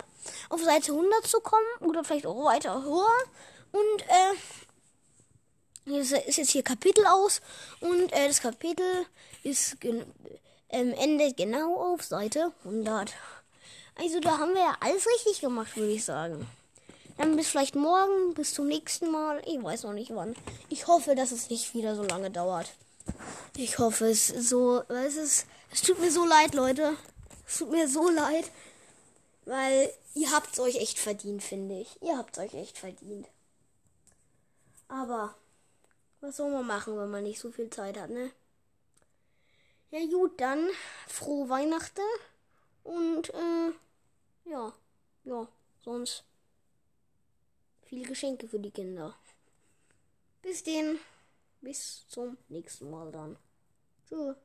[0.48, 3.24] auf Seite 100 zu kommen oder vielleicht auch weiter höher.
[3.72, 4.36] Und äh,
[5.84, 7.40] das ist jetzt hier Kapitel aus
[7.80, 8.84] und äh, das Kapitel
[9.42, 10.04] ist gen
[10.68, 13.12] ähm, endet genau auf Seite 100.
[13.96, 16.46] Also da haben wir ja alles richtig gemacht, würde ich sagen.
[17.18, 19.42] Dann bis vielleicht morgen, bis zum nächsten Mal.
[19.44, 20.34] Ich weiß noch nicht wann.
[20.70, 22.72] Ich hoffe, dass es nicht wieder so lange dauert.
[23.56, 24.82] Ich hoffe es so.
[24.88, 26.96] Es, ist, es tut mir so leid, Leute.
[27.46, 28.50] Es tut mir so leid.
[29.44, 32.00] Weil ihr habt es euch echt verdient, finde ich.
[32.02, 33.28] Ihr habt es euch echt verdient.
[34.88, 35.34] Aber
[36.20, 38.30] was soll man machen, wenn man nicht so viel Zeit hat, ne?
[39.90, 40.70] Ja gut, dann
[41.06, 42.00] frohe Weihnachten
[42.84, 43.72] und äh,
[44.44, 44.72] ja,
[45.24, 45.48] ja,
[45.84, 46.24] sonst
[47.84, 49.14] viele Geschenke für die Kinder.
[50.40, 50.98] Bis denn.
[51.62, 53.38] Bis zum nächsten Mal dann.
[54.06, 54.36] Tschüss.